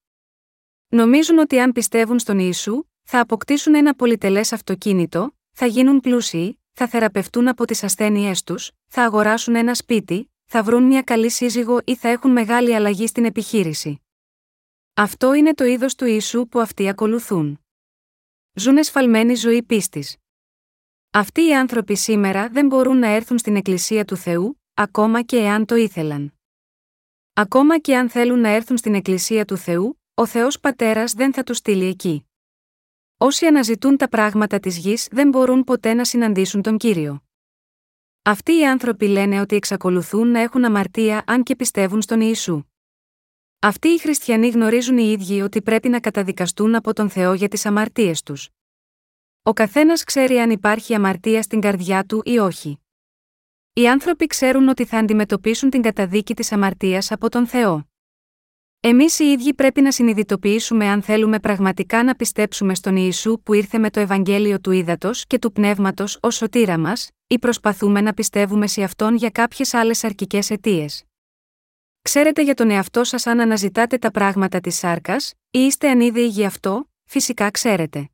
Νομίζουν 0.89 1.39
ότι 1.39 1.61
αν 1.61 1.73
πιστεύουν 1.73 2.19
στον 2.19 2.39
Ιησού, 2.39 2.85
θα 3.03 3.21
αποκτήσουν 3.21 3.75
ένα 3.75 3.95
πολυτελές 3.95 4.53
αυτοκίνητο, 4.53 5.37
θα 5.53 5.67
γίνουν 5.67 6.01
πλούσιοι, 6.01 6.61
θα 6.73 6.89
θεραπευτούν 6.89 7.49
από 7.49 7.65
τις 7.65 7.83
ασθένειές 7.83 8.43
τους, 8.43 8.71
θα 8.87 9.05
αγοράσουν 9.05 9.55
ένα 9.55 9.75
σπίτι, 9.75 10.33
θα 10.45 10.63
βρουν 10.63 10.83
μια 10.83 11.03
καλή 11.03 11.31
σύζυγο 11.31 11.81
ή 11.85 11.97
θα 11.97 12.09
έχουν 12.09 12.31
μεγάλη 12.31 12.75
αλλαγή 12.75 13.07
στην 13.07 13.25
επιχείρηση. 13.25 14.01
Αυτό 14.95 15.35
είναι 15.35 15.55
το 15.55 15.65
είδος 15.65 15.95
του 15.95 16.05
Ιησού 16.05 16.49
που 16.49 16.61
αυτοί 16.61 16.89
ακολουθούν. 16.89 17.61
Ζουν 18.55 18.77
εσφαλμένη 18.77 19.35
ζωή 19.35 19.63
πίστης. 19.63 20.17
Αυτοί 21.11 21.47
οι 21.47 21.55
άνθρωποι 21.55 21.97
σήμερα 21.97 22.49
δεν 22.49 22.67
μπορούν 22.67 22.99
να 22.99 23.09
έρθουν 23.09 23.39
στην 23.39 23.57
Εκκλησία 23.57 24.05
του 24.05 24.17
Θεού, 24.17 24.60
ακόμα 24.81 25.23
και 25.23 25.37
εάν 25.37 25.65
το 25.65 25.75
ήθελαν. 25.75 26.35
Ακόμα 27.33 27.79
και 27.79 27.97
αν 27.97 28.11
θέλουν 28.11 28.41
να 28.41 28.49
έρθουν 28.49 28.77
στην 28.77 28.95
Εκκλησία 28.95 29.45
του 29.45 29.57
Θεού, 29.57 30.01
ο 30.15 30.27
Θεός 30.27 30.61
Πατέρας 30.61 31.13
δεν 31.13 31.33
θα 31.33 31.43
τους 31.43 31.57
στείλει 31.57 31.85
εκεί. 31.85 32.27
Όσοι 33.17 33.47
αναζητούν 33.47 33.97
τα 33.97 34.09
πράγματα 34.09 34.61
της 34.61 34.79
γης 34.79 35.09
δεν 35.11 35.29
μπορούν 35.29 35.65
ποτέ 35.65 35.95
να 35.95 36.05
συναντήσουν 36.05 36.63
τον 36.63 36.77
Κύριο. 36.77 37.23
Αυτοί 38.23 38.59
οι 38.59 38.67
άνθρωποι 38.67 39.07
λένε 39.07 39.41
ότι 39.41 39.57
εξακολουθούν 39.57 40.29
να 40.29 40.41
έχουν 40.41 40.65
αμαρτία 40.65 41.23
αν 41.27 41.43
και 41.43 41.57
πιστεύουν 41.57 42.03
στον 42.03 42.21
Ιησού. 42.21 42.63
Αυτοί 43.59 43.89
οι 43.89 43.99
χριστιανοί 43.99 44.49
γνωρίζουν 44.49 44.99
οι 44.99 45.11
ίδιοι 45.11 45.41
ότι 45.41 45.63
πρέπει 45.63 45.89
να 45.89 46.01
καταδικαστούν 46.01 46.75
από 46.75 46.93
τον 46.93 47.11
Θεό 47.11 47.35
για 47.35 47.49
τις 47.49 47.67
αμαρτίες 47.67 48.23
τους. 48.23 48.49
Ο 49.43 49.53
καθένας 49.53 50.05
ξέρει 50.05 50.39
αν 50.39 50.51
υπάρχει 50.51 50.95
αμαρτία 50.95 51.43
στην 51.43 51.61
καρδιά 51.61 52.05
του 52.05 52.23
ή 52.25 52.39
όχι. 52.39 52.80
Οι 53.73 53.89
άνθρωποι 53.89 54.27
ξέρουν 54.27 54.69
ότι 54.69 54.85
θα 54.85 54.99
αντιμετωπίσουν 54.99 55.71
την 55.71 55.83
καταδίκη 55.83 56.35
της 56.35 56.53
αμαρτίας 56.53 57.13
από 57.13 57.29
τον 57.29 57.47
Θεό. 57.47 57.89
Εμείς 58.81 59.19
οι 59.19 59.25
ίδιοι 59.25 59.55
πρέπει 59.55 59.81
να 59.81 59.93
συνειδητοποιήσουμε 59.93 60.87
αν 60.89 61.03
θέλουμε 61.03 61.41
πραγματικά 61.41 62.05
να 62.05 62.15
πιστέψουμε 62.15 62.75
στον 62.75 62.97
Ιησού 62.97 63.41
που 63.43 63.55
ήρθε 63.55 63.79
με 63.79 63.91
το 63.91 64.01
Ευαγγέλιο 64.01 64.61
του 64.61 64.71
Ήδατος 64.71 65.27
και 65.27 65.39
του 65.39 65.53
Πνεύματος 65.53 66.19
ως 66.23 66.37
σωτήρα 66.37 66.79
μας, 66.79 67.11
ή 67.27 67.39
προσπαθούμε 67.39 68.01
να 68.01 68.15
πιστεύουμε 68.15 68.67
σε 68.67 68.83
αυτόν 68.83 69.15
για 69.15 69.31
κάποιες 69.31 69.75
άλλες 69.75 70.05
αρκικέ 70.05 70.39
αιτίες. 70.49 71.05
Ξέρετε 72.03 72.43
για 72.43 72.55
τον 72.55 72.71
εαυτό 72.71 73.05
σας 73.05 73.27
αν 73.27 73.41
αναζητάτε 73.41 73.99
τα 73.99 74.11
πράγματα 74.11 74.61
της 74.61 74.77
σάρκας, 74.77 75.35
ή 75.51 75.59
είστε 75.59 75.91
ανίδεοι 75.91 76.27
γι' 76.27 76.45
αυτό, 76.45 76.91
φυσικά 77.05 77.51
ξέρετε. 77.51 78.11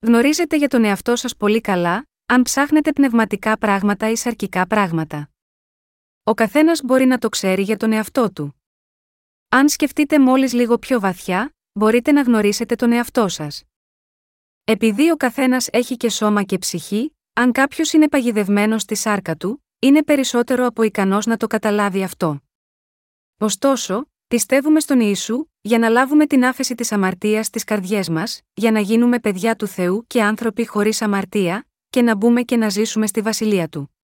Γνωρίζετε 0.00 0.56
για 0.56 0.68
τον 0.68 0.84
εαυτό 0.84 1.16
σας 1.16 1.36
πολύ 1.36 1.60
καλά, 1.60 2.08
αν 2.26 2.42
ψάχνετε 2.42 2.92
πνευματικά 2.92 3.58
πράγματα 3.58 4.10
ή 4.10 4.16
σαρκικά 4.16 4.66
πράγματα. 4.66 5.30
Ο 6.22 6.34
καθένας 6.34 6.80
μπορεί 6.82 7.04
να 7.04 7.18
το 7.18 7.28
ξέρει 7.28 7.62
για 7.62 7.76
τον 7.76 7.92
εαυτό 7.92 8.32
του. 8.32 8.62
Αν 9.48 9.68
σκεφτείτε 9.68 10.20
μόλις 10.20 10.52
λίγο 10.52 10.78
πιο 10.78 11.00
βαθιά, 11.00 11.54
μπορείτε 11.72 12.12
να 12.12 12.22
γνωρίσετε 12.22 12.74
τον 12.74 12.92
εαυτό 12.92 13.28
σας. 13.28 13.62
Επειδή 14.64 15.10
ο 15.10 15.16
καθένας 15.16 15.68
έχει 15.72 15.96
και 15.96 16.10
σώμα 16.10 16.42
και 16.42 16.58
ψυχή, 16.58 17.16
αν 17.32 17.52
κάποιος 17.52 17.92
είναι 17.92 18.08
παγιδευμένος 18.08 18.82
στη 18.82 18.94
σάρκα 18.94 19.36
του, 19.36 19.64
είναι 19.78 20.02
περισσότερο 20.02 20.66
από 20.66 20.82
ικανός 20.82 21.26
να 21.26 21.36
το 21.36 21.46
καταλάβει 21.46 22.02
αυτό. 22.02 22.40
Ωστόσο, 23.38 24.10
πιστεύουμε 24.26 24.80
στον 24.80 25.00
Ιησού, 25.00 25.46
για 25.60 25.78
να 25.78 25.88
λάβουμε 25.88 26.26
την 26.26 26.44
άφεση 26.44 26.74
της 26.74 26.92
αμαρτίας 26.92 27.46
στις 27.46 27.64
καρδιές 27.64 28.08
μας, 28.08 28.40
για 28.54 28.70
να 28.70 28.80
γίνουμε 28.80 29.18
παιδιά 29.20 29.56
του 29.56 29.66
Θεού 29.66 30.04
και 30.06 30.22
άνθρωποι 30.22 30.66
χωρίς 30.66 31.02
αμαρτία, 31.02 31.66
και 31.96 32.02
να 32.02 32.14
μπούμε 32.14 32.42
και 32.42 32.56
να 32.56 32.68
ζήσουμε 32.68 33.06
στη 33.06 33.20
βασιλεία 33.20 33.68
του. 33.68 33.96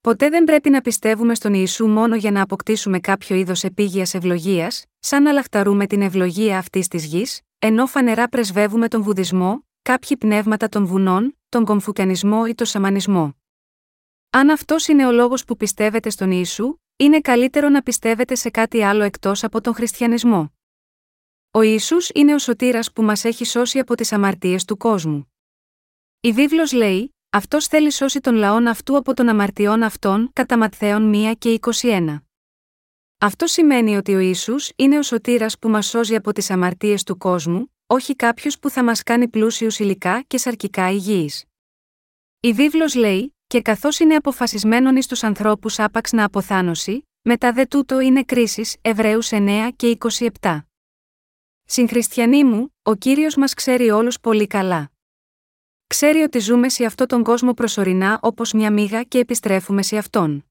Ποτέ 0.00 0.28
δεν 0.28 0.44
πρέπει 0.44 0.70
να 0.70 0.80
πιστεύουμε 0.80 1.34
στον 1.34 1.54
Ιησού 1.54 1.86
μόνο 1.86 2.16
για 2.16 2.30
να 2.30 2.42
αποκτήσουμε 2.42 3.00
κάποιο 3.00 3.36
είδος 3.36 3.64
επίγειας 3.64 4.14
ευλογίας, 4.14 4.84
σαν 4.98 5.22
να 5.22 5.32
λαχταρούμε 5.32 5.86
την 5.86 6.02
ευλογία 6.02 6.58
αυτής 6.58 6.88
της 6.88 7.04
γης, 7.04 7.40
ενώ 7.58 7.86
φανερά 7.86 8.28
πρεσβεύουμε 8.28 8.88
τον 8.88 9.02
βουδισμό, 9.02 9.66
κάποιοι 9.82 10.16
πνεύματα 10.16 10.68
των 10.68 10.86
βουνών, 10.86 11.38
τον 11.48 11.64
κομφουκανισμό 11.64 12.44
ή 12.48 12.54
τον 12.54 12.66
σαμανισμό. 12.66 13.36
Αν 14.30 14.50
αυτός 14.50 14.88
είναι 14.88 15.06
ο 15.06 15.12
λόγος 15.12 15.44
που 15.44 15.56
πιστεύετε 15.56 16.10
στον 16.10 16.30
Ιησού, 16.30 16.76
είναι 16.96 17.20
καλύτερο 17.20 17.68
να 17.68 17.82
πιστεύετε 17.82 18.34
σε 18.34 18.50
κάτι 18.50 18.82
άλλο 18.82 19.02
εκτός 19.02 19.44
από 19.44 19.60
τον 19.60 19.74
χριστιανισμό. 19.74 20.52
Ο 21.50 21.62
Ιησούς 21.62 22.10
είναι 22.14 22.34
ο 22.34 22.38
σωτήρας 22.38 22.92
που 22.92 23.02
μας 23.02 23.24
έχει 23.24 23.44
σώσει 23.44 23.78
από 23.78 23.94
τις 23.94 24.12
αμαρτίες 24.12 24.64
του 24.64 24.76
κόσμου. 24.76 25.31
Η 26.24 26.32
βίβλος 26.32 26.72
λέει: 26.72 27.14
αυτός 27.30 27.66
θέλει 27.66 27.90
σώσει 27.90 28.20
τον 28.20 28.34
λαόν 28.34 28.66
αυτού 28.66 28.96
από 28.96 29.14
των 29.14 29.28
αμαρτιών 29.28 29.82
αυτών 29.82 30.30
κατά 30.32 30.58
Ματθαίων 30.58 31.12
1 31.14 31.32
και 31.38 31.58
21. 31.82 32.22
Αυτό 33.18 33.46
σημαίνει 33.46 33.96
ότι 33.96 34.14
ο 34.14 34.18
Ισού 34.18 34.54
είναι 34.76 34.98
ο 34.98 35.02
σωτήρας 35.02 35.58
που 35.58 35.68
μας 35.68 35.86
σώζει 35.86 36.14
από 36.14 36.32
τις 36.32 36.50
αμαρτίες 36.50 37.02
του 37.02 37.16
κόσμου, 37.18 37.74
όχι 37.86 38.16
κάποιος 38.16 38.58
που 38.58 38.70
θα 38.70 38.84
μας 38.84 39.02
κάνει 39.02 39.28
πλούσιους 39.28 39.78
υλικά 39.78 40.22
και 40.26 40.38
σαρκικά 40.38 40.90
υγιείς. 40.90 41.44
Η 42.40 42.52
βίβλος 42.52 42.94
λέει, 42.94 43.36
και 43.46 43.62
καθώς 43.62 43.98
είναι 43.98 44.14
αποφασισμένον 44.14 44.96
εις 44.96 45.06
τους 45.06 45.22
ανθρώπους 45.22 45.78
άπαξ 45.78 46.12
να 46.12 46.24
αποθάνωση, 46.24 47.08
μετά 47.22 47.52
δε 47.52 47.66
τούτο 47.66 48.00
είναι 48.00 48.24
κρίσης, 48.24 48.76
Εβραίους 48.80 49.30
9 49.32 49.70
και 49.76 49.98
27. 50.40 50.66
Συγχριστιανοί 51.64 52.44
μου, 52.44 52.74
ο 52.82 52.94
κύριος 52.94 53.36
μας 53.36 53.54
ξέρει 53.54 53.90
όλους 53.90 54.20
πολύ 54.20 54.46
καλά. 54.46 54.91
Ξέρει 55.92 56.22
ότι 56.22 56.38
ζούμε 56.38 56.68
σε 56.68 56.84
αυτόν 56.84 57.06
τον 57.06 57.22
κόσμο 57.22 57.52
προσωρινά 57.52 58.18
όπως 58.22 58.52
μια 58.52 58.72
μίγα 58.72 59.02
και 59.02 59.18
επιστρέφουμε 59.18 59.82
σε 59.82 59.96
αυτόν. 59.96 60.44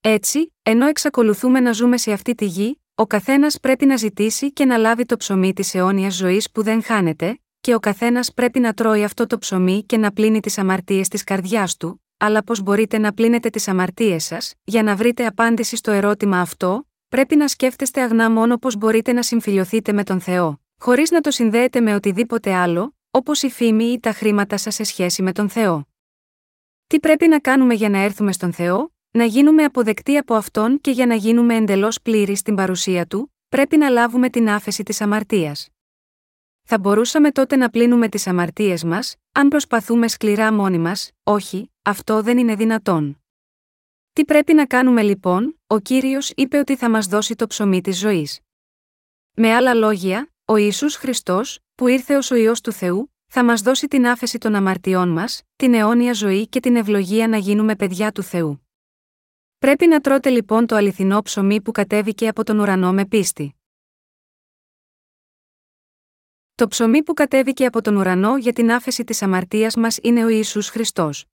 Έτσι, 0.00 0.54
ενώ 0.62 0.86
εξακολουθούμε 0.86 1.60
να 1.60 1.72
ζούμε 1.72 1.96
σε 1.96 2.12
αυτή 2.12 2.34
τη 2.34 2.44
γη, 2.44 2.80
ο 2.94 3.06
καθένας 3.06 3.60
πρέπει 3.60 3.86
να 3.86 3.96
ζητήσει 3.96 4.52
και 4.52 4.64
να 4.64 4.76
λάβει 4.76 5.04
το 5.04 5.16
ψωμί 5.16 5.52
της 5.52 5.74
αιώνιας 5.74 6.14
ζωής 6.14 6.50
που 6.50 6.62
δεν 6.62 6.82
χάνεται, 6.82 7.40
και 7.60 7.74
ο 7.74 7.78
καθένας 7.78 8.32
πρέπει 8.32 8.60
να 8.60 8.74
τρώει 8.74 9.04
αυτό 9.04 9.26
το 9.26 9.38
ψωμί 9.38 9.84
και 9.84 9.96
να 9.96 10.12
πλύνει 10.12 10.40
τις 10.40 10.58
αμαρτίες 10.58 11.08
της 11.08 11.24
καρδιάς 11.24 11.76
του, 11.76 12.02
αλλά 12.16 12.44
πώς 12.44 12.60
μπορείτε 12.60 12.98
να 12.98 13.12
πλύνετε 13.12 13.50
τις 13.50 13.68
αμαρτίες 13.68 14.24
σας, 14.24 14.54
για 14.64 14.82
να 14.82 14.96
βρείτε 14.96 15.26
απάντηση 15.26 15.76
στο 15.76 15.90
ερώτημα 15.90 16.40
αυτό, 16.40 16.86
πρέπει 17.08 17.36
να 17.36 17.48
σκέφτεστε 17.48 18.02
αγνά 18.02 18.30
μόνο 18.30 18.58
πώς 18.58 18.76
μπορείτε 18.76 19.12
να 19.12 19.22
συμφιλειωθείτε 19.22 19.92
με 19.92 20.04
τον 20.04 20.20
Θεό, 20.20 20.60
χωρίς 20.80 21.10
να 21.10 21.20
το 21.20 21.30
συνδέετε 21.30 21.80
με 21.80 21.94
οτιδήποτε 21.94 22.54
άλλο, 22.54 22.94
όπως 23.16 23.42
η 23.42 23.50
φήμη 23.50 23.84
ή 23.84 24.00
τα 24.00 24.12
χρήματα 24.12 24.56
σας 24.56 24.74
σε 24.74 24.84
σχέση 24.84 25.22
με 25.22 25.32
τον 25.32 25.48
Θεό. 25.48 25.86
Τι 26.86 27.00
πρέπει 27.00 27.28
να 27.28 27.40
κάνουμε 27.40 27.74
για 27.74 27.88
να 27.88 27.98
έρθουμε 27.98 28.32
στον 28.32 28.52
Θεό, 28.52 28.92
να 29.10 29.24
γίνουμε 29.24 29.64
αποδεκτοί 29.64 30.16
από 30.16 30.34
Αυτόν 30.34 30.80
και 30.80 30.90
για 30.90 31.06
να 31.06 31.14
γίνουμε 31.14 31.54
εντελώς 31.56 32.02
πλήρη 32.02 32.36
στην 32.36 32.54
παρουσία 32.54 33.06
Του, 33.06 33.34
πρέπει 33.48 33.76
να 33.76 33.88
λάβουμε 33.88 34.30
την 34.30 34.48
άφεση 34.48 34.82
της 34.82 35.00
αμαρτίας. 35.00 35.68
Θα 36.62 36.78
μπορούσαμε 36.78 37.30
τότε 37.30 37.56
να 37.56 37.70
πλύνουμε 37.70 38.08
τις 38.08 38.26
αμαρτίες 38.26 38.84
μας, 38.84 39.16
αν 39.32 39.48
προσπαθούμε 39.48 40.08
σκληρά 40.08 40.52
μόνοι 40.52 40.78
μας, 40.78 41.10
όχι, 41.22 41.72
αυτό 41.82 42.22
δεν 42.22 42.38
είναι 42.38 42.54
δυνατόν. 42.54 43.22
Τι 44.12 44.24
πρέπει 44.24 44.54
να 44.54 44.66
κάνουμε 44.66 45.02
λοιπόν, 45.02 45.60
ο 45.66 45.78
κύριος 45.78 46.30
είπε 46.30 46.58
ότι 46.58 46.76
θα 46.76 46.90
μας 46.90 47.06
δώσει 47.06 47.34
το 47.34 47.46
ψωμί 47.46 47.80
της 47.80 47.98
ζωής. 47.98 48.40
Με 49.34 49.54
άλλα 49.54 49.74
λόγια, 49.74 50.32
ο 50.44 50.56
Ισού 50.56 50.90
Χριστός, 50.90 51.58
που 51.74 51.88
ήρθε 51.88 52.16
ω 52.16 52.20
ο 52.30 52.34
ιό 52.34 52.52
του 52.62 52.72
Θεού, 52.72 53.14
θα 53.26 53.44
μας 53.44 53.60
δώσει 53.60 53.88
την 53.88 54.06
άφεση 54.06 54.38
των 54.38 54.54
αμαρτιών 54.54 55.08
μας, 55.08 55.42
την 55.56 55.74
αιώνια 55.74 56.12
ζωή 56.12 56.48
και 56.48 56.60
την 56.60 56.76
ευλογία 56.76 57.28
να 57.28 57.36
γίνουμε 57.36 57.76
παιδιά 57.76 58.12
του 58.12 58.22
Θεού. 58.22 58.68
Πρέπει 59.58 59.86
να 59.86 60.00
τρώτε 60.00 60.30
λοιπόν 60.30 60.66
το 60.66 60.76
αληθινό 60.76 61.22
ψωμί 61.22 61.62
που 61.62 61.72
κατέβηκε 61.72 62.28
από 62.28 62.44
τον 62.44 62.58
ουρανό 62.58 62.92
με 62.92 63.06
πίστη. 63.06 63.54
Το 66.54 66.68
ψωμί 66.68 67.02
που 67.02 67.14
κατέβηκε 67.14 67.66
από 67.66 67.80
τον 67.80 67.96
ουρανό 67.96 68.36
για 68.36 68.52
την 68.52 68.70
άφεση 68.70 69.04
της 69.04 69.22
αμαρτίας 69.22 69.76
μας 69.76 69.98
είναι 70.02 70.24
ο 70.24 70.28
Ιησούς 70.28 70.68
Χριστός. 70.68 71.26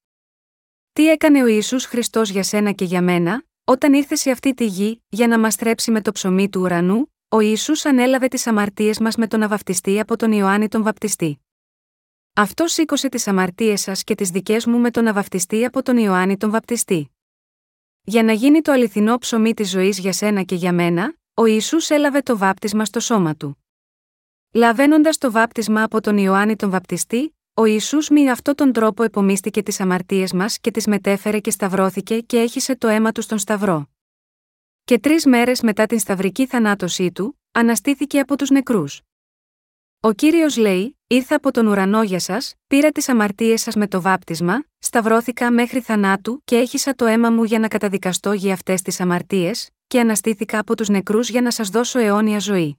Τι 0.94 1.10
έκανε 1.10 1.44
ο 1.44 1.48
Ιησούς 1.48 1.86
Χριστός 1.86 2.30
για 2.30 2.44
σένα 2.44 2.72
και 2.72 2.86
για 2.86 3.02
μένα, 3.02 3.44
όταν 3.64 3.94
ήρθες 3.94 4.20
σε 4.20 4.32
αυτή 4.32 4.54
τη 4.54 4.66
γη, 4.66 5.04
για 5.10 5.28
να 5.28 5.40
μας 5.40 5.56
θρέψει 5.56 5.92
με 5.92 6.02
το 6.02 6.12
ψωμί 6.12 6.50
του 6.50 6.62
ουρανού, 6.62 7.11
ο 7.34 7.40
Ιησούς 7.40 7.86
ανέλαβε 7.86 8.28
τις 8.28 8.48
αμαρτίες 8.48 9.00
μας 9.00 9.16
με 9.16 9.28
τον 9.28 9.44
να 9.44 10.00
από 10.00 10.18
τον 10.18 10.32
Ιωάννη 10.32 10.68
τον 10.68 10.84
Βαπτιστή. 10.84 11.40
Αυτό 12.34 12.68
σήκωσε 12.68 13.10
τις 13.10 13.28
αμαρτίες 13.28 13.82
σας 13.82 14.04
και 14.04 14.16
τις 14.16 14.30
δικές 14.30 14.66
μου 14.66 14.78
με 14.80 14.92
τον 14.92 15.08
να 15.08 15.66
από 15.66 15.84
τον 15.84 15.98
Ιωάννη 15.98 16.38
τον 16.38 16.52
Βαπτιστή. 16.52 17.12
Για 18.04 18.24
να 18.24 18.32
γίνει 18.32 18.62
το 18.62 18.72
αληθινό 18.72 19.18
ψωμί 19.18 19.54
της 19.54 19.70
ζωής 19.70 20.00
για 20.00 20.14
σένα 20.14 20.44
και 20.44 20.56
για 20.56 20.74
μένα, 20.74 21.16
ο 21.34 21.46
Ιησούς 21.46 21.90
έλαβε 21.90 22.22
το 22.22 22.38
βάπτισμα 22.38 22.86
στο 22.86 23.00
σώμα 23.00 23.36
του. 23.36 23.66
Λαβαίνοντας 24.52 25.18
το 25.18 25.32
βάπτισμα 25.32 25.84
από 25.84 26.02
τον 26.02 26.18
Ιωάννη 26.18 26.56
τον 26.56 26.70
Βαπτιστή, 26.70 27.38
ο 27.54 27.66
Ιησούς 27.66 28.10
με 28.10 28.32
αυτόν 28.32 28.56
τον 28.56 28.72
τρόπο 28.72 29.04
επομίστηκε 29.04 29.64
τις 29.64 29.80
αμαρτίες 29.80 30.34
μας 30.34 30.60
και 30.60 30.72
τις 30.72 30.88
μετέφερε 30.88 31.40
και 31.40 31.52
σταυρώθηκε 31.52 32.20
και 32.20 32.38
έχισε 32.38 32.76
το 32.76 32.88
αίμα 32.88 33.12
του 33.12 33.22
στον 33.22 33.38
Σταυρό. 33.38 33.90
Και 34.92 35.00
τρεις 35.00 35.26
μέρες 35.26 35.62
μετά 35.62 35.86
την 35.86 36.00
σταυρική 36.00 36.46
θανάτωσή 36.46 37.12
του, 37.12 37.40
αναστήθηκε 37.52 38.20
από 38.20 38.38
τους 38.38 38.50
νεκρούς. 38.50 39.02
Ο 40.00 40.12
κύριος 40.12 40.58
λέει: 40.58 40.98
Ήρθα 41.08 41.36
από 41.36 41.52
τον 41.52 41.68
ουρανό 41.68 42.04
για 42.04 42.20
σας, 42.20 42.54
πήρα 42.68 42.92
τις 42.92 43.10
αμαρτίες 43.10 43.62
σας 43.62 43.76
με 43.76 43.88
το 43.88 44.02
βάπτισμα, 44.02 44.64
σταυρώθηκα 44.80 45.52
μέχρι 45.52 45.82
θανάτου 45.82 46.42
και 46.44 46.56
έχισα 46.56 46.96
το 46.96 47.06
αίμα 47.06 47.30
μου 47.30 47.44
για 47.44 47.60
να 47.60 47.68
καταδικαστώ 47.68 48.34
για 48.34 48.54
αυτές 48.54 48.82
τις 48.82 49.00
αμαρτίες, 49.00 49.70
και 49.88 50.00
αναστήθηκα 50.00 50.60
από 50.60 50.76
τους 50.76 50.90
νεκρούς 50.90 51.30
για 51.30 51.42
να 51.42 51.52
σας 51.52 51.70
δώσω 51.70 52.00
αιώνια 52.00 52.40
ζωή. 52.40 52.78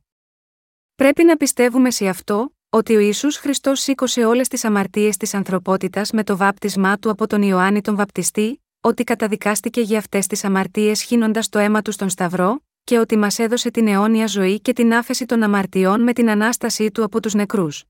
Πρέπει 0.94 1.24
να 1.24 1.36
πιστεύουμε 1.36 1.90
σε 1.90 2.08
αυτό, 2.08 2.54
ότι 2.70 2.96
ο 2.96 2.98
Ιησούς 2.98 3.36
Χριστός 3.36 3.80
σήκωσε 3.80 4.24
όλες 4.24 4.48
τις 4.48 4.64
αμαρτίες 4.64 5.16
της 5.16 5.34
ανθρωπότητας 5.34 6.10
με 6.10 6.24
το 6.24 6.36
βάπτισμά 6.36 6.98
του 6.98 7.10
από 7.10 7.26
τον 7.26 7.42
Ιωάννη 7.42 7.80
τον 7.80 7.96
Βαπτιστή, 7.96 8.61
ότι 8.84 9.04
καταδικάστηκε 9.04 9.80
για 9.80 9.98
αυτές 9.98 10.26
τις 10.26 10.44
αμαρτίες 10.44 11.02
χύνοντας 11.02 11.48
το 11.48 11.58
αίμα 11.58 11.82
του 11.82 11.92
στον 11.92 12.08
Σταυρό, 12.08 12.62
και 12.84 12.98
ότι 12.98 13.16
μας 13.16 13.38
έδωσε 13.38 13.70
την 13.70 13.88
αιώνια 13.88 14.26
ζωή 14.26 14.60
και 14.60 14.72
την 14.72 14.94
άφεση 14.94 15.26
των 15.26 15.42
αμαρτιών 15.42 16.02
με 16.02 16.12
την 16.12 16.30
Ανάστασή 16.30 16.90
του 16.90 17.04
από 17.04 17.20
τους 17.20 17.34
νεκρούς. 17.34 17.84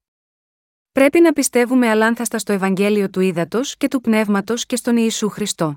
Πρέπει 0.93 1.21
να 1.21 1.33
πιστεύουμε 1.33 1.89
αλάνθαστα 1.89 2.39
στο 2.39 2.53
Ευαγγέλιο 2.53 3.11
του 3.11 3.21
Ήδατος 3.21 3.77
και 3.77 3.89
του 3.89 4.01
Πνεύματος 4.01 4.67
και 4.67 4.77
στον 4.77 4.97
Ιησού 4.97 5.29
Χριστό. 5.29 5.77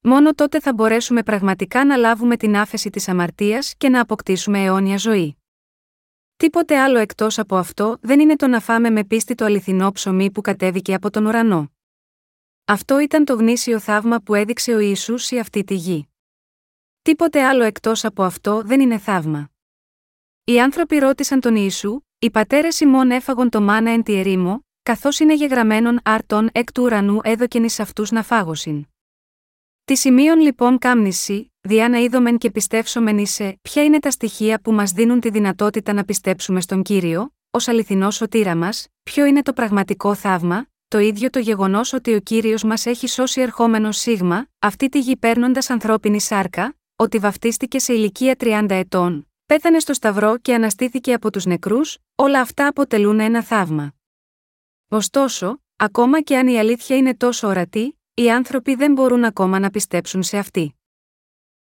Μόνο 0.00 0.34
τότε 0.34 0.60
θα 0.60 0.72
μπορέσουμε 0.72 1.22
πραγματικά 1.22 1.84
να 1.84 1.96
λάβουμε 1.96 2.36
την 2.36 2.56
άφεση 2.56 2.90
της 2.90 3.08
αμαρτίας 3.08 3.74
και 3.76 3.88
να 3.88 4.00
αποκτήσουμε 4.00 4.64
αιώνια 4.64 4.96
ζωή. 4.96 5.36
Τίποτε 6.36 6.78
άλλο 6.78 6.98
εκτός 6.98 7.38
από 7.38 7.56
αυτό 7.56 7.98
δεν 8.00 8.20
είναι 8.20 8.36
το 8.36 8.46
να 8.46 8.60
φάμε 8.60 8.90
με 8.90 9.04
πίστη 9.04 9.34
το 9.34 9.44
αληθινό 9.44 9.92
ψωμί 9.92 10.30
που 10.30 10.40
κατέβηκε 10.40 10.94
από 10.94 11.10
τον 11.10 11.26
ουρανό. 11.26 11.72
Αυτό 12.70 12.98
ήταν 12.98 13.24
το 13.24 13.34
γνήσιο 13.34 13.78
θαύμα 13.78 14.20
που 14.20 14.34
έδειξε 14.34 14.74
ο 14.74 14.78
Ιησούς 14.78 15.24
σε 15.24 15.38
αυτή 15.38 15.64
τη 15.64 15.74
γη. 15.74 16.08
Τίποτε 17.02 17.44
άλλο 17.44 17.62
εκτός 17.64 18.04
από 18.04 18.22
αυτό 18.22 18.62
δεν 18.62 18.80
είναι 18.80 18.98
θαύμα. 18.98 19.50
Οι 20.44 20.60
άνθρωποι 20.60 20.98
ρώτησαν 20.98 21.40
τον 21.40 21.56
Ιησού, 21.56 22.00
οι 22.18 22.30
πατέρε 22.30 22.68
ημών 22.80 23.10
έφαγον 23.10 23.48
το 23.48 23.60
μάνα 23.60 23.90
εν 23.90 24.02
τη 24.02 24.14
ερήμο, 24.14 24.66
καθώς 24.82 25.18
είναι 25.18 25.34
γεγραμμένον 25.34 26.00
άρτων 26.04 26.48
εκ 26.52 26.72
του 26.72 26.82
ουρανού 26.82 27.18
έδωκεν 27.22 27.64
εις 27.64 27.80
αυτούς 27.80 28.10
να 28.10 28.22
φάγωσιν. 28.22 28.86
Τι 29.84 29.96
σημείων 29.96 30.40
λοιπόν 30.40 30.78
κάμνηση, 30.78 31.52
διά 31.60 31.88
να 31.88 31.98
είδομεν 31.98 32.38
και 32.38 32.50
πιστεύσομεν 32.50 33.18
είσαι, 33.18 33.58
ποια 33.62 33.84
είναι 33.84 33.98
τα 33.98 34.10
στοιχεία 34.10 34.60
που 34.60 34.72
μας 34.72 34.90
δίνουν 34.90 35.20
τη 35.20 35.30
δυνατότητα 35.30 35.92
να 35.92 36.04
πιστέψουμε 36.04 36.60
στον 36.60 36.82
κύριο, 36.82 37.34
ως 37.50 37.68
αληθινό 37.68 38.10
σωτήρα 38.10 38.56
μας, 38.56 38.88
ποιο 39.02 39.24
είναι 39.24 39.42
το 39.42 39.52
πραγματικό 39.52 40.14
θαύμα, 40.14 40.69
το 40.90 40.98
ίδιο 40.98 41.30
το 41.30 41.38
γεγονός 41.38 41.92
ότι 41.92 42.14
ο 42.14 42.20
κύριος 42.20 42.62
μας 42.62 42.86
έχει 42.86 43.08
σώσει 43.08 43.40
ερχόμενο 43.40 43.92
σίγμα, 43.92 44.46
αυτή 44.58 44.88
τη 44.88 44.98
γη 44.98 45.16
παίρνοντας 45.16 45.70
ανθρώπινη 45.70 46.20
σάρκα, 46.20 46.76
ότι 46.96 47.18
βαφτίστηκε 47.18 47.78
σε 47.78 47.92
ηλικία 47.92 48.36
30 48.38 48.66
ετών, 48.68 49.28
πέθανε 49.46 49.78
στο 49.78 49.92
Σταυρό 49.92 50.38
και 50.38 50.54
αναστήθηκε 50.54 51.12
από 51.12 51.30
τους 51.30 51.44
νεκρούς, 51.44 51.98
όλα 52.14 52.40
αυτά 52.40 52.66
αποτελούν 52.66 53.20
ένα 53.20 53.42
θαύμα. 53.42 53.94
Ωστόσο, 54.88 55.62
ακόμα 55.76 56.20
και 56.20 56.36
αν 56.36 56.46
η 56.46 56.58
αλήθεια 56.58 56.96
είναι 56.96 57.14
τόσο 57.14 57.48
ορατή, 57.48 57.98
οι 58.14 58.30
άνθρωποι 58.30 58.74
δεν 58.74 58.92
μπορούν 58.92 59.24
ακόμα 59.24 59.58
να 59.58 59.70
πιστέψουν 59.70 60.22
σε 60.22 60.38
αυτή. 60.38 60.74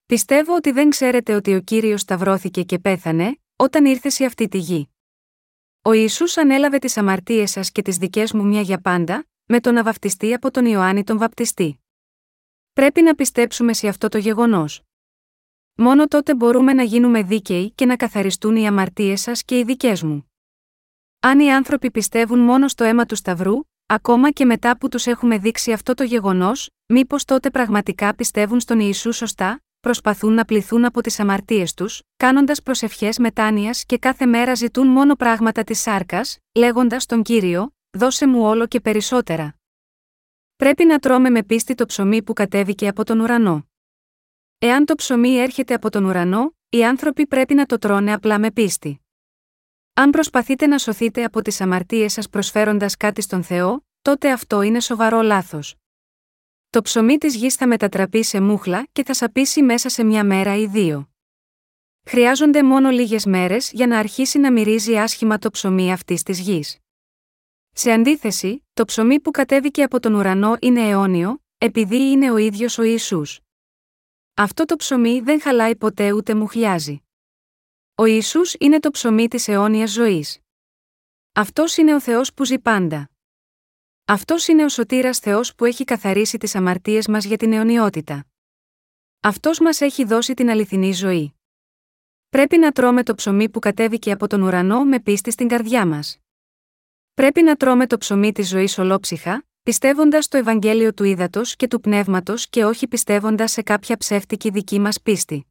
Πιστεύω 0.05 0.55
ότι 0.55 0.71
δεν 0.71 0.89
ξέρετε 0.89 1.33
ότι 1.33 1.55
ο 1.55 1.61
κύριος 1.61 2.01
σταυρώθηκε 2.01 2.63
και 2.63 2.79
πέθανε, 2.79 3.39
όταν 3.55 3.85
ήρθε 3.85 4.09
σε 4.09 4.25
αυτή 4.25 4.47
τη 4.47 4.57
γη. 4.57 4.90
Ο 5.83 5.91
Ισού 5.91 6.25
ανέλαβε 6.41 6.77
τις 6.77 6.97
αμαρτίες 6.97 7.51
σας 7.51 7.71
και 7.71 7.81
τις 7.81 7.97
δικές 7.97 8.33
μου 8.33 8.45
μια 8.45 8.61
για 8.61 8.81
πάντα, 8.81 9.25
με 9.45 9.59
τον 9.59 9.73
να 9.73 9.83
βαφτιστεί 9.83 10.33
από 10.33 10.51
τον 10.51 10.65
Ιωάννη 10.65 11.03
τον 11.03 11.17
Βαπτιστή. 11.17 11.79
Πρέπει 12.73 13.01
να 13.01 13.15
πιστέψουμε 13.15 13.73
σε 13.73 13.87
αυτό 13.87 14.09
το 14.09 14.17
γεγονός. 14.17 14.81
Μόνο 15.75 16.07
τότε 16.07 16.35
μπορούμε 16.35 16.73
να 16.73 16.83
γίνουμε 16.83 17.23
δίκαιοι 17.23 17.71
και 17.71 17.85
να 17.85 17.95
καθαριστούν 17.95 18.55
οι 18.55 18.67
αμαρτίες 18.67 19.21
σας 19.21 19.43
και 19.43 19.59
οι 19.59 19.63
δικές 19.63 20.03
μου. 20.03 20.31
Αν 21.19 21.39
οι 21.39 21.53
άνθρωποι 21.53 21.91
πιστεύουν 21.91 22.39
μόνο 22.39 22.67
στο 22.67 22.83
αίμα 22.83 23.05
του 23.05 23.15
Σταυρού, 23.15 23.59
ακόμα 23.85 24.31
και 24.31 24.45
μετά 24.45 24.77
που 24.77 24.89
τους 24.89 25.07
έχουμε 25.07 25.37
δείξει 25.37 25.71
αυτό 25.71 25.93
το 25.93 26.03
γεγονός, 26.03 26.69
μήπως 26.85 27.25
τότε 27.25 27.49
πραγματικά 27.49 28.15
πιστεύουν 28.15 28.59
στον 28.59 28.79
Ιησού 28.79 29.11
σωστά, 29.11 29.63
προσπαθούν 29.81 30.33
να 30.33 30.45
πληθούν 30.45 30.85
από 30.85 31.01
τις 31.01 31.19
αμαρτίες 31.19 31.73
τους, 31.73 32.01
κάνοντας 32.17 32.63
προσευχές 32.63 33.17
μετάνοιας 33.17 33.85
και 33.85 33.97
κάθε 33.97 34.25
μέρα 34.25 34.55
ζητούν 34.55 34.87
μόνο 34.87 35.15
πράγματα 35.15 35.63
της 35.63 35.79
σάρκας, 35.79 36.37
λέγοντας 36.55 37.05
τον 37.05 37.23
κύριο, 37.23 37.75
δώσε 37.91 38.27
μου 38.27 38.41
όλο 38.43 38.67
και 38.67 38.79
περισσότερα. 38.79 39.55
Πρέπει 40.55 40.85
να 40.85 40.99
τρώμε 40.99 41.29
με 41.29 41.43
πίστη 41.43 41.75
το 41.75 41.85
ψωμί 41.85 42.23
που 42.23 42.33
κατέβηκε 42.33 42.87
από 42.87 43.03
τον 43.03 43.19
ουρανό. 43.19 43.69
Εάν 44.57 44.85
το 44.85 44.95
ψωμί 44.95 45.35
έρχεται 45.35 45.73
από 45.73 45.89
τον 45.89 46.05
ουρανό, 46.05 46.55
οι 46.69 46.85
άνθρωποι 46.85 47.27
πρέπει 47.27 47.53
να 47.53 47.65
το 47.65 47.77
τρώνε 47.77 48.13
απλά 48.13 48.39
με 48.39 48.51
πίστη. 48.51 49.01
Αν 49.93 50.09
προσπαθείτε 50.09 50.67
να 50.67 50.77
σωθείτε 50.77 51.23
από 51.23 51.41
τις 51.41 51.61
αμαρτίες 51.61 52.13
σας 52.13 52.29
προσφέροντας 52.29 52.97
κάτι 52.97 53.21
στον 53.21 53.43
Θεό, 53.43 53.85
τότε 54.01 54.31
αυτό 54.31 54.61
είναι 54.61 54.79
σοβαρό 54.79 55.21
λάθος. 55.21 55.80
Το 56.71 56.81
ψωμί 56.81 57.17
της 57.17 57.35
γης 57.35 57.55
θα 57.55 57.67
μετατραπεί 57.67 58.23
σε 58.23 58.41
μούχλα 58.41 58.87
και 58.91 59.03
θα 59.03 59.13
σαπίσει 59.13 59.61
μέσα 59.61 59.89
σε 59.89 60.03
μια 60.03 60.23
μέρα 60.23 60.55
ή 60.55 60.65
δύο. 60.67 61.09
Χρειάζονται 62.05 62.63
μόνο 62.63 62.89
λίγες 62.89 63.25
μέρες 63.25 63.71
για 63.71 63.87
να 63.87 63.99
αρχίσει 63.99 64.39
να 64.39 64.51
μυρίζει 64.51 64.97
άσχημα 64.97 65.37
το 65.37 65.49
ψωμί 65.49 65.91
αυτής 65.91 66.23
της 66.23 66.39
γης. 66.39 66.77
Σε 67.71 67.91
αντίθεση, 67.91 68.65
το 68.73 68.85
ψωμί 68.85 69.19
που 69.19 69.31
κατέβηκε 69.31 69.83
από 69.83 69.99
τον 69.99 70.13
ουρανό 70.13 70.57
είναι 70.59 70.87
αιώνιο, 70.87 71.43
επειδή 71.57 72.11
είναι 72.11 72.31
ο 72.31 72.37
ίδιος 72.37 72.77
ο 72.77 72.83
Ιησούς. 72.83 73.39
Αυτό 74.33 74.65
το 74.65 74.75
ψωμί 74.75 75.19
δεν 75.19 75.41
χαλάει 75.41 75.75
ποτέ 75.75 76.11
ούτε 76.11 76.35
μουχλιάζει. 76.35 77.01
Ο 77.95 78.05
Ιησούς 78.05 78.55
είναι 78.59 78.79
το 78.79 78.91
ψωμί 78.91 79.27
της 79.27 79.47
αιώνιας 79.47 79.91
ζωής. 79.91 80.39
Αυτός 81.31 81.77
είναι 81.77 81.95
ο 81.95 81.99
Θεός 82.01 82.33
που 82.33 82.45
ζει 82.45 82.59
πάντα. 82.59 83.10
Αυτός 84.05 84.47
είναι 84.47 84.63
ο 84.63 84.69
σωτήρας 84.69 85.19
Θεός 85.19 85.55
που 85.55 85.65
έχει 85.65 85.83
καθαρίσει 85.83 86.37
τις 86.37 86.55
αμαρτίες 86.55 87.07
μας 87.07 87.25
για 87.25 87.37
την 87.37 87.53
αιωνιότητα. 87.53 88.25
Αυτός 89.19 89.59
μας 89.59 89.81
έχει 89.81 90.03
δώσει 90.03 90.33
την 90.33 90.49
αληθινή 90.49 90.91
ζωή. 90.91 91.33
Πρέπει 92.29 92.57
να 92.57 92.71
τρώμε 92.71 93.03
το 93.03 93.15
ψωμί 93.15 93.49
που 93.49 93.59
κατέβηκε 93.59 94.11
από 94.11 94.27
τον 94.27 94.41
ουρανό 94.41 94.83
με 94.83 94.99
πίστη 94.99 95.31
στην 95.31 95.47
καρδιά 95.47 95.85
μας. 95.85 96.17
Πρέπει 97.13 97.41
να 97.41 97.55
τρώμε 97.55 97.87
το 97.87 97.97
ψωμί 97.97 98.31
της 98.31 98.47
ζωής 98.49 98.77
ολόψυχα, 98.77 99.45
πιστεύοντας 99.63 100.27
το 100.27 100.37
Ευαγγέλιο 100.37 100.93
του 100.93 101.03
ύδατο 101.03 101.41
και 101.43 101.67
του 101.67 101.79
πνεύματος 101.79 102.49
και 102.49 102.65
όχι 102.65 102.87
πιστεύοντας 102.87 103.51
σε 103.51 103.61
κάποια 103.61 103.97
ψεύτικη 103.97 104.49
δική 104.49 104.79
μας 104.79 105.01
πίστη. 105.01 105.45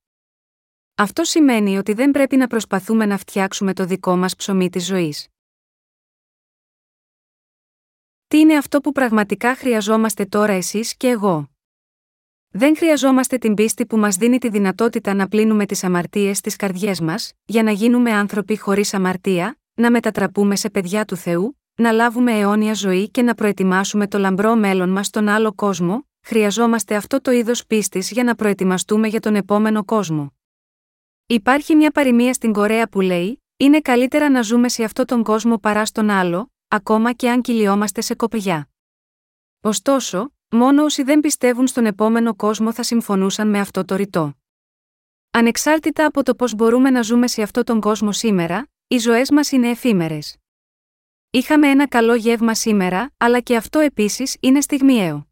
Αυτό 0.95 1.25
σημαίνει 1.25 1.79
ότι 1.79 1.93
δεν 1.93 2.11
πρέπει 2.11 2.37
να 2.37 2.47
προσπαθούμε 2.47 3.07
να 3.07 3.17
φτιάξουμε 3.17 3.73
το 3.73 3.85
δικό 3.85 4.17
μας 4.17 4.37
ψωμί 4.37 4.71
της 4.71 4.87
ζωής. 4.87 5.29
Τι 8.31 8.39
είναι 8.39 8.57
αυτό 8.57 8.81
που 8.81 8.93
πραγματικά 8.93 9.55
χρειαζόμαστε 9.55 10.25
τώρα 10.25 10.53
εσείς 10.53 10.97
και 10.97 11.09
εγώ; 11.09 11.51
Δεν 12.49 12.77
χρειαζόμαστε 12.77 13.39
την 13.39 13.55
πίστη 13.55 13.87
που 13.87 13.97
μας 13.97 14.17
δίνει 14.17 14.39
τη 14.39 14.49
δυνατότητα 14.49 15.15
να 15.15 15.29
πλύνουμε 15.29 15.67
τις 15.67 15.85
αμαρτίες 15.85 16.39
στις 16.39 16.57
καρδιές 16.57 17.01
μας, 17.01 17.33
για 17.45 17.63
να 17.63 17.71
γίνουμε 17.71 18.13
άνθρωποι 18.13 18.57
χωρίς 18.57 18.95
αμαρτία, 18.95 19.59
να 19.75 19.91
μετατραπούμε 19.91 20.57
σε 20.57 20.71
παιδιά 20.71 21.05
του 21.05 21.17
Θεού, 21.17 21.61
να 21.75 21.93
λάβουμε 21.93 22.39
αιώνια 22.39 22.75
ζωή 22.75 23.11
και 23.11 23.23
να 23.23 23.35
προετοιμάσουμε 23.35 24.07
το 24.07 24.19
λαμπρό 24.19 24.57
μέλλον 24.57 24.89
μας 24.89 25.07
στον 25.07 25.29
άλλο 25.29 25.53
κόσμο, 25.53 26.09
χρειαζόμαστε 26.23 26.95
αυτό 26.95 27.21
το 27.21 27.31
είδος 27.31 27.67
πίστης 27.67 28.11
για 28.11 28.25
να 28.25 28.35
προετοιμαστούμε 28.35 29.09
για 29.09 29.21
τον 29.21 29.35
επόμενο 29.35 29.85
κόσμο. 29.85 30.35
Υπάρχει 31.27 31.75
μια 31.75 31.91
παροιμία 31.91 32.33
στην 32.33 32.53
Κορέα 32.53 32.89
που 32.89 33.01
λέει: 33.01 33.43
Είναι 33.57 33.81
καλύτερα 33.81 34.31
να 34.31 34.43
ζούμε 34.43 34.69
σε 34.69 34.85
αυτόν 34.85 35.07
τον 35.07 35.23
κόσμο 35.23 35.59
παρά 35.59 35.85
στον 35.85 36.11
άλλο, 36.11 36.53
ακόμα 36.73 37.13
και 37.13 37.31
αν 37.31 37.41
κυλιόμαστε 37.41 38.01
σε 38.01 38.15
κοπιά. 38.15 38.69
Ωστόσο, 39.61 40.33
μόνο 40.49 40.85
όσοι 40.85 41.03
δεν 41.03 41.21
πιστεύουν 41.21 41.67
στον 41.67 41.87
επόμενο 41.87 42.35
κόσμο 42.35 42.73
θα 42.73 42.83
συμφωνούσαν 42.83 43.49
με 43.49 43.61
αυτό 43.61 43.85
το 43.85 43.95
ρητό. 43.97 44.35
Ανεξάρτητα 45.31 46.07
από 46.07 46.23
το 46.23 46.35
πώς 46.35 46.55
μπορούμε 46.55 46.91
να 46.91 47.03
ζούμε 47.03 47.29
σε 47.29 47.43
αυτόν 47.43 47.65
τον 47.65 47.81
κόσμο 47.81 48.13
σήμερα, 48.13 48.71
οι 48.87 48.99
ζωές 48.99 49.31
μας 49.31 49.53
είναι 49.53 49.69
εφήμερες. 49.69 50.37
Είχαμε 51.31 51.69
ένα 51.71 51.89
καλό 51.89 52.15
γεύμα 52.15 52.55
σήμερα, 52.55 53.13
αλλά 53.17 53.41
και 53.41 53.57
αυτό 53.57 53.79
επίσης 53.79 54.37
είναι 54.41 54.61
στιγμιαίο. 54.61 55.29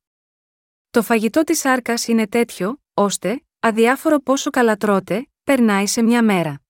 Το 0.91 1.03
φαγητό 1.03 1.45
της 1.45 1.65
άρκα 1.65 1.95
είναι 2.07 2.29
τέτοιο, 2.29 2.83
ώστε, 2.95 3.45
αδιάφορο 3.61 4.19
πόσο 4.19 4.51
καλά 4.51 4.77
τρώτε, 4.77 5.29
περνάει 5.45 5.87
σε 5.87 6.03
μια 6.03 6.23
μέρα. 6.23 6.61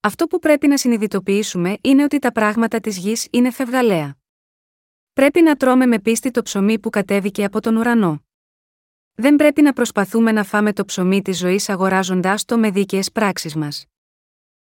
Αυτό 0.00 0.26
που 0.26 0.38
πρέπει 0.38 0.68
να 0.68 0.76
συνειδητοποιήσουμε 0.76 1.78
είναι 1.80 2.02
ότι 2.02 2.18
τα 2.18 2.32
πράγματα 2.32 2.80
της 2.80 2.98
γης 2.98 3.28
είναι 3.30 3.50
φευγαλαία. 3.50 4.16
Πρέπει 5.12 5.42
να 5.42 5.56
τρώμε 5.56 5.86
με 5.86 6.00
πίστη 6.00 6.30
το 6.30 6.42
ψωμί 6.42 6.78
που 6.78 6.90
κατέβηκε 6.90 7.44
από 7.44 7.60
τον 7.60 7.76
ουρανό. 7.76 8.24
Δεν 9.14 9.36
πρέπει 9.36 9.62
να 9.62 9.72
προσπαθούμε 9.72 10.32
να 10.32 10.44
φάμε 10.44 10.72
το 10.72 10.84
ψωμί 10.84 11.22
της 11.22 11.38
ζωής 11.38 11.68
αγοράζοντάς 11.68 12.44
το 12.44 12.58
με 12.58 12.70
δίκαιες 12.70 13.12
πράξεις 13.12 13.54
μας. 13.54 13.86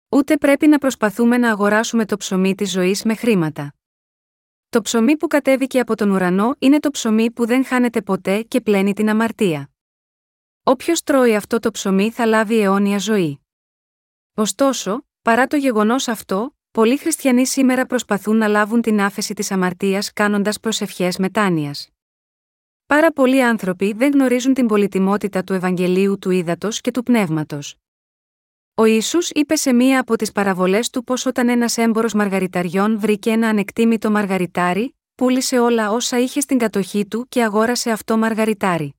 Ούτε 0.08 0.36
πρέπει 0.36 0.66
να 0.66 0.78
προσπαθούμε 0.78 1.38
να 1.38 1.50
αγοράσουμε 1.50 2.04
το 2.04 2.16
ψωμί 2.16 2.54
της 2.54 2.70
ζωής 2.70 3.04
με 3.04 3.14
χρήματα. 3.14 3.74
Το 4.68 4.80
ψωμί 4.80 5.16
που 5.16 5.26
κατέβηκε 5.26 5.80
από 5.80 5.96
τον 5.96 6.10
ουρανό 6.10 6.54
είναι 6.58 6.78
το 6.80 6.90
ψωμί 6.90 7.30
που 7.30 7.46
δεν 7.46 7.64
χάνεται 7.64 8.02
ποτέ 8.02 8.42
και 8.42 8.60
πλένει 8.60 8.92
την 8.92 9.08
αμαρτία. 9.08 9.70
Όποιος 10.62 11.02
τρώει 11.02 11.34
αυτό 11.34 11.58
το 11.58 11.70
ψωμί 11.70 12.10
θα 12.10 12.26
λάβει 12.26 12.60
αιώνια 12.60 12.98
ζωή. 12.98 13.40
Ωστόσο, 14.34 15.07
παρά 15.22 15.46
το 15.46 15.56
γεγονός 15.56 16.08
αυτό, 16.08 16.56
πολλοί 16.70 16.96
χριστιανοί 16.96 17.46
σήμερα 17.46 17.86
προσπαθούν 17.86 18.36
να 18.36 18.48
λάβουν 18.48 18.80
την 18.80 19.00
άφεση 19.00 19.34
της 19.34 19.50
αμαρτίας 19.50 20.12
κάνοντας 20.12 20.60
προσευχές 20.60 21.18
μετάνοιας. 21.18 21.88
Πάρα 22.86 23.12
πολλοί 23.12 23.42
άνθρωποι 23.42 23.92
δεν 23.92 24.12
γνωρίζουν 24.12 24.54
την 24.54 24.66
πολυτιμότητα 24.66 25.44
του 25.44 25.52
Ευαγγελίου 25.52 26.18
του 26.18 26.30
Ήδατος 26.30 26.80
και 26.80 26.90
του 26.90 27.02
Πνεύματος. 27.02 27.76
Ο 28.74 28.84
Ισού 28.84 29.18
είπε 29.32 29.56
σε 29.56 29.72
μία 29.72 30.00
από 30.00 30.16
τις 30.16 30.32
παραβολές 30.32 30.90
του 30.90 31.04
πως 31.04 31.26
όταν 31.26 31.48
ένας 31.48 31.76
έμπορος 31.76 32.14
μαργαριταριών 32.14 32.98
βρήκε 33.00 33.30
ένα 33.30 33.48
ανεκτήμητο 33.48 34.10
μαργαριτάρι, 34.10 34.96
πούλησε 35.14 35.58
όλα 35.58 35.90
όσα 35.90 36.18
είχε 36.18 36.40
στην 36.40 36.58
κατοχή 36.58 37.06
του 37.06 37.26
και 37.28 37.42
αγόρασε 37.42 37.90
αυτό 37.90 38.16
μαργαριτάρι. 38.16 38.97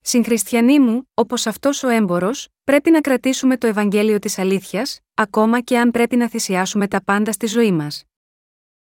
Συγχριστιανοί 0.00 0.80
μου, 0.80 1.08
όπως 1.14 1.46
αυτός 1.46 1.82
ο 1.82 1.88
έμπορος, 1.88 2.48
πρέπει 2.64 2.90
να 2.90 3.00
κρατήσουμε 3.00 3.56
το 3.56 3.66
Ευαγγέλιο 3.66 4.18
της 4.18 4.38
αλήθειας, 4.38 5.00
ακόμα 5.14 5.60
και 5.60 5.78
αν 5.78 5.90
πρέπει 5.90 6.16
να 6.16 6.28
θυσιάσουμε 6.28 6.88
τα 6.88 7.02
πάντα 7.04 7.32
στη 7.32 7.46
ζωή 7.46 7.72
μας. 7.72 8.04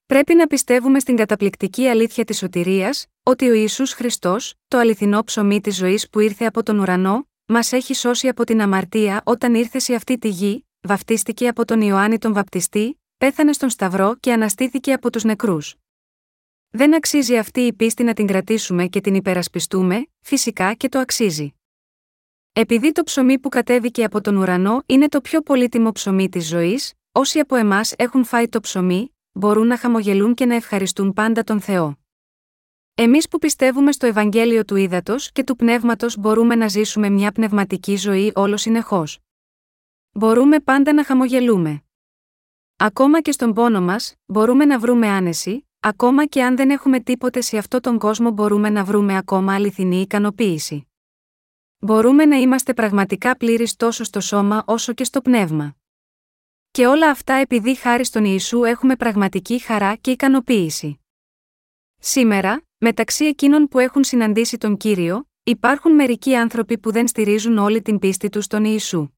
Πρέπει 0.07 0.35
να 0.35 0.47
πιστεύουμε 0.47 0.99
στην 0.99 1.16
καταπληκτική 1.16 1.88
αλήθεια 1.88 2.25
της 2.25 2.38
σωτηρίας, 2.38 3.07
ότι 3.23 3.49
ο 3.49 3.53
Ιησούς 3.53 3.92
Χριστός, 3.92 4.55
το 4.69 4.79
αληθινό 4.79 5.25
ψωμί 5.25 5.61
της 5.61 5.77
ζωής 5.77 6.11
που 6.11 6.21
ήρθε 6.21 6.45
από 6.45 6.62
τον 6.62 6.79
ουρανό, 6.79 7.27
Μας 7.49 7.73
έχει 7.73 7.95
σώσει 7.95 8.29
από 8.29 8.45
την 8.45 8.61
αμαρτία 8.61 9.23
όταν 9.25 9.55
ήρθε 9.55 9.79
σε 9.79 9.95
αυτή 9.95 10.19
τη 10.19 10.29
γη, 10.29 10.66
βαφτίστηκε 10.81 11.49
από 11.49 11.64
τον 11.64 11.81
Ιωάννη 11.81 12.19
τον 12.19 12.33
Βαπτιστή, 12.33 13.01
πέθανε 13.19 13.53
στον 13.53 13.71
Σταυρό 13.71 14.16
και 14.21 14.33
αναστήθηκε 14.33 14.92
από 14.92 15.11
τους 15.11 15.25
νεκρούς. 15.25 15.75
Δεν 16.70 16.94
αξίζει 16.94 17.37
αυτή 17.38 17.61
η 17.61 17.72
πίστη 17.72 18.02
να 18.02 18.12
την 18.12 18.26
κρατήσουμε 18.26 18.87
και 18.87 19.00
την 19.00 19.14
υπερασπιστούμε, 19.14 20.07
φυσικά 20.20 20.74
και 20.74 20.88
το 20.88 20.98
αξίζει. 20.98 21.55
Επειδή 22.52 22.92
το 22.92 23.02
ψωμί 23.02 23.38
που 23.38 23.48
κατέβηκε 23.48 24.05
από 24.05 24.20
τον 24.20 24.37
ουρανό 24.37 24.83
είναι 24.87 25.09
το 25.09 25.20
πιο 25.20 25.40
πολύτιμο 25.40 25.92
ψωμί 25.92 26.29
της 26.29 26.48
ζωής, 26.48 26.92
όσοι 27.12 27.38
από 27.38 27.57
εμάς 27.57 27.92
έχουν 27.96 28.24
φάει 28.24 28.48
το 28.48 28.61
ψωμί, 28.61 29.14
μπορούν 29.33 29.66
να 29.66 29.79
χαμογελούν 29.79 30.35
και 30.35 30.46
να 30.46 30.55
ευχαριστούν 30.55 31.12
πάντα 31.12 31.44
τον 31.44 31.61
Θεό. 31.61 31.98
Εμείς 32.94 33.29
που 33.29 33.38
πιστεύουμε 33.38 33.92
στο 33.92 34.07
Ευαγγέλιο 34.07 34.64
του 34.64 34.76
Ήδατος 34.76 35.33
και 35.33 35.44
του 35.44 35.57
Πνεύματος 35.57 36.16
μπορούμε 36.16 36.55
να 36.55 36.68
ζήσουμε 36.68 37.11
μια 37.11 37.33
πνευματική 37.33 37.96
ζωή 37.96 38.33
όλος 38.35 38.61
συνεχώς. 38.61 39.18
Μπορούμε 40.12 40.61
πάντα 40.61 40.92
να 40.92 41.05
χαμογελούμε. 41.05 41.83
Ακόμα 42.76 43.20
και 43.20 43.33
στον 43.33 43.52
πόνο 43.52 43.81
μας, 43.81 44.14
μπορούμε 44.26 44.64
να 44.64 44.79
βρούμε 44.79 45.09
άνεση, 45.09 45.65
ακόμα 45.88 46.27
και 46.27 46.42
αν 46.42 46.57
δεν 46.57 46.70
έχουμε 46.70 47.01
τίποτε 47.01 47.40
σε 47.40 47.59
αυτόν 47.59 47.81
τον 47.81 47.99
κόσμο 47.99 48.31
μπορούμε 48.31 48.70
να 48.70 48.85
βρούμε 48.85 49.16
ακόμα 49.16 49.55
αληθινή 49.55 50.01
ικανοποίηση. 50.01 50.88
Μπορούμε 51.79 52.25
να 52.25 52.37
είμαστε 52.37 52.75
πραγματικά 52.75 53.37
πλήρεις 53.37 53.77
τόσο 53.77 54.05
στο 54.05 54.20
σώμα 54.20 54.64
όσο 54.66 54.92
και 54.92 55.05
στο 55.05 55.20
πνεύμα. 55.20 55.77
Και 56.70 56.87
όλα 56.87 57.11
αυτά 57.11 57.35
επειδή 57.35 57.75
χάρη 57.75 58.05
στον 58.05 58.25
Ιησού 58.25 58.64
έχουμε 58.64 58.96
πραγματική 58.96 59.59
χαρά 59.59 59.94
και 59.94 60.11
ικανοποίηση. 60.11 61.01
Σήμερα, 61.99 62.66
Μεταξύ 62.79 63.25
εκείνων 63.25 63.68
που 63.68 63.79
έχουν 63.79 64.05
συναντήσει 64.05 64.59
τον 64.59 64.77
κύριο, 64.77 65.29
υπάρχουν 65.42 65.94
μερικοί 65.94 66.37
άνθρωποι 66.37 66.79
που 66.79 66.92
δεν 66.92 67.09
στηρίζουν 67.09 67.59
όλη 67.59 67.83
την 67.83 67.99
πίστη 67.99 68.29
τους 68.29 68.44
στον 68.44 68.64
Ιησού. 68.64 69.09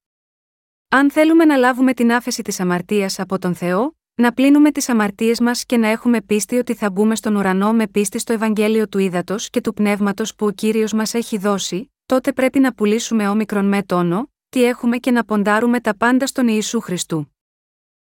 Αν 0.89 1.11
θέλουμε 1.11 1.45
να 1.45 1.57
λάβουμε 1.57 1.95
την 1.95 2.13
άφεση 2.13 2.43
της 2.43 2.61
αμαρτίας 2.61 3.19
από 3.19 3.39
τον 3.39 3.55
Θεό, 3.55 3.98
να 4.21 4.33
πλύνουμε 4.33 4.71
τις 4.71 4.89
αμαρτίες 4.89 5.41
μας 5.41 5.65
και 5.65 5.77
να 5.77 5.89
έχουμε 5.89 6.23
πίστη 6.23 6.57
ότι 6.57 6.75
θα 6.75 6.91
μπούμε 6.91 7.17
στον 7.17 7.37
ουρανό 7.37 7.73
με 7.73 7.87
πίστη 7.87 8.19
στο 8.19 8.33
Ευαγγέλιο 8.33 8.89
του 8.89 8.99
Ήδατος 8.99 9.51
και 9.51 9.61
του 9.61 9.75
Πνεύματος 9.75 10.35
που 10.35 10.47
ο 10.47 10.51
κύριος 10.51 10.93
μας 10.93 11.15
έχει 11.15 11.39
δώσει, 11.39 11.93
τότε 12.07 12.33
πρέπει 12.33 12.59
να 12.59 12.75
πουλήσουμε 12.75 13.29
όμικρον 13.29 13.69
με 13.69 13.83
τόνο, 13.83 14.33
τι 14.49 14.65
έχουμε 14.65 14.97
και 14.97 15.11
να 15.11 15.25
ποντάρουμε 15.25 15.81
τα 15.81 15.97
πάντα 15.97 16.27
στον 16.27 16.49
Ιησού 16.49 16.81
Χριστού. 16.81 17.35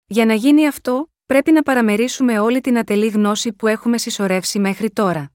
Για 0.06 0.26
να 0.26 0.34
γίνει 0.34 0.66
αυτό, 0.66 1.12
πρέπει 1.26 1.52
να 1.52 1.62
παραμερίσουμε 1.62 2.38
όλη 2.38 2.60
την 2.60 2.78
ατελή 2.78 3.08
γνώση 3.08 3.52
που 3.52 3.66
έχουμε 3.66 3.98
συσσωρεύσει 3.98 4.58
μέχρι 4.58 4.90
τώρα. 4.90 5.32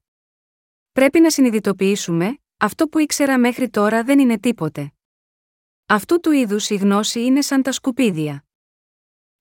Πρέπει 0.92 1.20
να 1.20 1.30
συνειδητοποιήσουμε, 1.30 2.38
αυτό 2.58 2.88
που 2.88 3.00
ήξερα 3.00 3.40
μέχρι 3.40 3.70
τώρα 3.70 4.04
δεν 4.04 4.20
είναι 4.20 4.40
τίποτε. 4.40 4.94
Αυτού 5.86 6.20
του 6.20 6.32
είδους 6.32 6.70
η 6.70 6.76
γνώση 6.76 7.26
είναι 7.26 7.42
σαν 7.42 7.62
τα 7.62 7.72
σκουπίδια. 7.72 8.47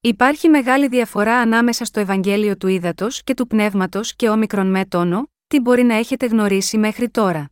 Υπάρχει 0.06 0.48
μεγάλη 0.48 0.88
διαφορά 0.88 1.36
ανάμεσα 1.36 1.84
στο 1.84 2.00
Ευαγγέλιο 2.00 2.56
του 2.56 2.66
Ήδατος 2.66 3.22
και 3.24 3.34
του 3.34 3.46
Πνεύματος 3.46 4.16
και 4.16 4.28
όμικρον 4.28 4.70
με 4.70 4.84
τόνο, 4.84 5.30
τι 5.46 5.60
μπορεί 5.60 5.82
να 5.82 5.94
έχετε 5.94 6.26
γνωρίσει 6.26 6.78
μέχρι 6.78 7.10
τώρα. 7.10 7.50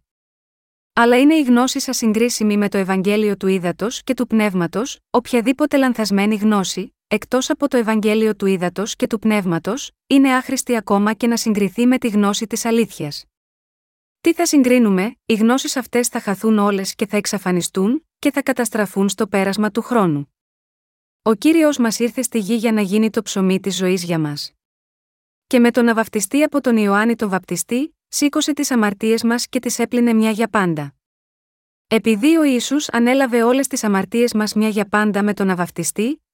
Αλλά 0.93 1.19
είναι 1.21 1.35
η 1.35 1.43
γνώση 1.43 1.81
σας 1.81 1.97
συγκρίσιμη 1.97 2.57
με 2.57 2.69
το 2.69 2.79
Ευαγγέλιο 2.79 3.37
του 3.37 3.47
Ήδατος 3.47 4.03
και 4.03 4.15
του 4.15 4.27
Πνεύματος, 4.27 4.99
οποιαδήποτε 5.11 5.77
λανθασμένη 5.77 6.35
γνώση, 6.35 6.95
εκτός 7.07 7.51
από 7.51 7.69
το 7.69 7.77
Ευαγγέλιο 7.77 8.37
του 8.37 8.47
Ήδατος 8.47 8.97
και 8.97 9.07
του 9.07 9.19
Πνεύματος, 9.19 9.91
είναι 10.07 10.35
άχρηστη 10.35 10.77
ακόμα 10.77 11.13
και 11.13 11.27
να 11.27 11.37
συγκριθεί 11.37 11.87
με 11.87 11.99
τη 11.99 12.09
γνώση 12.09 12.47
της 12.47 12.65
αλήθειας. 12.65 13.25
Τι 14.21 14.33
θα 14.33 14.47
συγκρίνουμε, 14.47 15.17
οι 15.27 15.35
γνώσεις 15.35 15.77
αυτές 15.77 16.09
θα 16.09 16.21
χαθούν 16.21 16.59
όλες 16.59 16.95
και 16.95 17.07
θα 17.07 17.17
εξαφανιστούν, 17.17 18.07
και 18.19 18.31
θα 18.31 18.43
καταστραφούν 18.43 19.09
στο 19.09 19.27
πέρασμα 19.27 19.71
του 19.71 19.83
χρόνου. 19.83 20.34
Ο 21.27 21.35
κύριος 21.35 21.79
μας 21.79 21.99
ήρθε 21.99 22.23
στη 22.23 22.39
γη 22.39 22.55
για 22.55 22.73
να 22.73 22.81
γίνει 22.81 23.11
το 23.11 23.23
ψωμί 23.23 23.61
της 23.61 23.77
ζωής 23.77 24.05
για 24.05 24.19
μας. 24.19 24.53
Και 25.47 25.59
με 25.59 25.71
τον 25.71 25.85
να 25.85 25.95
βαφτιστεί 25.95 26.43
από 26.43 26.61
τον 26.61 26.77
Ιωάννη 26.77 27.17
τον 27.17 27.29
Βαπτιστή, 27.29 27.97
σήκωσε 28.09 28.53
τις 28.53 28.71
αμαρτίες 28.71 29.23
μας 29.23 29.47
και 29.49 29.59
τις 29.59 29.79
έπλυνε 29.79 30.13
μια 30.13 30.31
για 30.31 30.49
πάντα. 30.49 30.95
Επειδή 31.87 32.37
ο 32.37 32.43
Ισού 32.43 32.77
ανέλαβε 32.93 33.43
όλες 33.43 33.67
τις 33.67 33.85
αμαρτίες 33.85 34.35
μας 34.35 34.55
μια 34.55 34.69
για 34.69 34.89
πάντα 34.89 35.23
με 35.23 35.35
τον 35.35 35.47
να 35.47 35.67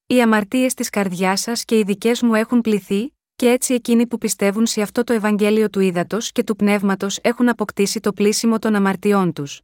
οι 0.07 0.23
αμαρτίες 0.23 0.75
της 0.75 0.91
καρδιάς 0.91 1.41
σας 1.41 1.65
και 1.65 1.79
οι 1.79 1.83
δικές 1.83 2.23
μου 2.23 2.35
έχουν 2.35 2.61
πληθεί, 2.61 3.15
και 3.37 3.51
έτσι 3.51 3.75
εκείνοι 3.75 4.07
που 4.07 4.19
πιστεύουν 4.19 4.67
σε 4.67 4.83
αυτό 4.83 5.05
το 5.05 5.13
Ευαγγέλιο 5.13 5.71
του 5.71 5.81
ύδατο 5.81 6.19
και 6.21 6.45
του 6.45 6.57
πνεύματος 6.57 7.19
έχουν 7.23 7.49
αποκτήσει 7.49 8.01
το 8.01 8.13
πλήσιμο 8.13 8.59
των 8.59 8.75
αμαρτιών 8.75 9.33
τους. 9.33 9.61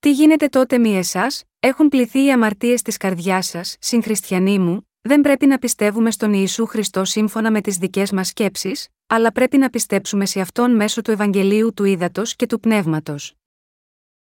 Τι 0.00 0.12
γίνεται 0.12 0.48
τότε 0.48 0.78
μη 0.78 0.96
εσάς, 0.96 1.44
έχουν 1.60 1.88
πληθεί 1.88 2.24
οι 2.24 2.32
αμαρτίες 2.32 2.82
της 2.82 2.96
καρδιάς 2.96 3.46
σας, 3.46 3.76
συγχριστιανοί 3.80 4.58
μου, 4.58 4.88
δεν 5.00 5.20
πρέπει 5.20 5.46
να 5.46 5.58
πιστεύουμε 5.58 6.10
στον 6.10 6.32
Ιησού 6.32 6.66
Χριστό 6.66 7.04
σύμφωνα 7.04 7.50
με 7.50 7.60
τις 7.60 7.76
δικές 7.76 8.12
μας 8.12 8.28
σκέψεις, 8.28 8.88
αλλά 9.06 9.32
πρέπει 9.32 9.58
να 9.58 9.70
πιστέψουμε 9.70 10.26
σε 10.26 10.40
αυτόν 10.40 10.74
μέσω 10.74 11.02
του 11.02 11.10
Ευαγγελίου 11.10 11.74
του 11.74 11.84
ύδατο 11.84 12.22
και 12.36 12.46
του 12.46 12.60
πνεύματος. 12.60 13.34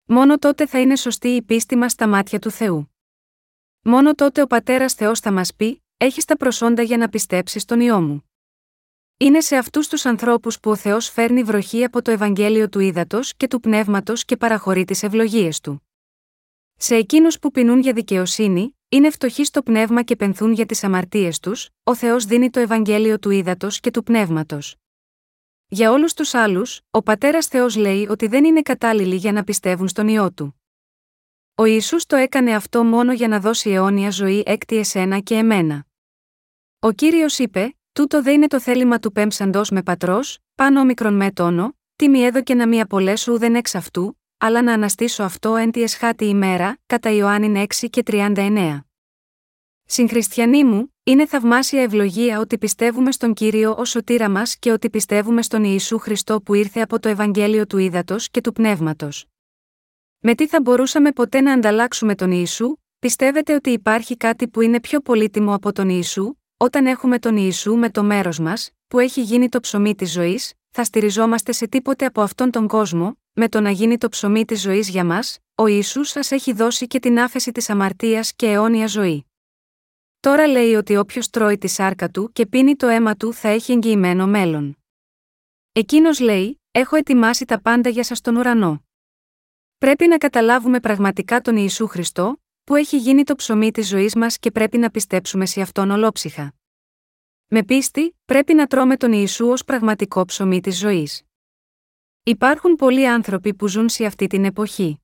Μόνο 0.05 0.39
τότε 0.39 0.67
θα 0.67 0.81
είναι 0.81 0.97
σωστή 0.97 1.29
η 1.29 1.43
πίστη 1.43 1.77
μας 1.77 1.93
στα 1.93 2.09
μάτια 2.09 2.39
του 2.39 2.51
Θεού. 2.51 2.95
Μόνο 3.83 4.15
τότε 4.15 4.43
ο 4.43 4.47
πατέρας 4.47 4.93
Θεός 4.95 5.21
θα 5.21 5.33
μας 5.33 5.55
πει: 5.55 5.83
Έχεις 5.97 6.25
τα 6.25 6.37
προσόντα 6.37 6.83
για 6.83 6.97
να 6.97 7.09
πιστέψεις 7.09 7.63
στον 7.63 7.81
ιό 7.81 8.01
μου. 8.01 8.26
Είναι 9.19 9.41
σε 9.41 9.57
αυτούς 9.57 9.89
τους 9.89 10.05
ανθρώπους 10.07 10.61
που 10.61 10.71
ο 10.71 10.77
Θεός 10.77 11.09
φέρνει 11.09 11.43
βροχή 11.43 11.85
από 11.85 12.03
το 12.03 12.11
Ευαγγέλιο 12.11 12.69
του 12.69 12.81
ύδατο 12.81 13.21
και 13.37 13.47
του 13.47 13.61
πνεύματος 13.61 14.25
και 14.25 14.37
παραχωρεί 14.37 14.85
τις 14.85 15.03
ευλογίες 15.03 15.61
του. 15.61 15.87
Σε 16.77 16.95
εκείνους 16.95 17.39
που 17.39 17.51
πεινούν 17.51 17.81
για 17.81 17.93
δικαιοσύνη, 17.93 18.77
είναι 18.89 19.11
φτωχοί 19.11 19.45
στο 19.45 19.63
πνεύμα 19.63 20.03
και 20.03 20.17
πενθούν 20.17 20.53
για 20.53 20.67
τις 20.67 20.85
αμαρτίες 20.85 21.39
τους, 21.39 21.69
ο 21.83 21.95
Θεός 21.95 22.25
δίνει 22.25 22.51
το 22.51 22.61
Ευαγγέλιο 22.61 23.19
του 23.19 23.31
ύδατο 23.31 23.69
και 23.71 23.91
του 23.91 24.03
πνεύματος. 24.03 24.77
Για 25.67 25.91
όλους 25.93 26.15
τους 26.15 26.35
άλλους, 26.35 26.81
ο 26.91 27.03
πατέρας 27.03 27.47
Θεός 27.47 27.77
λέει 27.77 28.07
ότι 28.09 28.27
δεν 28.27 28.45
είναι 28.45 28.63
κατάλληλοι 28.63 29.17
για 29.17 29.33
να 29.33 29.45
πιστεύουν 29.45 29.89
στον 29.89 30.09
ιό 30.09 30.33
του. 30.33 30.61
Ο 31.55 31.65
Ιησούς 31.65 32.07
το 32.07 32.17
έκανε 32.17 32.55
αυτό 32.55 32.85
μόνο 32.85 33.13
για 33.13 33.29
να 33.29 33.41
δώσει 33.41 33.71
αιώνια 33.71 34.11
ζωή 34.11 34.43
έκτη 34.47 34.77
εσένα 34.77 35.19
και 35.19 35.35
εμένα. 35.35 35.87
Ο 36.79 36.93
κύριος 36.93 37.39
είπε: 37.39 37.76
Τούτο 37.97 38.23
δεν 38.23 38.35
είναι 38.35 38.47
το 38.47 38.61
θέλημα 38.61 38.99
του 38.99 39.13
πέμψαντο 39.13 39.63
με 39.71 39.83
πατρός, 39.83 40.39
πάνω 40.55 40.81
όμικρον 40.81 41.15
με 41.15 41.31
τόνο, 41.31 41.79
τι 41.97 42.09
μη 42.09 42.21
έδωκε 42.21 42.55
να 42.55 42.69
μη 42.69 42.81
απολέσω 42.81 43.39
δεν 43.39 43.55
εξ 43.55 43.75
αυτού, 43.75 44.21
αλλά 44.39 44.63
να 44.63 44.73
αναστήσω 44.73 45.23
αυτό 45.23 45.57
εν 45.57 45.71
τη 45.71 45.83
εσχάτη 45.83 46.25
ημέρα, 46.25 46.79
κατά 46.87 47.11
Ιωάννη 47.11 47.67
6 47.81 47.87
και 47.91 48.03
39. 48.07 48.81
Συγχριστιανοί 49.85 50.65
μου, 50.65 50.95
είναι 51.03 51.27
θαυμάσια 51.27 51.83
ευλογία 51.83 52.39
ότι 52.39 52.59
πιστεύουμε 52.59 53.13
στον 53.13 53.35
κύριο 53.35 53.75
ως 53.79 53.91
σωτήρα 53.91 54.31
μας 54.31 54.57
και 54.59 54.73
ότι 54.73 54.91
πιστεύουμε 54.91 55.43
στον 55.43 55.65
Ιησού 55.65 55.99
Χριστό 55.99 56.41
που 56.41 56.55
ήρθε 56.55 56.81
από 56.81 57.01
το 57.01 57.09
Ευαγγέλιο 57.09 57.67
του 57.67 57.79
Ήδατος 57.79 58.31
και 58.31 58.41
του 58.41 58.53
Πνεύματος. 58.53 59.27
Με 60.19 60.35
τι 60.35 60.47
θα 60.47 60.61
μπορούσαμε 60.61 61.13
ποτέ 61.13 61.41
να 61.41 61.53
ανταλλάξουμε 61.53 62.15
τον 62.15 62.31
Ιησού, 62.31 62.77
πιστεύετε 62.99 63.55
ότι 63.55 63.71
υπάρχει 63.71 64.17
κάτι 64.17 64.49
που 64.49 64.61
είναι 64.61 64.81
πιο 64.81 65.01
πολύτιμο 65.01 65.55
από 65.55 65.73
τον 65.73 65.89
Ιησού, 65.89 66.37
όταν 66.57 66.87
έχουμε 66.87 67.19
τον 67.19 67.37
Ιησού 67.37 67.77
με 67.77 67.91
το 67.91 68.03
μέρος 68.03 68.39
μας, 68.39 68.71
που 68.89 68.99
έχει 68.99 69.23
γίνει 69.23 69.49
το 69.49 69.61
ψωμί 69.61 69.95
της 69.95 70.13
ζωής, 70.13 70.53
θα 70.71 70.85
στηριζόμαστε 70.85 71.53
σε 71.53 71.67
τίποτε 71.67 72.07
από 72.07 72.21
αυτόν 72.21 72.51
τον 72.51 72.69
κόσμο, 72.69 73.19
με 73.33 73.49
το 73.49 73.61
να 73.61 73.71
γίνει 73.71 73.99
το 73.99 74.09
ψωμί 74.09 74.45
της 74.45 74.61
ζωής 74.61 74.89
για 74.89 75.05
μας, 75.05 75.39
ο 75.55 75.67
Ιησούς 75.67 76.09
σας 76.09 76.31
έχει 76.31 76.53
δώσει 76.53 76.87
και 76.87 76.99
την 76.99 77.19
άφεση 77.21 77.53
της 77.53 77.71
αμαρτίας 77.71 78.35
και 78.35 78.47
αιώνια 78.51 78.87
ζωή. 78.87 79.27
Τώρα 80.21 80.47
λέει 80.47 80.75
ότι 80.75 80.97
όποιος 80.97 81.31
τρώει 81.31 81.59
τη 81.59 81.69
σάρκα 81.69 82.09
του 82.11 82.33
και 82.33 82.47
πίνει 82.47 82.77
το 82.77 82.87
αίμα 82.87 83.17
του 83.17 83.33
θα 83.33 83.49
έχει 83.49 83.73
εγγυημένο 83.73 84.27
μέλλον. 84.27 84.77
Εκείνος 85.73 86.21
λέει: 86.21 86.61
Έχω 86.71 86.97
ετοιμάσει 86.97 87.45
τα 87.45 87.61
πάντα 87.61 87.89
για 87.89 88.05
σας 88.05 88.19
στον 88.19 88.37
ουρανό. 88.37 88.85
Πρέπει 89.79 90.07
να 90.07 90.19
καταλάβουμε 90.19 90.81
πραγματικά 90.81 91.41
τον 91.41 91.57
Ιησού 91.57 91.87
Χριστό, 91.87 92.43
που 92.67 92.75
έχει 92.75 92.97
γίνει 92.97 93.25
το 93.25 93.35
ψωμί 93.35 93.71
της 93.71 93.89
ζωής 93.89 94.15
μας 94.15 94.39
και 94.39 94.51
πρέπει 94.51 94.79
να 94.79 94.91
πιστέψουμε 94.91 95.47
σε 95.47 95.61
αυτόν 95.61 95.91
ολόψυχα. 95.91 96.55
Με 97.47 97.65
πίστη, 97.65 98.17
πρέπει 98.25 98.55
να 98.55 98.67
τρώμε 98.67 98.97
τον 98.97 99.13
Ιησού 99.13 99.47
ως 99.47 99.65
πραγματικό 99.65 100.25
ψωμί 100.25 100.61
της 100.61 100.79
ζωής. 100.79 101.23
Υπάρχουν 102.23 102.75
πολλοί 102.75 103.09
άνθρωποι 103.09 103.55
που 103.55 103.69
ζουν 103.69 103.89
σε 103.89 104.05
αυτή 104.05 104.27
την 104.27 104.45
εποχή. 104.45 105.01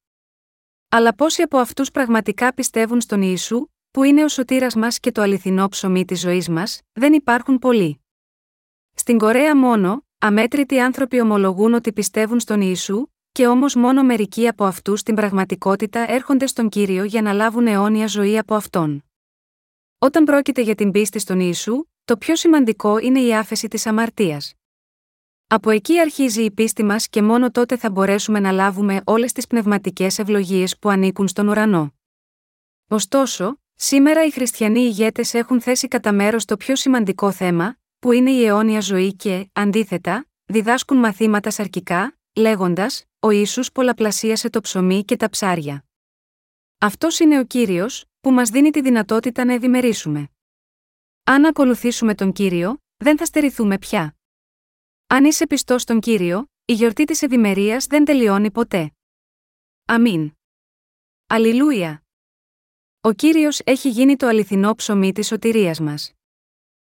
Αλλά 0.88 1.14
πόσοι 1.14 1.42
από 1.42 1.58
αυτούς 1.58 1.90
πραγματικά 1.90 2.54
πιστεύουν 2.54 3.00
στον 3.00 3.22
Ιησού, 3.22 3.66
που 3.90 4.02
είναι 4.02 4.24
ο 4.24 4.28
σωτήρας 4.28 4.74
μας 4.74 5.00
και 5.00 5.12
το 5.12 5.22
αληθινό 5.22 5.68
ψωμί 5.68 6.04
της 6.04 6.20
ζωής 6.20 6.48
μας, 6.48 6.80
δεν 6.92 7.12
υπάρχουν 7.12 7.58
πολλοί. 7.58 8.00
Στην 8.94 9.18
Κορέα 9.18 9.56
μόνο, 9.56 10.06
αμέτρητοι 10.18 10.80
άνθρωποι 10.80 11.20
ομολογούν 11.20 11.74
ότι 11.74 11.92
πιστεύουν 11.92 12.40
στον 12.40 12.60
Ιησού, 12.60 13.11
και 13.32 13.46
όμως 13.46 13.74
μόνο 13.74 14.02
μερικοί 14.02 14.48
από 14.48 14.64
αυτούς 14.64 15.00
στην 15.00 15.14
πραγματικότητα 15.14 16.10
έρχονται 16.10 16.46
στον 16.46 16.68
κύριο 16.68 17.04
για 17.04 17.22
να 17.22 17.32
λάβουν 17.32 17.66
αιώνια 17.66 18.06
ζωή 18.06 18.38
από 18.38 18.54
αυτόν. 18.54 19.04
Όταν 19.98 20.24
πρόκειται 20.24 20.60
για 20.60 20.74
την 20.74 20.90
πίστη 20.90 21.18
στον 21.18 21.40
Ιησού, 21.40 21.84
το 22.04 22.16
πιο 22.16 22.36
σημαντικό 22.36 22.98
είναι 22.98 23.20
η 23.20 23.34
άφεση 23.34 23.68
της 23.68 23.86
αμαρτίας. 23.86 24.54
Από 25.46 25.70
εκεί 25.70 25.98
αρχίζει 25.98 26.42
η 26.42 26.50
πίστη 26.50 26.82
μας 26.84 27.08
και 27.08 27.22
μόνο 27.22 27.50
τότε 27.50 27.76
θα 27.76 27.90
μπορέσουμε 27.90 28.40
να 28.40 28.52
λάβουμε 28.52 29.00
όλες 29.04 29.32
τις 29.32 29.46
πνευματικές 29.46 30.18
ευλογίες 30.18 30.78
που 30.78 30.88
ανήκουν 30.88 31.28
στον 31.28 31.48
ουρανό. 31.48 31.94
Ωστόσο, 32.88 33.60
σήμερα 33.74 34.24
οι 34.24 34.30
χριστιανοί 34.30 34.80
ηγέτες 34.80 35.34
έχουν 35.34 35.60
θέσει 35.60 35.88
κατά 35.88 36.12
μέρος 36.12 36.44
το 36.44 36.56
πιο 36.56 36.76
σημαντικό 36.76 37.30
θέμα, 37.32 37.76
που 37.98 38.12
είναι 38.12 38.30
η 38.30 38.44
αιώνια 38.44 38.80
ζωή 38.80 39.14
και, 39.14 39.48
αντίθετα, 39.52 40.26
διδάσκουν 40.44 40.96
μαθήματα 40.96 41.50
σαρκικά, 41.50 42.16
λέγοντας: 42.36 43.04
Ο 43.18 43.30
Ιησούς 43.30 43.72
πολλαπλασίασε 43.72 44.50
το 44.50 44.60
ψωμί 44.60 45.04
και 45.04 45.16
τα 45.16 45.30
ψάρια. 45.30 45.84
Αυτός 46.78 47.18
είναι 47.18 47.38
ο 47.38 47.44
κύριος, 47.44 48.04
που 48.20 48.30
μας 48.30 48.50
δίνει 48.50 48.70
τη 48.70 48.80
δυνατότητα 48.80 49.44
να 49.44 49.52
ευημερίσουμε. 49.52 50.28
Αν 51.24 51.44
ακολουθήσουμε 51.44 52.14
τον 52.14 52.32
κύριο, 52.32 52.82
δεν 52.96 53.18
θα 53.18 53.24
στερηθούμε 53.24 53.78
πια. 53.78 54.16
Αν 55.06 55.24
είσαι 55.24 55.46
πιστός 55.46 55.82
στον 55.82 56.00
κύριο, 56.00 56.46
η 56.64 56.72
γιορτή 56.72 57.04
της 57.04 57.22
ευημερίας 57.22 57.86
δεν 57.86 58.04
τελειώνει 58.04 58.50
ποτέ. 58.50 58.92
Αμήν. 59.84 60.32
Αλληλούια. 61.26 62.02
Ο 63.00 63.12
κύριος 63.12 63.60
έχει 63.64 63.88
γίνει 63.88 64.16
το 64.16 64.26
αληθινό 64.26 64.74
ψωμί 64.74 65.12
της 65.12 65.26
σωτηρίας 65.26 65.80
μας. 65.80 66.12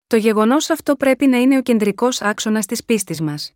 Το 0.06 0.16
γεγονός 0.16 0.70
αυτό 0.70 0.96
πρέπει 0.96 1.26
να 1.26 1.36
είναι 1.36 1.58
ο 1.58 1.62
κεντρικός 1.62 2.22
άξονας 2.22 2.66
της 2.66 2.84
πίστης 2.84 3.20
μας. 3.20 3.52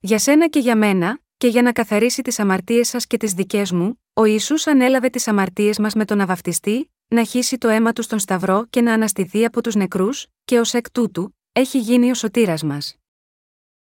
Για 0.00 0.18
σένα 0.18 0.48
και 0.48 0.58
για 0.58 0.76
μένα, 0.76 1.20
και 1.36 1.46
για 1.46 1.62
να 1.62 1.72
καθαρίσει 1.72 2.22
τις 2.22 2.38
αμαρτίες 2.38 2.88
σας 2.88 3.06
και 3.06 3.16
τις 3.16 3.32
δικές 3.32 3.72
μου, 3.72 4.02
ο 4.12 4.24
Ιησούς 4.24 4.66
ανέλαβε 4.66 5.08
τις 5.08 5.28
αμαρτίες 5.28 5.78
μας 5.78 5.94
με 5.94 6.04
τον 6.04 6.20
αβαυτιστή, 6.20 6.92
να 7.08 7.24
χύσει 7.24 7.58
το 7.58 7.68
αίμα 7.68 7.92
του 7.92 8.02
στον 8.02 8.18
Σταυρό 8.18 8.66
και 8.70 8.80
να 8.80 8.92
αναστηθεί 8.92 9.44
από 9.44 9.62
τους 9.62 9.74
νεκρούς, 9.74 10.26
και 10.44 10.58
ως 10.58 10.74
εκ 10.74 10.90
τούτου, 10.90 11.36
έχει 11.52 11.78
γίνει 11.78 12.10
ο 12.10 12.14
σωτήρας 12.14 12.62
μας. 12.62 12.96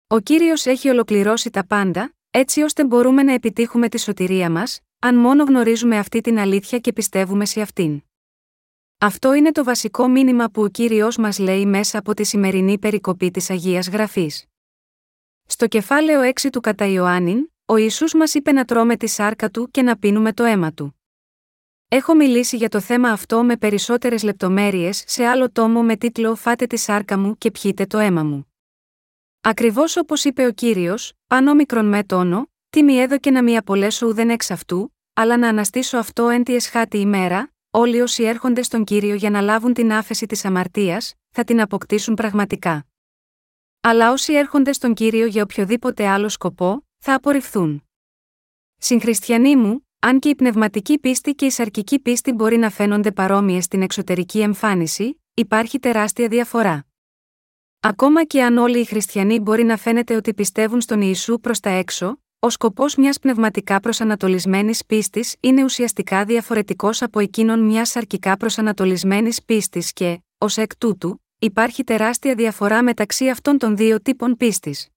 Ο 0.07 0.19
κύριος 0.19 0.65
έχει 0.65 0.89
ολοκληρώσει 0.89 1.49
τα 1.49 1.65
πάντα, 1.65 2.15
έτσι 2.29 2.61
ώστε 2.61 2.85
μπορούμε 2.85 3.23
να 3.23 3.33
επιτύχουμε 3.33 3.89
τη 3.89 3.99
σωτηρία 3.99 4.49
μας, 4.49 4.79
αν 4.99 5.15
μόνο 5.15 5.43
γνωρίζουμε 5.43 5.97
αυτή 5.97 6.21
την 6.21 6.39
αλήθεια 6.39 6.79
και 6.79 6.93
πιστεύουμε 6.93 7.45
σε 7.45 7.61
αυτήν. 7.61 8.01
Αυτό 8.97 9.33
είναι 9.33 9.51
το 9.51 9.63
βασικό 9.63 10.07
μήνυμα 10.07 10.49
που 10.49 10.61
ο 10.61 10.67
κύριος 10.67 11.17
μας 11.17 11.39
λέει 11.39 11.65
μέσα 11.65 11.97
από 11.97 12.13
τη 12.13 12.23
σημερινή 12.23 12.79
περικοπή 12.79 13.31
της 13.31 13.49
Αγίας 13.49 13.89
Γραφής. 13.89 14.45
Στο 15.53 15.67
κεφάλαιο 15.67 16.31
6 16.41 16.47
του 16.51 16.59
κατά 16.59 16.85
Ιωάννην, 16.85 17.51
ο 17.65 17.75
Ιησούς 17.75 18.13
μας 18.13 18.33
είπε 18.33 18.51
να 18.51 18.65
τρώμε 18.65 18.97
τη 18.97 19.07
σάρκα 19.07 19.49
του 19.49 19.69
και 19.71 19.81
να 19.81 19.97
πίνουμε 19.97 20.33
το 20.33 20.43
αίμα 20.43 20.73
του. 20.73 20.99
Έχω 21.87 22.15
μιλήσει 22.15 22.57
για 22.57 22.69
το 22.69 22.79
θέμα 22.79 23.09
αυτό 23.09 23.43
με 23.43 23.57
περισσότερες 23.57 24.23
λεπτομέρειες 24.23 25.03
σε 25.07 25.25
άλλο 25.25 25.51
τόμο 25.51 25.83
με 25.83 25.95
τίτλο 25.95 26.35
Φάτε 26.35 26.65
τη 26.65 26.77
σάρκα 26.77 27.17
μου 27.17 27.37
και 27.37 27.51
πιείτε 27.51 27.85
το 27.85 27.97
αίμα 27.97 28.23
μου. 28.23 28.53
Ακριβώς 29.41 29.97
όπως 29.97 30.23
είπε 30.23 30.45
ο 30.45 30.51
κύριος, 30.51 31.13
πάνω 31.27 31.53
μικρον 31.53 31.85
με 31.85 32.03
τόνο, 32.03 32.51
τι 32.69 32.83
μη 32.83 32.95
έδωκε 32.95 33.31
να 33.31 33.43
μη 33.43 33.57
απολέσω 33.57 34.07
ουδέν 34.07 34.29
εξ 34.29 34.51
αυτού, 34.51 34.95
αλλά 35.13 35.37
να 35.37 35.47
αναστήσω 35.47 35.97
αυτό 35.97 36.29
εν 36.29 36.43
τη 36.43 36.55
εσχάτη 36.55 36.97
ημέρα, 36.97 37.53
όλοι 37.69 38.01
όσοι 38.01 38.23
έρχονται 38.23 38.61
στον 38.61 38.83
κύριο 38.83 39.15
για 39.15 39.29
να 39.29 39.41
λάβουν 39.41 39.73
την 39.73 39.93
άφεση 39.93 40.25
της 40.25 40.45
αμαρτίας, 40.45 41.13
θα 41.29 41.43
την 41.43 41.61
αποκτήσουν 41.61 42.13
πραγματικά. 42.13 42.85
Αλλά 43.85 44.11
όσοι 44.11 44.33
έρχονται 44.33 44.73
στον 44.73 44.93
κύριο 44.93 45.25
για 45.25 45.43
οποιοδήποτε 45.43 46.07
άλλο 46.07 46.29
σκοπό, 46.29 46.87
θα 46.97 47.13
απορριφθούν. 47.13 47.83
Συγχριστιανοί 48.77 49.55
μου, 49.55 49.87
αν 49.99 50.19
και 50.19 50.29
η 50.29 50.35
πνευματική 50.35 50.99
πίστη 50.99 51.33
και 51.33 51.45
η 51.45 51.49
σαρκική 51.49 51.99
πίστη 51.99 52.31
μπορεί 52.31 52.57
να 52.57 52.69
φαίνονται 52.69 53.11
παρόμοιες 53.11 53.63
στην 53.63 53.81
εξωτερική 53.81 54.41
εμφάνιση, 54.41 55.21
υπάρχει 55.33 55.79
τεράστια 55.79 56.27
διαφορά. 56.27 56.85
Ακόμα 57.79 58.23
και 58.23 58.43
αν 58.43 58.57
όλοι 58.57 58.79
οι 58.79 58.85
χριστιανοί 58.85 59.39
μπορεί 59.39 59.63
να 59.63 59.77
φαίνεται 59.77 60.15
ότι 60.15 60.33
πιστεύουν 60.33 60.81
στον 60.81 61.01
Ιησού 61.01 61.39
προς 61.39 61.59
τα 61.59 61.69
έξω, 61.69 62.21
ο 62.39 62.49
σκοπός 62.49 62.95
μιας 62.95 63.19
πνευματικά 63.19 63.79
προσανατολισμένης 63.79 64.85
πίστης 64.85 65.35
είναι 65.39 65.63
ουσιαστικά 65.63 66.25
διαφορετικός 66.25 67.01
από 67.01 67.19
εκείνον 67.19 67.59
μιας 67.59 67.95
αρκικά 67.95 68.37
προσανατολισμένης 68.37 69.43
πίστης 69.43 69.93
και, 69.93 70.21
ως 70.37 70.57
εκ 70.57 70.77
τούτου, 70.77 71.22
υπάρχει 71.43 71.83
τεράστια 71.83 72.35
διαφορά 72.35 72.83
μεταξύ 72.83 73.29
αυτών 73.29 73.57
των 73.57 73.75
δύο 73.75 74.01
τύπων 74.01 74.37
πίστης. 74.37 74.89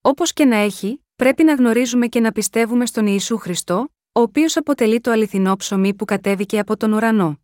Όπως 0.00 0.32
και 0.32 0.44
να 0.44 0.56
έχει, 0.56 1.04
πρέπει 1.16 1.44
να 1.44 1.54
γνωρίζουμε 1.54 2.06
και 2.06 2.20
να 2.20 2.32
πιστεύουμε 2.32 2.86
στον 2.86 3.06
Ιησού 3.06 3.38
Χριστό, 3.38 3.88
ο 4.12 4.20
οποίος 4.20 4.56
αποτελεί 4.56 5.00
το 5.00 5.10
αληθινό 5.10 5.56
ψωμί 5.56 5.94
που 5.94 6.04
κατέβηκε 6.04 6.58
από 6.58 6.76
τον 6.76 6.92
ουρανό. 6.92 7.40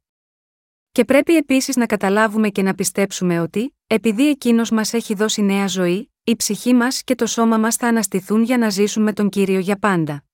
Και 0.92 1.04
πρέπει 1.04 1.36
επίσης 1.36 1.76
να 1.76 1.86
καταλάβουμε 1.86 2.48
και 2.48 2.62
να 2.62 2.74
πιστέψουμε 2.74 3.40
ότι, 3.40 3.76
επειδή 3.86 4.28
εκείνος 4.28 4.70
μας 4.70 4.92
έχει 4.92 5.14
δώσει 5.14 5.42
νέα 5.42 5.66
ζωή, 5.66 6.12
η 6.24 6.36
ψυχή 6.36 6.74
μας 6.74 7.02
και 7.04 7.14
το 7.14 7.26
σώμα 7.26 7.58
μας 7.58 7.76
θα 7.76 7.88
αναστηθούν 7.88 8.42
για 8.42 8.58
να 8.58 8.70
ζήσουν 8.70 9.02
με 9.02 9.12
τον 9.12 9.28
κύριο 9.28 9.58
για 9.58 9.76
πάντα. 9.78 10.24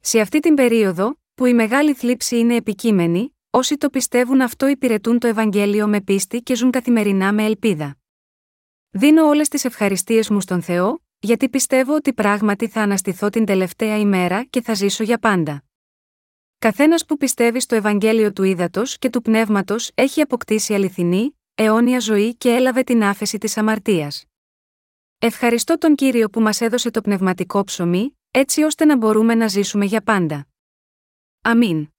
Σε 0.00 0.20
αυτή 0.20 0.40
την 0.40 0.54
περίοδο, 0.54 1.18
που 1.34 1.46
η 1.46 1.54
μεγάλη 1.54 1.94
θλίψη 1.94 2.38
είναι 2.38 2.54
επικείμενη, 2.54 3.33
όσοι 3.56 3.76
το 3.76 3.90
πιστεύουν 3.90 4.40
αυτό 4.40 4.66
υπηρετούν 4.66 5.18
το 5.18 5.26
Ευαγγέλιο 5.26 5.88
με 5.88 6.00
πίστη 6.00 6.42
και 6.42 6.54
ζουν 6.54 6.70
καθημερινά 6.70 7.32
με 7.32 7.44
ελπίδα. 7.44 7.96
Δίνω 8.90 9.26
όλες 9.26 9.48
τις 9.48 9.64
ευχαριστίες 9.64 10.30
μου 10.30 10.40
στον 10.40 10.62
Θεό, 10.62 11.02
γιατί 11.18 11.48
πιστεύω 11.48 11.94
ότι 11.94 12.12
πράγματι 12.12 12.68
θα 12.68 12.80
αναστηθώ 12.82 13.30
την 13.30 13.44
τελευταία 13.44 13.98
ημέρα 13.98 14.44
και 14.44 14.62
θα 14.62 14.74
ζήσω 14.74 15.02
για 15.02 15.18
πάντα. 15.18 15.64
Καθένας 16.58 17.04
που 17.04 17.16
πιστεύει 17.16 17.60
στο 17.60 17.74
Ευαγγέλιο 17.74 18.32
του 18.32 18.42
ύδατο 18.42 18.82
και 18.98 19.10
του 19.10 19.22
πνεύματος 19.22 19.90
έχει 19.94 20.20
αποκτήσει 20.20 20.74
αληθινή, 20.74 21.38
αιώνια 21.54 21.98
ζωή 21.98 22.36
και 22.36 22.50
έλαβε 22.50 22.82
την 22.82 23.04
άφεση 23.04 23.38
της 23.38 23.56
αμαρτίας. 23.56 24.24
Ευχαριστώ 25.18 25.78
τον 25.78 25.94
κύριο 25.94 26.30
που 26.30 26.40
μας 26.40 26.60
έδωσε 26.60 26.90
το 26.90 27.00
πνευματικό 27.00 27.64
ψωμί, 27.64 28.18
έτσι 28.30 28.62
ώστε 28.62 28.84
να 28.84 28.96
μπορούμε 28.96 29.34
να 29.34 29.48
ζήσουμε 29.48 29.84
για 29.84 30.02
πάντα. 30.02 30.46
Αμήν. 31.40 31.93